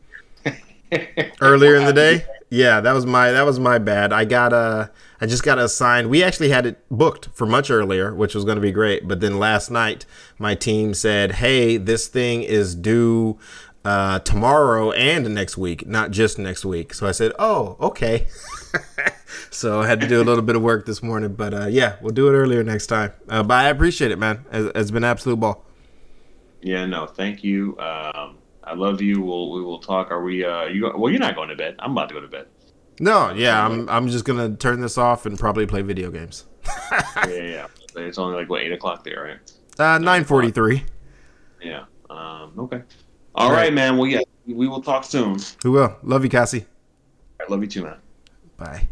[1.41, 2.25] earlier in the day.
[2.51, 4.13] Yeah, that was my that was my bad.
[4.13, 4.91] I got a
[5.21, 6.11] I just got assigned.
[6.11, 9.09] We actually had it booked for much earlier, which was going to be great.
[9.09, 10.07] But then last night,
[10.39, 13.39] my team said, "Hey, this thing is due
[13.85, 18.27] uh, tomorrow and next week, not just next week." So I said, "Oh, okay."
[19.51, 21.97] so I had to do a little bit of work this morning, but uh, yeah,
[22.01, 23.13] we'll do it earlier next time.
[23.29, 24.45] Uh, but I appreciate it, man.
[24.53, 25.65] It's, it's been absolute ball.
[26.61, 27.79] Yeah, no, thank you.
[27.79, 29.21] Um, I love you.
[29.21, 30.11] We'll we will talk.
[30.11, 30.45] Are we?
[30.45, 31.11] Uh, you well?
[31.11, 31.77] You're not going to bed.
[31.79, 32.47] I'm about to go to bed.
[33.01, 36.47] No, yeah, I'm I'm just gonna turn this off and probably play video games.
[36.93, 37.67] yeah, yeah.
[37.97, 39.53] It's only like what eight o'clock there, right?
[39.79, 40.83] Uh, nine forty three.
[41.63, 41.85] Yeah.
[42.11, 42.53] Um.
[42.59, 42.83] Okay.
[43.37, 43.57] All right.
[43.57, 43.97] right, man.
[43.97, 45.39] Well, yeah, we will talk soon.
[45.63, 45.97] We will.
[46.03, 46.67] Love you, Cassie.
[47.41, 47.97] I love you too, man.
[48.57, 48.89] Bye.